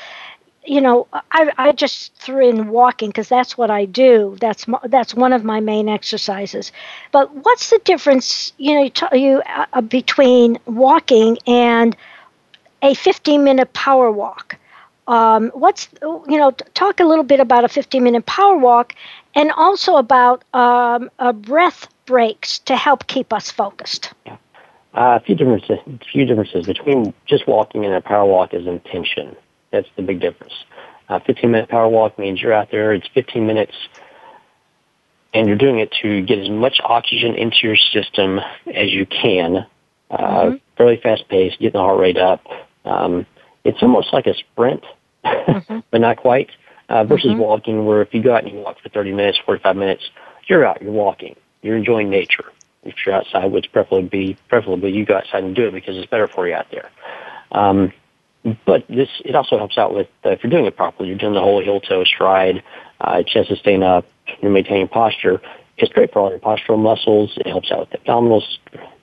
you 0.65 0.81
know, 0.81 1.07
I, 1.31 1.51
I 1.57 1.71
just 1.71 2.13
threw 2.15 2.49
in 2.49 2.67
walking 2.67 3.09
because 3.09 3.29
that's 3.29 3.57
what 3.57 3.71
I 3.71 3.85
do. 3.85 4.37
That's 4.39 4.65
that's 4.85 5.15
one 5.15 5.33
of 5.33 5.43
my 5.43 5.61
main 5.61 5.89
exercises. 5.89 6.71
But 7.11 7.33
what's 7.33 7.69
the 7.69 7.79
difference, 7.79 8.53
you 8.57 8.75
know, 8.75 8.83
you, 8.83 9.19
you 9.19 9.41
uh, 9.73 9.81
between 9.81 10.59
walking 10.65 11.37
and 11.47 11.95
a 12.81 12.93
15 12.93 13.43
minute 13.43 13.73
power 13.73 14.11
walk? 14.11 14.57
Um, 15.07 15.51
what's 15.53 15.89
you 16.01 16.37
know 16.37 16.51
talk 16.73 16.99
a 16.99 17.05
little 17.05 17.23
bit 17.23 17.39
about 17.39 17.65
a 17.65 17.69
15 17.69 18.03
minute 18.03 18.25
power 18.25 18.57
walk 18.57 18.95
and 19.35 19.51
also 19.51 19.97
about 19.97 20.43
um, 20.53 21.09
a 21.19 21.33
breath 21.33 21.87
breaks 22.05 22.59
to 22.59 22.75
help 22.75 23.07
keep 23.07 23.33
us 23.33 23.51
focused. 23.51 24.13
Yeah. 24.25 24.37
Uh, 24.93 25.17
a 25.17 25.19
few 25.21 25.35
differences. 25.35 25.79
A 25.87 26.05
few 26.11 26.25
differences 26.25 26.67
between 26.67 27.13
just 27.25 27.47
walking 27.47 27.83
and 27.83 27.95
a 27.95 28.01
power 28.01 28.25
walk 28.25 28.53
is 28.53 28.67
intention. 28.67 29.35
That's 29.71 29.87
the 29.95 30.03
big 30.03 30.19
difference. 30.19 30.53
A 31.09 31.19
15 31.19 31.49
minute 31.49 31.69
power 31.69 31.89
walk 31.89 32.19
means 32.19 32.41
you're 32.41 32.53
out 32.53 32.69
there. 32.69 32.93
It's 32.93 33.07
15 33.13 33.45
minutes, 33.45 33.73
and 35.33 35.47
you're 35.47 35.57
doing 35.57 35.79
it 35.79 35.91
to 36.03 36.21
get 36.21 36.37
as 36.37 36.49
much 36.49 36.79
oxygen 36.83 37.33
into 37.35 37.57
your 37.63 37.75
system 37.75 38.39
as 38.73 38.91
you 38.91 39.05
can. 39.07 39.65
Uh, 40.11 40.17
mm-hmm. 40.17 40.55
Fairly 40.77 40.97
fast 40.97 41.27
pace, 41.27 41.53
getting 41.53 41.71
the 41.71 41.79
heart 41.79 41.99
rate 41.99 42.17
up. 42.17 42.45
Um, 42.85 43.25
it's 43.63 43.81
almost 43.81 44.13
like 44.13 44.27
a 44.27 44.33
sprint, 44.33 44.83
mm-hmm. 45.25 45.79
but 45.91 46.01
not 46.01 46.17
quite. 46.17 46.49
Uh, 46.89 47.03
versus 47.05 47.31
mm-hmm. 47.31 47.39
walking, 47.39 47.85
where 47.85 48.01
if 48.01 48.13
you 48.13 48.21
go 48.21 48.35
out 48.35 48.43
and 48.43 48.53
you 48.53 48.59
walk 48.59 48.77
for 48.81 48.89
30 48.89 49.13
minutes, 49.13 49.39
45 49.45 49.75
minutes, 49.77 50.03
you're 50.47 50.65
out, 50.65 50.81
you're 50.81 50.91
walking, 50.91 51.35
you're 51.61 51.77
enjoying 51.77 52.09
nature. 52.09 52.51
If 52.83 52.95
you're 53.05 53.15
outside, 53.15 53.51
which 53.51 53.71
preferably 53.71 54.09
be 54.09 54.37
preferably 54.49 54.91
you 54.91 55.05
go 55.05 55.15
outside 55.15 55.45
and 55.45 55.55
do 55.55 55.67
it 55.67 55.71
because 55.71 55.95
it's 55.95 56.09
better 56.09 56.27
for 56.27 56.45
you 56.45 56.53
out 56.53 56.67
there. 56.69 56.91
Um, 57.53 57.93
but 58.65 58.85
this 58.89 59.07
it 59.23 59.35
also 59.35 59.57
helps 59.57 59.77
out 59.77 59.93
with 59.93 60.07
uh, 60.25 60.31
if 60.31 60.43
you're 60.43 60.51
doing 60.51 60.65
it 60.65 60.75
properly, 60.75 61.07
you're 61.07 61.17
doing 61.17 61.33
the 61.33 61.39
whole 61.39 61.61
heel 61.61 61.79
toe 61.79 62.03
stride, 62.03 62.61
uh, 62.99 63.23
chest 63.23 63.49
is 63.51 63.59
staying 63.59 63.83
up, 63.83 64.05
you're 64.41 64.51
maintaining 64.51 64.89
posture. 64.89 65.41
It's 65.77 65.91
great 65.91 66.11
for 66.13 66.19
all 66.19 66.29
your 66.29 66.39
postural 66.39 66.77
muscles. 66.77 67.33
It 67.37 67.47
helps 67.47 67.71
out 67.71 67.79
with 67.79 67.89
the 67.91 67.97
abdominals, 67.99 68.43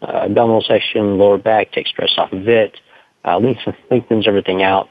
uh, 0.03 0.27
abdominal 0.27 0.63
section, 0.63 1.19
lower 1.19 1.39
back, 1.39 1.73
takes 1.73 1.91
stress 1.91 2.13
off 2.17 2.33
of 2.33 2.47
it, 2.49 2.79
uh, 3.25 3.39
lengthens, 3.39 3.77
lengthens 3.91 4.27
everything 4.27 4.62
out. 4.62 4.89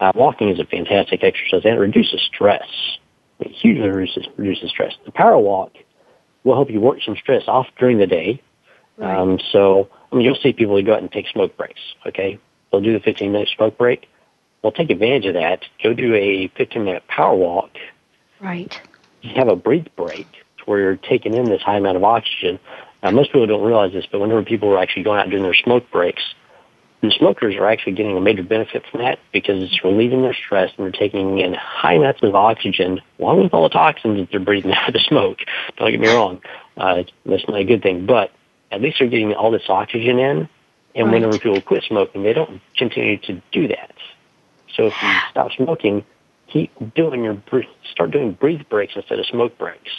Uh, 0.00 0.12
walking 0.14 0.48
is 0.48 0.58
a 0.58 0.64
fantastic 0.64 1.22
exercise 1.22 1.62
and 1.64 1.74
it 1.74 1.78
reduces 1.78 2.20
stress. 2.22 2.66
It 3.40 3.50
hugely 3.50 3.88
reduces, 3.88 4.26
reduces 4.36 4.70
stress. 4.70 4.94
The 5.04 5.12
power 5.12 5.38
walk 5.38 5.72
will 6.44 6.54
help 6.54 6.70
you 6.70 6.80
work 6.80 6.98
some 7.04 7.16
stress 7.16 7.44
off 7.46 7.66
during 7.78 7.98
the 7.98 8.06
day. 8.06 8.42
Right. 8.96 9.16
Um, 9.16 9.38
so, 9.50 9.88
I 10.12 10.16
mean, 10.16 10.24
you'll 10.24 10.36
see 10.36 10.52
people 10.52 10.76
who 10.76 10.82
go 10.82 10.94
out 10.94 11.00
and 11.00 11.10
take 11.10 11.26
smoke 11.28 11.56
breaks, 11.56 11.80
okay? 12.06 12.38
They'll 12.70 12.80
do 12.80 12.92
the 12.92 13.00
15 13.00 13.32
minute 13.32 13.48
smoke 13.56 13.76
break. 13.78 14.08
Well, 14.62 14.72
take 14.72 14.90
advantage 14.90 15.26
of 15.26 15.34
that. 15.34 15.60
Go 15.82 15.92
do 15.92 16.14
a 16.14 16.48
15 16.56 16.84
minute 16.84 17.06
power 17.08 17.34
walk. 17.34 17.70
Right. 18.40 18.80
Have 19.34 19.48
a 19.48 19.56
breathe 19.56 19.86
break 19.96 20.26
where 20.66 20.80
you're 20.80 20.96
taking 20.96 21.34
in 21.34 21.44
this 21.44 21.62
high 21.62 21.76
amount 21.76 21.96
of 21.96 22.04
oxygen. 22.04 22.58
Now, 23.02 23.10
most 23.10 23.28
people 23.32 23.46
don't 23.46 23.64
realize 23.64 23.92
this, 23.92 24.06
but 24.10 24.20
whenever 24.20 24.42
people 24.42 24.72
are 24.72 24.78
actually 24.78 25.02
going 25.02 25.18
out 25.18 25.24
and 25.24 25.30
doing 25.30 25.42
their 25.42 25.54
smoke 25.54 25.90
breaks, 25.90 26.22
the 27.04 27.14
smokers 27.18 27.54
are 27.56 27.66
actually 27.66 27.92
getting 27.92 28.16
a 28.16 28.20
major 28.20 28.42
benefit 28.42 28.84
from 28.90 29.00
that 29.00 29.18
because 29.32 29.62
it's 29.62 29.84
relieving 29.84 30.22
their 30.22 30.34
stress 30.34 30.70
and 30.76 30.84
they're 30.84 30.92
taking 30.92 31.38
in 31.38 31.54
high 31.54 31.94
amounts 31.94 32.22
of 32.22 32.34
oxygen 32.34 33.00
along 33.18 33.42
with 33.42 33.54
all 33.54 33.64
the 33.64 33.72
toxins 33.72 34.18
that 34.18 34.28
they're 34.30 34.40
breathing 34.40 34.72
out 34.74 34.88
of 34.88 34.94
the 34.94 35.00
smoke. 35.00 35.38
Don't 35.76 35.90
get 35.90 36.00
me 36.00 36.08
wrong. 36.08 36.40
Uh, 36.76 37.04
that's 37.26 37.46
not 37.48 37.58
a 37.58 37.64
good 37.64 37.82
thing, 37.82 38.06
but 38.06 38.32
at 38.70 38.80
least 38.80 38.96
they're 38.98 39.08
getting 39.08 39.32
all 39.32 39.50
this 39.50 39.68
oxygen 39.68 40.18
in. 40.18 40.48
And 40.96 41.06
right. 41.06 41.14
whenever 41.14 41.38
people 41.38 41.60
quit 41.60 41.84
smoking, 41.84 42.22
they 42.22 42.32
don't 42.32 42.60
continue 42.76 43.18
to 43.18 43.42
do 43.50 43.68
that. 43.68 43.94
So 44.76 44.86
if 44.86 45.02
you 45.02 45.08
stop 45.30 45.52
smoking, 45.52 46.04
keep 46.48 46.72
doing 46.94 47.24
your 47.24 47.42
start 47.90 48.10
doing 48.10 48.32
breathe 48.32 48.62
breaks 48.68 48.94
instead 48.96 49.18
of 49.18 49.26
smoke 49.26 49.56
breaks. 49.58 49.90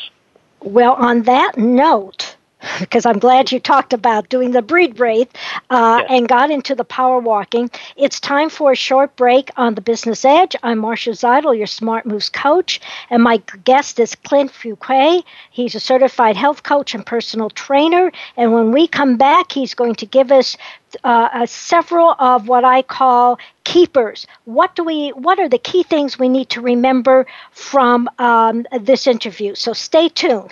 Well, 0.61 0.93
on 0.93 1.23
that 1.23 1.57
note, 1.57 2.34
because 2.79 3.05
I'm 3.05 3.19
glad 3.19 3.51
you 3.51 3.59
talked 3.59 3.93
about 3.93 4.29
doing 4.29 4.51
the 4.51 4.61
breed 4.61 4.95
breathe 4.95 5.29
uh, 5.69 5.99
yes. 6.01 6.07
and 6.09 6.27
got 6.27 6.51
into 6.51 6.75
the 6.75 6.83
power 6.83 7.19
walking. 7.19 7.69
It's 7.95 8.19
time 8.19 8.49
for 8.49 8.71
a 8.71 8.75
short 8.75 9.15
break 9.15 9.49
on 9.57 9.75
the 9.75 9.81
Business 9.81 10.23
Edge. 10.25 10.55
I'm 10.63 10.79
Marcia 10.79 11.11
Zidle, 11.11 11.57
your 11.57 11.67
Smart 11.67 12.05
Moves 12.05 12.29
coach, 12.29 12.81
and 13.09 13.21
my 13.23 13.41
guest 13.63 13.99
is 13.99 14.15
Clint 14.15 14.51
Fuquay. 14.51 15.23
He's 15.51 15.75
a 15.75 15.79
certified 15.79 16.35
health 16.37 16.63
coach 16.63 16.93
and 16.95 17.05
personal 17.05 17.49
trainer. 17.49 18.11
And 18.37 18.53
when 18.53 18.71
we 18.71 18.87
come 18.87 19.17
back, 19.17 19.51
he's 19.51 19.73
going 19.73 19.95
to 19.95 20.05
give 20.05 20.31
us 20.31 20.57
uh, 21.03 21.45
several 21.45 22.15
of 22.19 22.47
what 22.47 22.63
I 22.63 22.81
call 22.81 23.37
keepers. 23.63 24.27
What 24.45 24.75
do 24.75 24.83
we? 24.83 25.09
What 25.09 25.39
are 25.39 25.49
the 25.49 25.57
key 25.57 25.83
things 25.83 26.17
we 26.17 26.29
need 26.29 26.49
to 26.51 26.61
remember 26.61 27.25
from 27.51 28.09
um, 28.17 28.65
this 28.79 29.07
interview? 29.07 29.55
So 29.55 29.73
stay 29.73 30.09
tuned. 30.09 30.51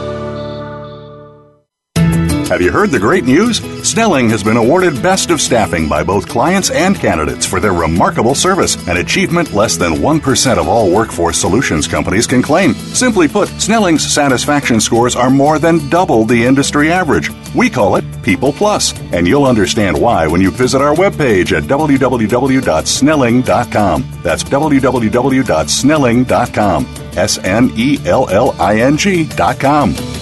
Have 2.51 2.61
you 2.61 2.69
heard 2.69 2.91
the 2.91 2.99
great 2.99 3.23
news? 3.23 3.61
Snelling 3.81 4.29
has 4.29 4.43
been 4.43 4.57
awarded 4.57 5.01
Best 5.01 5.29
of 5.29 5.39
Staffing 5.39 5.87
by 5.87 6.03
both 6.03 6.27
clients 6.27 6.69
and 6.69 6.99
candidates 6.99 7.45
for 7.45 7.61
their 7.61 7.71
remarkable 7.71 8.35
service, 8.35 8.75
an 8.89 8.97
achievement 8.97 9.53
less 9.53 9.77
than 9.77 9.93
1% 9.93 10.57
of 10.57 10.67
all 10.67 10.91
workforce 10.91 11.37
solutions 11.37 11.87
companies 11.87 12.27
can 12.27 12.41
claim. 12.41 12.73
Simply 12.73 13.29
put, 13.29 13.47
Snelling's 13.47 14.05
satisfaction 14.05 14.81
scores 14.81 15.15
are 15.15 15.29
more 15.29 15.59
than 15.59 15.87
double 15.87 16.25
the 16.25 16.43
industry 16.43 16.91
average. 16.91 17.31
We 17.55 17.69
call 17.69 17.95
it 17.95 18.03
People 18.21 18.51
Plus, 18.51 18.93
and 19.13 19.25
you'll 19.25 19.45
understand 19.45 19.97
why 19.97 20.27
when 20.27 20.41
you 20.41 20.51
visit 20.51 20.81
our 20.81 20.93
webpage 20.93 21.55
at 21.55 21.63
www.snelling.com. 21.63 24.05
That's 24.23 24.43
www.snelling.com. 24.43 26.85
S 27.17 27.37
N 27.37 27.71
E 27.77 27.97
L 28.05 28.29
L 28.29 28.53
I 28.59 28.81
N 28.81 28.97
G.com. 28.97 30.20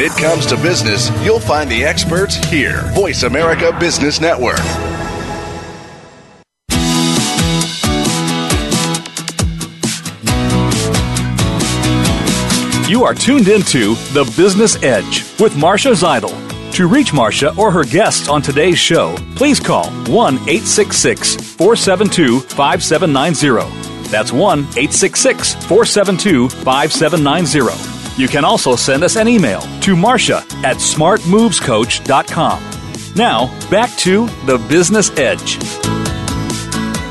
When 0.00 0.10
it 0.10 0.16
comes 0.16 0.46
to 0.46 0.56
business, 0.56 1.10
you'll 1.22 1.38
find 1.38 1.70
the 1.70 1.84
experts 1.84 2.36
here. 2.46 2.90
Voice 2.94 3.22
America 3.22 3.76
Business 3.78 4.18
Network. 4.18 4.56
You 12.88 13.04
are 13.04 13.12
tuned 13.12 13.48
into 13.48 13.94
The 14.14 14.24
Business 14.38 14.82
Edge 14.82 15.38
with 15.38 15.54
Marcia 15.54 15.90
Zidle. 15.90 16.32
To 16.76 16.88
reach 16.88 17.12
Marcia 17.12 17.54
or 17.58 17.70
her 17.70 17.84
guests 17.84 18.30
on 18.30 18.40
today's 18.40 18.78
show, 18.78 19.14
please 19.36 19.60
call 19.60 19.90
1 19.90 20.34
866 20.34 21.34
472 21.56 22.40
5790. 22.40 24.08
That's 24.08 24.32
1 24.32 24.60
866 24.60 25.56
472 25.66 26.48
5790 26.48 27.99
you 28.16 28.28
can 28.28 28.44
also 28.44 28.76
send 28.76 29.02
us 29.02 29.16
an 29.16 29.28
email 29.28 29.60
to 29.80 29.96
Marcia 29.96 30.38
at 30.64 30.76
smartmovescoach.com. 30.76 32.62
Now, 33.16 33.70
back 33.70 33.90
to 33.98 34.26
the 34.46 34.58
Business 34.68 35.10
Edge. 35.18 35.58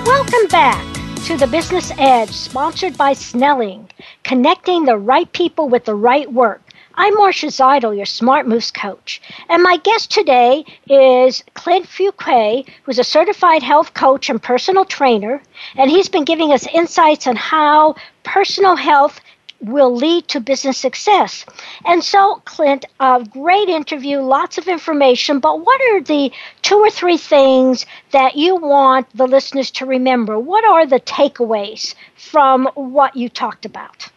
Welcome 0.06 0.48
back 0.48 0.86
to 1.26 1.38
the 1.38 1.48
Business 1.48 1.92
Edge, 1.98 2.32
sponsored 2.32 2.98
by 2.98 3.14
Snelling, 3.14 3.90
connecting 4.24 4.86
the 4.86 4.98
right 4.98 5.32
people 5.32 5.70
with 5.70 5.86
the 5.86 5.96
right 5.96 6.32
work. 6.32 6.62
I'm 6.96 7.16
Marcia 7.16 7.48
Zidle, 7.48 7.96
your 7.96 8.06
Smart 8.06 8.46
Moves 8.46 8.72
coach. 8.72 9.22
And 9.48 9.64
my 9.64 9.78
guest 9.78 10.12
today 10.12 10.66
is 10.90 11.44
Clint 11.54 11.86
Fuquay, 11.86 12.68
who's 12.84 13.00
a 13.00 13.06
certified 13.06 13.64
health 13.64 13.94
coach 13.94 14.30
and 14.30 14.42
personal 14.42 14.84
trainer. 14.84 15.42
And 15.76 15.90
he's 15.90 16.10
been 16.10 16.26
giving 16.26 16.52
us 16.52 16.68
insights 16.68 17.26
on 17.26 17.38
how 17.38 17.96
personal 18.24 18.76
health 18.76 19.22
will 19.62 19.94
lead 19.94 20.28
to 20.30 20.40
business 20.40 20.78
success. 20.78 21.46
And 21.86 22.04
so, 22.04 22.42
Clint, 22.46 22.86
a 23.00 23.26
great 23.30 23.70
interview, 23.70 24.20
lots 24.20 24.58
of 24.58 24.68
information, 24.68 25.40
but 25.40 25.62
what 25.62 25.82
are 25.92 26.02
the 26.02 26.32
two 26.62 26.78
or 26.78 26.90
three 26.90 27.18
things 27.18 27.86
that 28.12 28.36
you 28.36 28.56
want 28.56 29.08
the 29.16 29.28
listeners 29.28 29.72
to 29.72 29.86
remember? 29.86 30.40
What 30.40 30.64
are 30.66 30.86
the 30.86 31.00
takeaways 31.00 31.96
from 32.16 32.70
what 32.76 33.16
you 33.16 33.30
talked 33.30 33.66
about? 33.66 34.10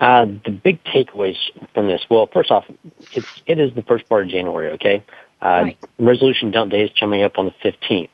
Uh, 0.00 0.26
the 0.44 0.50
big 0.50 0.82
takeaways 0.84 1.36
from 1.72 1.86
this, 1.86 2.04
well, 2.10 2.28
first 2.32 2.50
off, 2.50 2.64
it's, 3.12 3.42
it 3.46 3.58
is 3.58 3.72
the 3.74 3.82
first 3.82 4.08
part 4.08 4.24
of 4.24 4.28
January, 4.28 4.72
okay? 4.72 5.04
Uh, 5.40 5.46
right. 5.62 5.78
Resolution 5.98 6.50
dump 6.50 6.72
day 6.72 6.82
is 6.82 6.90
coming 6.98 7.22
up 7.22 7.38
on 7.38 7.46
the 7.46 7.70
15th. 7.70 8.08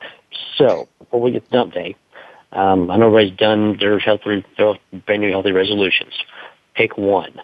So, 0.56 0.88
before 0.98 1.20
we 1.20 1.32
get 1.32 1.44
to 1.46 1.50
dump 1.50 1.72
day, 1.72 1.96
um, 2.52 2.90
I 2.90 2.96
know 2.96 3.06
everybody's 3.06 3.38
done 3.38 3.78
their 3.78 3.98
healthy, 3.98 4.44
their 4.58 4.74
brand 5.06 5.22
new 5.22 5.30
healthy 5.30 5.52
resolutions 5.52 6.12
pick 6.74 6.96
one. 6.96 7.40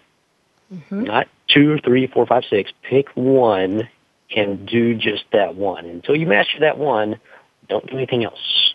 Mm-hmm. 0.73 1.05
Not 1.05 1.29
two 1.49 1.79
three, 1.79 2.07
four, 2.07 2.27
five, 2.27 2.45
six. 2.49 2.73
Pick 2.83 3.09
one 3.15 3.89
and 4.35 4.67
do 4.67 4.95
just 4.95 5.25
that 5.33 5.55
one. 5.55 5.87
Until 5.87 6.17
you 6.17 6.27
master 6.27 6.61
that 6.61 6.79
one, 6.79 7.21
don't 7.69 7.87
do 7.87 7.97
anything 7.97 8.25
else. 8.25 8.75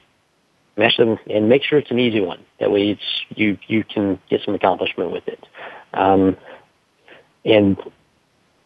Master 0.78 1.06
them 1.06 1.20
and 1.30 1.50
make 1.50 1.64
sure 1.64 1.80
it's 1.80 1.92
an 1.92 2.00
easy 2.00 2.22
one. 2.22 2.40
That 2.60 2.72
way 2.72 2.92
it's, 2.92 3.26
you, 3.30 3.58
you 3.68 3.84
can 3.84 4.20
get 4.30 4.42
some 4.46 4.56
accomplishment 4.56 5.12
with 5.12 5.28
it. 5.28 5.44
Um, 5.94 6.38
and 7.44 7.78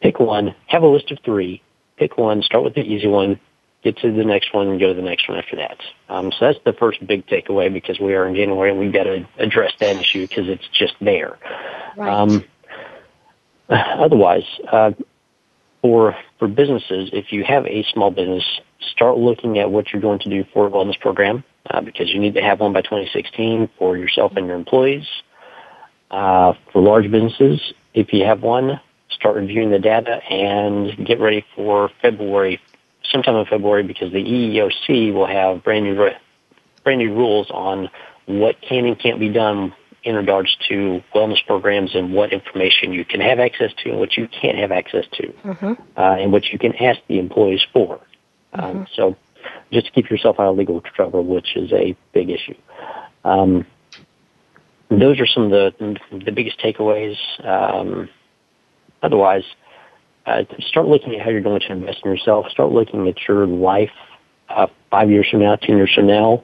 pick 0.01 0.19
one, 0.19 0.53
have 0.67 0.83
a 0.83 0.88
list 0.88 1.11
of 1.11 1.17
three, 1.25 1.63
pick 1.97 2.17
one, 2.17 2.43
start 2.43 2.63
with 2.63 2.75
the 2.75 2.81
easy 2.81 3.07
one, 3.07 3.39
get 3.86 3.97
to 3.97 4.11
the 4.11 4.25
next 4.25 4.51
one 4.51 4.67
and 4.67 4.79
go 4.79 4.88
to 4.88 4.93
the 4.95 5.07
next 5.07 5.29
one 5.29 5.38
after 5.38 5.55
that. 5.57 5.77
Um, 6.09 6.31
so 6.31 6.47
that's 6.47 6.57
the 6.65 6.73
first 6.73 7.05
big 7.05 7.27
takeaway 7.27 7.71
because 7.71 7.99
we 7.99 8.15
are 8.15 8.27
in 8.27 8.36
January 8.36 8.71
and 8.71 8.79
we've 8.79 8.91
got 8.91 9.03
to 9.03 9.27
address 9.38 9.73
that 9.79 9.95
issue 9.97 10.27
because 10.27 10.49
it's 10.49 10.67
just 10.73 10.95
there. 10.99 11.38
Right. 11.95 12.11
Um, 12.11 12.43
otherwise, 13.69 14.43
uh, 14.69 14.91
for 15.83 16.17
for 16.39 16.47
businesses, 16.47 17.11
if 17.13 17.31
you 17.31 17.43
have 17.43 17.67
a 17.67 17.86
small 17.93 18.09
business, 18.09 18.43
start 18.91 19.17
looking 19.17 19.59
at 19.59 19.69
what 19.69 19.93
you're 19.93 20.01
going 20.01 20.19
to 20.19 20.29
do 20.29 20.43
for 20.51 20.65
a 20.65 20.71
wellness 20.71 20.99
program 20.99 21.43
uh, 21.69 21.79
because 21.81 22.09
you 22.11 22.19
need 22.19 22.33
to 22.33 22.41
have 22.41 22.59
one 22.59 22.73
by 22.73 22.81
2016 22.81 23.69
for 23.77 23.95
yourself 23.95 24.33
and 24.36 24.47
your 24.47 24.55
employees. 24.55 25.05
Uh, 26.09 26.53
for 26.73 26.81
large 26.81 27.09
businesses, 27.11 27.61
if 27.93 28.13
you 28.13 28.25
have 28.25 28.41
one, 28.41 28.79
start 29.11 29.36
reviewing 29.36 29.69
the 29.69 29.79
data 29.79 30.23
and 30.31 31.05
get 31.05 31.19
ready 31.19 31.45
for 31.55 31.91
February 32.01 32.59
sometime 33.11 33.35
in 33.35 33.45
February 33.45 33.83
because 33.83 34.11
the 34.11 34.23
EEOC 34.23 35.13
will 35.13 35.27
have 35.27 35.63
brand 35.63 35.85
new 35.85 36.09
brand 36.83 36.99
new 36.99 37.13
rules 37.13 37.49
on 37.51 37.89
what 38.25 38.59
can 38.61 38.85
and 38.85 38.99
can't 38.99 39.19
be 39.19 39.29
done 39.29 39.73
in 40.03 40.15
regards 40.15 40.55
to 40.69 41.01
wellness 41.15 41.43
programs 41.47 41.95
and 41.95 42.13
what 42.13 42.31
information 42.31 42.93
you 42.93 43.03
can 43.03 43.19
have 43.19 43.39
access 43.39 43.71
to 43.83 43.89
and 43.89 43.99
what 43.99 44.15
you 44.15 44.27
can't 44.27 44.57
have 44.57 44.71
access 44.71 45.05
to, 45.13 45.27
mm-hmm. 45.43 45.73
uh, 45.97 46.15
and 46.15 46.31
what 46.31 46.45
you 46.45 46.59
can 46.59 46.75
ask 46.75 46.99
the 47.07 47.17
employees 47.17 47.65
for. 47.73 47.99
Um, 48.53 48.61
mm-hmm. 48.61 48.77
Um, 48.77 48.87
so, 48.95 49.15
just 49.71 49.87
to 49.87 49.91
keep 49.91 50.09
yourself 50.09 50.39
out 50.39 50.47
of 50.47 50.57
legal 50.57 50.79
trouble, 50.81 51.25
which 51.25 51.55
is 51.55 51.71
a 51.73 51.95
big 52.13 52.29
issue. 52.29 52.55
Um, 53.23 53.65
those 54.89 55.19
are 55.19 55.25
some 55.25 55.43
of 55.43 55.51
the 55.51 55.97
the 56.11 56.31
biggest 56.31 56.59
takeaways. 56.59 57.17
Um, 57.43 58.09
otherwise, 59.01 59.43
uh, 60.26 60.43
start 60.59 60.88
looking 60.88 61.15
at 61.15 61.21
how 61.21 61.30
you're 61.30 61.41
going 61.41 61.59
to 61.59 61.71
invest 61.71 62.01
in 62.03 62.11
yourself. 62.11 62.49
Start 62.49 62.71
looking 62.71 63.07
at 63.07 63.28
your 63.28 63.45
life 63.45 63.91
uh, 64.49 64.67
five 64.89 65.09
years 65.09 65.28
from 65.30 65.41
now, 65.41 65.55
ten 65.55 65.78
years 65.78 65.93
from 65.93 66.07
now, 66.07 66.43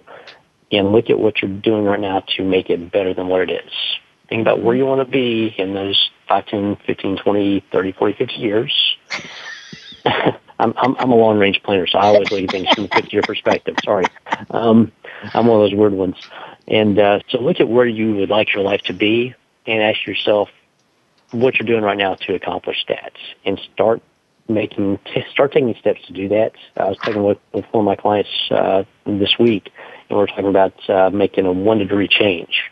and 0.71 0.91
look 0.91 1.09
at 1.09 1.19
what 1.19 1.41
you're 1.41 1.51
doing 1.51 1.85
right 1.85 1.99
now 1.99 2.23
to 2.35 2.43
make 2.43 2.69
it 2.69 2.91
better 2.91 3.13
than 3.13 3.27
what 3.27 3.41
it 3.41 3.51
is. 3.65 3.71
Think 4.29 4.41
about 4.41 4.63
where 4.63 4.75
you 4.75 4.85
want 4.85 5.05
to 5.05 5.11
be 5.11 5.53
in 5.57 5.73
those 5.73 6.09
5, 6.29 6.45
10, 6.45 6.77
15, 6.87 7.17
20, 7.17 7.65
30, 7.71 7.91
40, 7.91 8.13
50 8.13 8.33
years. 8.35 8.97
I'm, 10.05 10.73
I'm, 10.77 10.95
I'm 10.97 11.11
a 11.11 11.15
long 11.15 11.37
range 11.37 11.61
planner, 11.63 11.87
so 11.87 11.97
I 11.97 12.05
always 12.05 12.31
look 12.31 12.43
at 12.43 12.51
things 12.51 12.69
from 12.69 12.85
a 12.85 12.87
50 12.87 13.09
year 13.11 13.23
perspective. 13.23 13.75
Sorry. 13.83 14.05
Um, 14.51 14.91
I'm 15.33 15.47
one 15.47 15.61
of 15.61 15.69
those 15.69 15.77
weird 15.77 15.93
ones. 15.93 16.15
And 16.67 16.99
uh, 16.99 17.19
so 17.29 17.39
look 17.39 17.59
at 17.59 17.67
where 17.67 17.85
you 17.85 18.15
would 18.15 18.29
like 18.29 18.53
your 18.53 18.63
life 18.63 18.81
to 18.83 18.93
be 18.93 19.33
and 19.65 19.81
ask 19.81 20.05
yourself 20.05 20.49
what 21.31 21.57
you're 21.57 21.67
doing 21.67 21.83
right 21.83 21.97
now 21.97 22.15
to 22.15 22.35
accomplish 22.35 22.85
that 22.87 23.13
and 23.45 23.59
start 23.73 24.01
making, 24.47 24.99
start 25.31 25.53
taking 25.53 25.73
steps 25.79 26.05
to 26.07 26.13
do 26.13 26.27
that. 26.29 26.51
I 26.75 26.89
was 26.89 26.97
talking 26.97 27.23
with, 27.23 27.37
with 27.53 27.65
one 27.71 27.83
of 27.83 27.85
my 27.85 27.95
clients 27.95 28.29
uh, 28.51 28.83
this 29.05 29.37
week 29.39 29.71
and 30.09 30.17
we're 30.17 30.27
talking 30.27 30.47
about 30.47 30.73
uh, 30.89 31.09
making 31.09 31.45
a 31.45 31.51
one 31.51 31.79
degree 31.79 32.07
change. 32.07 32.63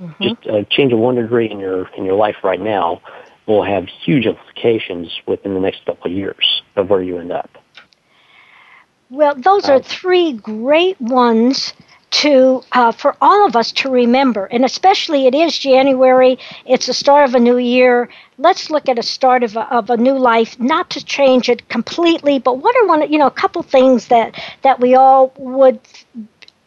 Mm-hmm. 0.00 0.22
Just 0.22 0.46
a 0.46 0.64
change 0.64 0.92
of 0.92 0.98
one 0.98 1.14
degree 1.14 1.50
in 1.50 1.58
your, 1.58 1.88
in 1.96 2.04
your 2.04 2.16
life 2.16 2.36
right 2.44 2.60
now 2.60 3.00
will 3.46 3.62
have 3.62 3.86
huge 3.86 4.26
implications 4.26 5.20
within 5.26 5.54
the 5.54 5.60
next 5.60 5.86
couple 5.86 6.10
of 6.10 6.16
years 6.16 6.62
of 6.76 6.90
where 6.90 7.02
you 7.02 7.18
end 7.18 7.32
up. 7.32 7.50
Well, 9.08 9.36
those 9.36 9.68
are 9.68 9.80
three 9.80 10.32
great 10.32 11.00
ones 11.00 11.72
to 12.22 12.62
uh, 12.72 12.92
for 12.92 13.14
all 13.20 13.46
of 13.46 13.56
us 13.56 13.72
to 13.72 13.90
remember, 13.90 14.46
and 14.46 14.64
especially 14.64 15.26
it 15.26 15.34
is 15.34 15.58
January. 15.58 16.38
It's 16.64 16.86
the 16.86 16.94
start 16.94 17.28
of 17.28 17.34
a 17.34 17.40
new 17.40 17.58
year. 17.58 18.08
Let's 18.38 18.70
look 18.70 18.88
at 18.88 18.98
a 18.98 19.02
start 19.02 19.42
of 19.42 19.56
a, 19.56 19.70
of 19.74 19.90
a 19.90 19.96
new 19.96 20.16
life, 20.18 20.58
not 20.58 20.90
to 20.90 21.04
change 21.04 21.48
it 21.48 21.68
completely, 21.68 22.38
but 22.38 22.58
what 22.58 22.74
are 22.76 22.86
one 22.86 23.10
you 23.12 23.18
know 23.18 23.26
a 23.26 23.38
couple 23.42 23.62
things 23.62 24.08
that 24.08 24.34
that 24.62 24.80
we 24.80 24.94
all 24.94 25.32
would 25.36 25.78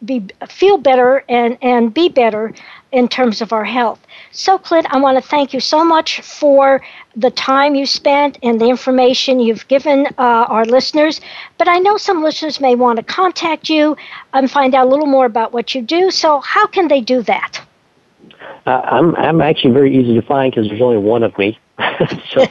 be 0.04 0.26
feel 0.48 0.78
better 0.78 1.24
and 1.28 1.58
and 1.62 1.92
be 1.92 2.08
better 2.08 2.54
in 2.92 3.08
terms 3.08 3.40
of 3.40 3.52
our 3.52 3.64
health. 3.64 4.00
So, 4.32 4.58
Clint, 4.58 4.86
I 4.90 4.98
want 4.98 5.22
to 5.22 5.28
thank 5.28 5.52
you 5.52 5.60
so 5.60 5.84
much 5.84 6.20
for 6.20 6.80
the 7.16 7.30
time 7.30 7.74
you 7.74 7.86
spent 7.86 8.38
and 8.42 8.60
the 8.60 8.66
information 8.66 9.40
you've 9.40 9.66
given 9.68 10.06
uh, 10.18 10.46
our 10.48 10.64
listeners. 10.64 11.20
But 11.58 11.68
I 11.68 11.78
know 11.78 11.96
some 11.96 12.22
listeners 12.22 12.60
may 12.60 12.74
want 12.74 12.98
to 12.98 13.02
contact 13.02 13.68
you 13.68 13.96
and 14.32 14.50
find 14.50 14.74
out 14.74 14.86
a 14.86 14.88
little 14.88 15.06
more 15.06 15.26
about 15.26 15.52
what 15.52 15.74
you 15.74 15.82
do. 15.82 16.10
So, 16.10 16.40
how 16.40 16.66
can 16.66 16.88
they 16.88 17.00
do 17.00 17.22
that? 17.22 17.60
Uh, 18.66 18.70
I'm 18.70 19.16
I'm 19.16 19.40
actually 19.40 19.72
very 19.72 19.96
easy 19.96 20.14
to 20.14 20.22
find 20.22 20.52
because 20.52 20.68
there's 20.68 20.82
only 20.82 20.98
one 20.98 21.22
of 21.22 21.36
me. 21.38 21.58
so 22.30 22.46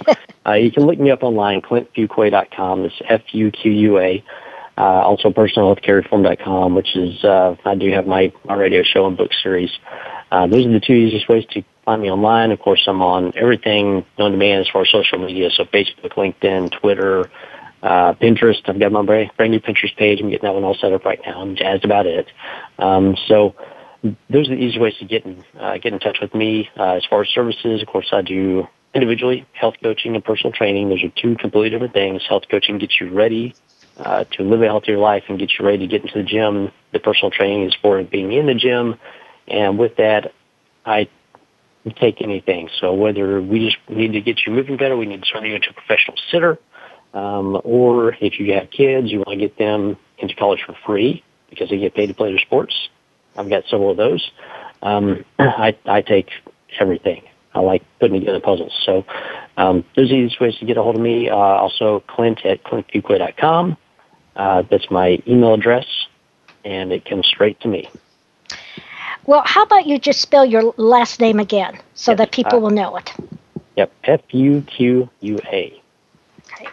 uh, 0.45 0.53
you 0.53 0.71
can 0.71 0.83
look 0.85 0.99
me 0.99 1.11
up 1.11 1.23
online, 1.23 1.61
clintfuqua.com. 1.61 2.85
It's 2.85 2.95
F 3.07 3.21
U 3.31 3.51
Q 3.51 3.71
U 3.71 3.99
A. 3.99 4.23
Uh, 4.77 5.03
also 5.03 5.29
personalhealthcarereform.com, 5.29 6.73
which 6.73 6.95
is, 6.95 7.21
uh, 7.25 7.53
I 7.65 7.75
do 7.75 7.91
have 7.91 8.07
my, 8.07 8.31
my 8.45 8.55
radio 8.55 8.81
show 8.81 9.05
and 9.07 9.17
book 9.17 9.31
series. 9.43 9.69
Uh, 10.31 10.47
those 10.47 10.65
are 10.65 10.71
the 10.71 10.79
two 10.79 10.93
easiest 10.93 11.27
ways 11.27 11.45
to 11.51 11.63
find 11.85 12.01
me 12.01 12.11
online. 12.11 12.51
Of 12.51 12.59
course, 12.59 12.83
I'm 12.87 13.01
on 13.01 13.33
everything 13.35 14.05
on 14.17 14.31
demand 14.31 14.61
as 14.61 14.69
far 14.69 14.83
as 14.83 14.89
social 14.89 15.19
media, 15.19 15.49
so 15.51 15.65
Facebook, 15.65 16.13
LinkedIn, 16.13 16.79
Twitter, 16.79 17.29
uh, 17.81 18.13
Pinterest. 18.13 18.61
I've 18.67 18.79
got 18.79 18.91
my 18.91 19.03
brand, 19.03 19.31
brand 19.37 19.51
new 19.51 19.59
Pinterest 19.59 19.95
page. 19.95 20.19
I'm 20.21 20.29
getting 20.29 20.47
that 20.47 20.53
one 20.53 20.63
all 20.63 20.75
set 20.75 20.93
up 20.93 21.05
right 21.05 21.19
now. 21.25 21.41
I'm 21.41 21.55
jazzed 21.55 21.85
about 21.85 22.05
it. 22.05 22.27
Um, 22.77 23.15
so 23.27 23.55
those 24.29 24.49
are 24.49 24.55
the 24.55 24.61
easy 24.61 24.79
ways 24.79 24.95
to 24.99 25.05
get 25.05 25.25
in, 25.25 25.43
uh, 25.59 25.77
get 25.77 25.93
in 25.93 25.99
touch 25.99 26.19
with 26.21 26.33
me. 26.35 26.69
Uh, 26.77 26.93
as 26.93 27.05
far 27.05 27.21
as 27.21 27.29
services, 27.29 27.81
of 27.81 27.87
course, 27.87 28.09
I 28.11 28.21
do 28.21 28.67
individually 28.93 29.45
health 29.53 29.75
coaching 29.81 30.15
and 30.15 30.23
personal 30.23 30.51
training. 30.51 30.89
Those 30.89 31.03
are 31.03 31.11
two 31.21 31.35
completely 31.35 31.69
different 31.69 31.93
things. 31.93 32.23
Health 32.27 32.43
coaching 32.49 32.77
gets 32.77 32.99
you 32.99 33.11
ready 33.11 33.55
uh, 33.97 34.23
to 34.31 34.43
live 34.43 34.61
a 34.61 34.65
healthier 34.65 34.97
life 34.97 35.23
and 35.27 35.37
get 35.37 35.51
you 35.57 35.65
ready 35.65 35.79
to 35.79 35.87
get 35.87 36.01
into 36.01 36.17
the 36.17 36.23
gym. 36.23 36.71
The 36.91 36.99
personal 36.99 37.31
training 37.31 37.67
is 37.67 37.75
for 37.81 38.01
being 38.03 38.31
in 38.31 38.47
the 38.47 38.55
gym. 38.55 38.95
And 39.49 39.77
with 39.77 39.95
that, 39.97 40.33
I 40.85 41.07
take 41.95 42.21
anything. 42.21 42.69
So 42.79 42.93
whether 42.93 43.41
we 43.41 43.65
just 43.65 43.77
need 43.89 44.13
to 44.13 44.21
get 44.21 44.41
you 44.45 44.53
moving 44.53 44.77
better, 44.77 44.95
we 44.95 45.05
need 45.05 45.23
to 45.23 45.31
turn 45.31 45.45
you 45.45 45.55
into 45.55 45.69
a 45.69 45.73
professional 45.73 46.17
sitter, 46.31 46.59
um, 47.13 47.59
or 47.63 48.13
if 48.21 48.39
you 48.39 48.53
have 48.53 48.69
kids, 48.69 49.11
you 49.11 49.19
want 49.19 49.31
to 49.31 49.37
get 49.37 49.57
them 49.57 49.97
into 50.19 50.35
college 50.35 50.61
for 50.65 50.75
free 50.85 51.23
because 51.49 51.69
they 51.69 51.79
get 51.79 51.95
paid 51.95 52.07
to 52.07 52.13
play 52.13 52.31
their 52.31 52.39
sports. 52.39 52.75
I've 53.35 53.49
got 53.49 53.63
several 53.69 53.91
of 53.91 53.97
those. 53.97 54.29
Um, 54.81 55.25
I, 55.39 55.75
I 55.85 56.01
take 56.01 56.29
everything. 56.79 57.23
I 57.53 57.61
like 57.61 57.83
putting 57.99 58.19
together 58.19 58.39
puzzles. 58.39 58.73
So 58.85 59.05
um, 59.57 59.83
those 59.95 60.05
are 60.05 60.09
the 60.09 60.15
easiest 60.15 60.39
ways 60.39 60.55
to 60.59 60.65
get 60.65 60.77
a 60.77 60.83
hold 60.83 60.95
of 60.95 61.01
me. 61.01 61.29
Uh, 61.29 61.35
also, 61.35 62.03
Clint 62.07 62.45
at 62.45 62.63
clintfuqua.com. 62.63 63.75
Uh, 64.35 64.63
that's 64.69 64.89
my 64.91 65.21
email 65.27 65.55
address, 65.55 65.85
and 66.63 66.91
it 66.91 67.05
comes 67.05 67.25
straight 67.25 67.59
to 67.61 67.67
me. 67.67 67.89
Well, 69.29 69.43
how 69.45 69.61
about 69.61 69.85
you 69.85 69.99
just 69.99 70.21
spell 70.21 70.43
your 70.43 70.73
last 70.77 71.19
name 71.19 71.39
again 71.39 71.77
so 71.93 72.15
that 72.15 72.31
people 72.31 72.57
uh, 72.57 72.61
will 72.61 72.71
know 72.71 72.97
it? 72.97 73.13
Yep, 73.77 73.91
F 74.05 74.21
U 74.31 74.61
Q 74.61 75.07
U 75.19 75.39
A. 75.45 75.79
Okay. 76.45 76.67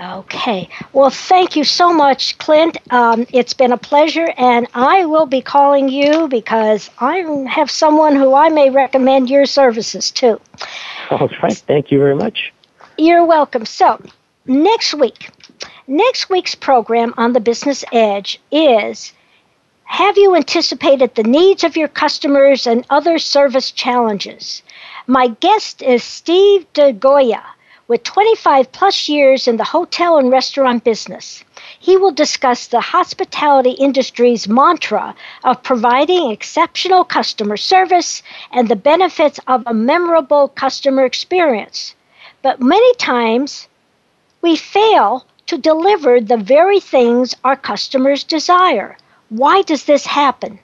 Okay. 0.00 0.68
Well, 0.94 1.10
thank 1.10 1.54
you 1.54 1.64
so 1.64 1.92
much, 1.92 2.38
Clint. 2.38 2.78
Um, 2.90 3.26
it's 3.30 3.52
been 3.52 3.72
a 3.72 3.76
pleasure, 3.76 4.32
and 4.38 4.68
I 4.72 5.04
will 5.04 5.26
be 5.26 5.42
calling 5.42 5.90
you 5.90 6.28
because 6.28 6.88
I 6.98 7.18
have 7.46 7.70
someone 7.70 8.16
who 8.16 8.32
I 8.32 8.48
may 8.48 8.70
recommend 8.70 9.28
your 9.28 9.44
services 9.44 10.10
to. 10.12 10.40
All 11.10 11.28
right. 11.42 11.52
Thank 11.52 11.90
you 11.90 11.98
very 11.98 12.16
much. 12.16 12.54
You're 12.96 13.26
welcome. 13.26 13.66
So, 13.66 14.00
next 14.46 14.94
week, 14.94 15.28
Next 15.88 16.30
week's 16.30 16.54
program 16.54 17.12
on 17.16 17.32
the 17.32 17.40
Business 17.40 17.84
Edge 17.92 18.40
is 18.52 19.12
Have 19.96 20.16
you 20.16 20.34
anticipated 20.34 21.14
the 21.14 21.22
needs 21.22 21.64
of 21.64 21.76
your 21.76 21.86
customers 21.86 22.66
and 22.66 22.86
other 22.88 23.18
service 23.18 23.70
challenges? 23.70 24.62
My 25.06 25.28
guest 25.28 25.82
is 25.82 26.02
Steve 26.02 26.66
DeGoya 26.72 27.42
with 27.88 28.02
25 28.02 28.72
plus 28.72 29.06
years 29.06 29.46
in 29.46 29.58
the 29.58 29.64
hotel 29.64 30.16
and 30.16 30.30
restaurant 30.30 30.82
business. 30.82 31.44
He 31.78 31.98
will 31.98 32.10
discuss 32.10 32.68
the 32.68 32.80
hospitality 32.80 33.72
industry's 33.72 34.48
mantra 34.48 35.14
of 35.44 35.62
providing 35.62 36.30
exceptional 36.30 37.04
customer 37.04 37.58
service 37.58 38.22
and 38.50 38.68
the 38.68 38.76
benefits 38.76 39.40
of 39.46 39.62
a 39.66 39.74
memorable 39.74 40.48
customer 40.48 41.04
experience. 41.04 41.94
But 42.40 42.62
many 42.62 42.94
times 42.94 43.68
we 44.40 44.56
fail 44.56 45.26
to 45.48 45.58
deliver 45.58 46.18
the 46.18 46.38
very 46.38 46.80
things 46.80 47.36
our 47.44 47.56
customers 47.56 48.24
desire. 48.24 48.96
Why 49.32 49.62
does 49.62 49.84
this 49.84 50.04
happen? 50.04 50.58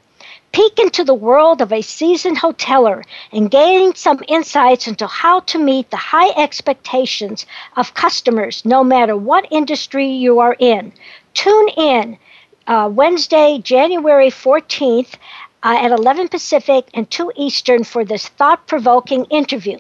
Peek 0.53 0.79
into 0.79 1.03
the 1.03 1.15
world 1.15 1.63
of 1.63 1.73
a 1.73 1.81
seasoned 1.81 2.37
hoteler 2.37 3.03
and 3.33 3.51
gain 3.51 3.95
some 3.95 4.23
insights 4.29 4.87
into 4.87 5.07
how 5.07 5.41
to 5.41 5.59
meet 5.59 5.91
the 5.91 5.97
high 5.97 6.29
expectations 6.37 7.47
of 7.79 7.95
customers 7.95 8.67
no 8.67 8.85
matter 8.85 9.17
what 9.17 9.51
industry 9.51 10.09
you 10.09 10.41
are 10.41 10.55
in. 10.59 10.93
Tune 11.33 11.69
in 11.79 12.19
uh, 12.67 12.91
Wednesday, 12.93 13.59
January 13.59 14.29
14th 14.29 15.15
uh, 15.63 15.79
at 15.81 15.91
11 15.91 16.29
Pacific 16.29 16.91
and 16.93 17.11
2 17.11 17.33
Eastern 17.37 17.85
for 17.85 18.05
this 18.05 18.29
thought 18.29 18.67
provoking 18.67 19.25
interview. 19.31 19.79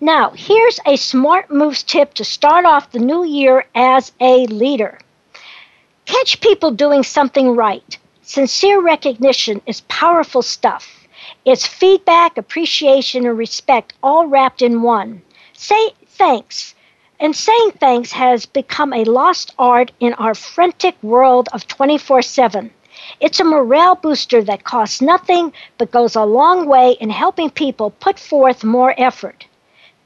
Now, 0.00 0.30
here's 0.30 0.80
a 0.84 0.96
smart 0.96 1.52
moves 1.52 1.84
tip 1.84 2.14
to 2.14 2.24
start 2.24 2.64
off 2.64 2.90
the 2.90 2.98
new 2.98 3.22
year 3.22 3.66
as 3.76 4.10
a 4.20 4.46
leader. 4.48 4.98
Catch 6.06 6.40
people 6.40 6.72
doing 6.72 7.04
something 7.04 7.54
right. 7.54 7.98
Sincere 8.28 8.80
recognition 8.80 9.62
is 9.66 9.82
powerful 9.82 10.42
stuff. 10.42 11.06
It's 11.44 11.64
feedback, 11.64 12.36
appreciation, 12.36 13.24
and 13.24 13.38
respect 13.38 13.92
all 14.02 14.26
wrapped 14.26 14.62
in 14.62 14.82
one. 14.82 15.22
Say 15.52 15.90
thanks. 16.08 16.74
And 17.20 17.36
saying 17.36 17.74
thanks 17.78 18.10
has 18.10 18.44
become 18.44 18.92
a 18.92 19.04
lost 19.04 19.54
art 19.60 19.92
in 20.00 20.12
our 20.14 20.34
frantic 20.34 21.00
world 21.04 21.48
of 21.52 21.68
24 21.68 22.20
7. 22.20 22.72
It's 23.20 23.38
a 23.38 23.44
morale 23.44 23.94
booster 23.94 24.42
that 24.42 24.64
costs 24.64 25.00
nothing 25.00 25.52
but 25.78 25.92
goes 25.92 26.16
a 26.16 26.24
long 26.24 26.66
way 26.66 26.96
in 27.00 27.10
helping 27.10 27.48
people 27.48 27.90
put 27.90 28.18
forth 28.18 28.64
more 28.64 28.92
effort. 28.98 29.46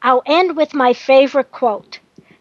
I'll 0.04 0.22
end 0.28 0.56
with 0.56 0.76
my 0.76 0.94
favorite 0.94 1.52
quote. 1.52 1.98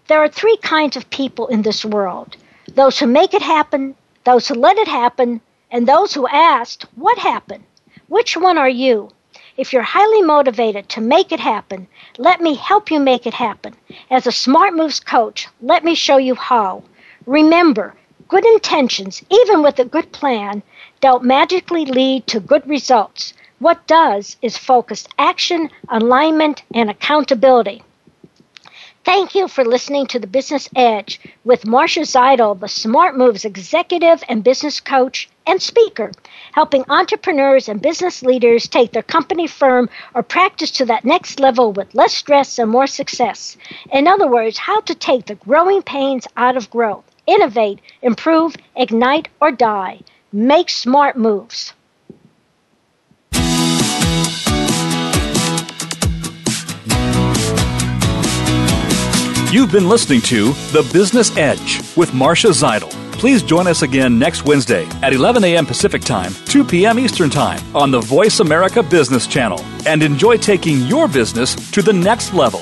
There 0.08 0.22
are 0.22 0.28
three 0.28 0.58
kinds 0.58 0.98
of 0.98 1.08
people 1.08 1.46
in 1.46 1.62
this 1.62 1.82
world 1.82 2.36
those 2.74 2.98
who 2.98 3.06
make 3.06 3.34
it 3.34 3.42
happen, 3.42 3.94
those 4.24 4.48
who 4.48 4.54
let 4.54 4.78
it 4.78 4.88
happen, 4.88 5.40
and 5.70 5.86
those 5.86 6.14
who 6.14 6.26
asked, 6.28 6.86
What 6.94 7.18
happened? 7.18 7.64
Which 8.08 8.36
one 8.36 8.58
are 8.58 8.68
you? 8.68 9.10
If 9.56 9.72
you're 9.72 9.82
highly 9.82 10.22
motivated 10.22 10.88
to 10.90 11.00
make 11.00 11.32
it 11.32 11.40
happen, 11.40 11.88
let 12.18 12.40
me 12.40 12.54
help 12.54 12.90
you 12.90 13.00
make 13.00 13.26
it 13.26 13.34
happen. 13.34 13.74
As 14.10 14.26
a 14.26 14.32
Smart 14.32 14.74
Moves 14.74 15.00
coach, 15.00 15.48
let 15.60 15.84
me 15.84 15.94
show 15.94 16.16
you 16.16 16.34
how. 16.34 16.82
Remember, 17.26 17.94
Good 18.32 18.46
intentions, 18.46 19.22
even 19.28 19.62
with 19.62 19.78
a 19.78 19.84
good 19.84 20.10
plan, 20.10 20.62
don't 21.02 21.22
magically 21.22 21.84
lead 21.84 22.26
to 22.28 22.40
good 22.40 22.66
results. 22.66 23.34
What 23.58 23.86
does 23.86 24.38
is 24.40 24.56
focused 24.56 25.10
action, 25.18 25.68
alignment, 25.90 26.62
and 26.72 26.88
accountability. 26.88 27.82
Thank 29.04 29.34
you 29.34 29.48
for 29.48 29.64
listening 29.64 30.06
to 30.08 30.20
The 30.20 30.28
Business 30.28 30.68
Edge 30.76 31.18
with 31.42 31.66
Marcia 31.66 32.02
Zidle, 32.02 32.60
the 32.60 32.68
Smart 32.68 33.16
Moves 33.16 33.44
executive 33.44 34.22
and 34.28 34.44
business 34.44 34.78
coach 34.78 35.28
and 35.44 35.60
speaker, 35.60 36.12
helping 36.52 36.84
entrepreneurs 36.88 37.68
and 37.68 37.82
business 37.82 38.22
leaders 38.22 38.68
take 38.68 38.92
their 38.92 39.02
company, 39.02 39.48
firm, 39.48 39.90
or 40.14 40.22
practice 40.22 40.70
to 40.72 40.84
that 40.84 41.04
next 41.04 41.40
level 41.40 41.72
with 41.72 41.96
less 41.96 42.14
stress 42.14 42.60
and 42.60 42.70
more 42.70 42.86
success. 42.86 43.56
In 43.90 44.06
other 44.06 44.28
words, 44.28 44.56
how 44.56 44.80
to 44.82 44.94
take 44.94 45.26
the 45.26 45.34
growing 45.34 45.82
pains 45.82 46.28
out 46.36 46.56
of 46.56 46.70
growth, 46.70 47.04
innovate, 47.26 47.80
improve, 48.02 48.54
ignite, 48.76 49.26
or 49.40 49.50
die. 49.50 49.98
Make 50.30 50.70
smart 50.70 51.16
moves. 51.16 51.72
You've 59.52 59.70
been 59.70 59.86
listening 59.86 60.22
to 60.22 60.54
The 60.72 60.88
Business 60.94 61.36
Edge 61.36 61.82
with 61.94 62.14
Marcia 62.14 62.46
Zidle. 62.46 62.90
Please 63.12 63.42
join 63.42 63.66
us 63.66 63.82
again 63.82 64.18
next 64.18 64.46
Wednesday 64.46 64.86
at 65.02 65.12
11 65.12 65.44
a.m. 65.44 65.66
Pacific 65.66 66.00
Time, 66.00 66.32
2 66.46 66.64
p.m. 66.64 66.98
Eastern 66.98 67.28
Time 67.28 67.60
on 67.76 67.90
the 67.90 68.00
Voice 68.00 68.40
America 68.40 68.82
Business 68.82 69.26
Channel 69.26 69.60
and 69.84 70.02
enjoy 70.02 70.38
taking 70.38 70.78
your 70.86 71.06
business 71.06 71.54
to 71.70 71.82
the 71.82 71.92
next 71.92 72.32
level. 72.32 72.60